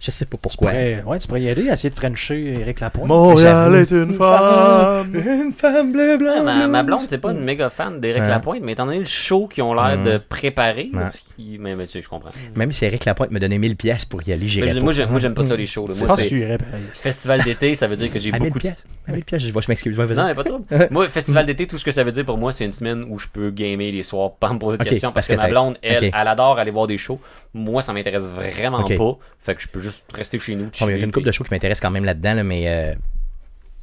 [0.00, 0.70] je, je sais pas Tu pourquoi.
[0.70, 3.08] pourrais, ouais, tu pourrais y aller, essayer de frencher Eric Lapointe.
[3.08, 3.76] Montréal j'avoue.
[3.76, 5.10] est une femme!
[5.14, 8.28] Une femme bleu, blanc, Ah, ma, ma blonde, c'est pas une méga fan d'Éric Ouais.
[8.28, 10.04] Lapointe, mais étant donné le show qu'ils ont l'air Mhm.
[10.04, 11.02] de préparer, Ouais.
[11.36, 12.30] qu'il- mais, mais tu sais, je comprends.
[12.56, 14.80] Même si Eric Lapointe me donnait 1000 pièces pour y aller, j'irais je- pas.
[14.80, 15.86] moi, j'aime, pas ça, les shows.
[15.88, 15.94] là.
[15.94, 16.46] Je Moi, c'est tu
[16.94, 18.62] festival d'été, ça veut dire que j'ai 1000 beaucoup de...
[18.62, 18.84] pièces.
[19.06, 19.96] À 1000 pièces, je, je m'excuse.
[19.96, 20.16] vas-y.
[20.16, 20.64] Non, mais pas trop.
[20.90, 23.18] Moi, festival d'été, tout ce que ça veut dire pour moi, c'est une semaine où
[23.18, 25.76] je peux gamer les soirs, pas me poser de Ok, questions, parce que, ma blonde,
[25.82, 27.20] elle, elle adore aller voir des shows.
[27.54, 29.18] Moi, ça m'intéresse vraiment pas.
[29.38, 30.70] Fait que je peux juste rester chez nous.
[30.80, 32.68] Bon, il y a une couple de shows qui m'intéressent quand même là-dedans, là, mais
[32.68, 32.94] euh,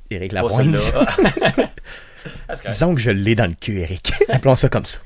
[0.10, 0.94] pas Lapointe.
[2.50, 2.56] Ah.
[2.70, 4.12] Disons que je l'ai dans le cul, Eric.
[4.28, 4.98] Appelons ça comme ça.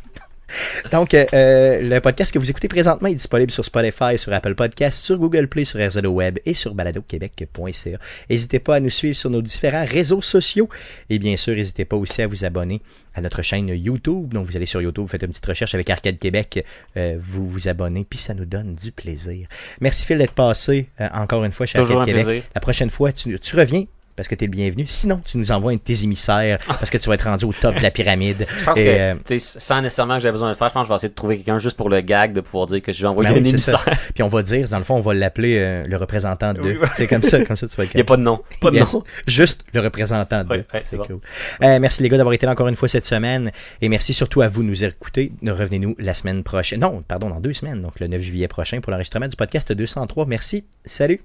[0.92, 4.56] Donc, euh, euh, le podcast que vous écoutez présentement est disponible sur Spotify, sur Apple
[4.56, 7.98] Podcasts, sur Google Play, sur RZO Web et sur baladoquebec.ca.
[8.30, 10.70] N'hésitez pas à nous suivre sur nos différents réseaux sociaux.
[11.10, 12.82] Et bien sûr, n'hésitez pas aussi à vous abonner
[13.14, 14.34] à notre chaîne YouTube.
[14.34, 16.66] Donc, vous allez sur YouTube, vous faites une petite recherche avec Arcade Québec,
[16.98, 19.48] euh, vous vous abonnez, puis ça nous donne du plaisir.
[19.82, 22.28] Merci Phil d'être passé euh, encore une fois chez Toujours Arcade un Québec.
[22.28, 22.50] plaisir.
[22.56, 23.86] La prochaine fois, tu, tu reviens
[24.22, 24.86] parce que tu es le bienvenu.
[24.88, 27.54] Sinon, tu nous envoies un de tes émissaires parce que tu vas être rendu au
[27.54, 28.46] top de la pyramide.
[28.60, 30.84] Je pense Et, que, euh, sans nécessairement que j'ai besoin de le faire, je pense
[30.84, 32.94] que je vais essayer de trouver quelqu'un juste pour le gag de pouvoir dire que
[32.94, 33.84] je vais envoyer Ben un oui, émissaire.
[34.14, 36.74] Puis on va dire, dans le fond, on va l'appeler euh, le représentant de Oui,
[36.74, 36.80] deux.
[36.82, 36.88] ouais.
[36.96, 38.40] C'est comme ça, comme ça tu vas Il n'y a pas de nom.
[38.62, 38.94] Pas de Yes.
[38.94, 39.04] nom.
[39.26, 40.66] Juste le représentant de Ouais, deux.
[40.72, 41.06] ouais, c'est bon.
[41.06, 41.20] cool.
[41.64, 43.52] Euh, merci les gars d'avoir été là encore une fois cette semaine.
[43.82, 45.32] Et merci surtout à vous de nous écouter.
[45.44, 46.82] Revenez-nous la semaine prochaine.
[46.82, 50.28] Non, pardon, dans deux semaines, donc le 9 juillet prochain pour l'enregistrement du podcast 203.
[50.28, 50.66] Merci.
[50.86, 51.22] Salut.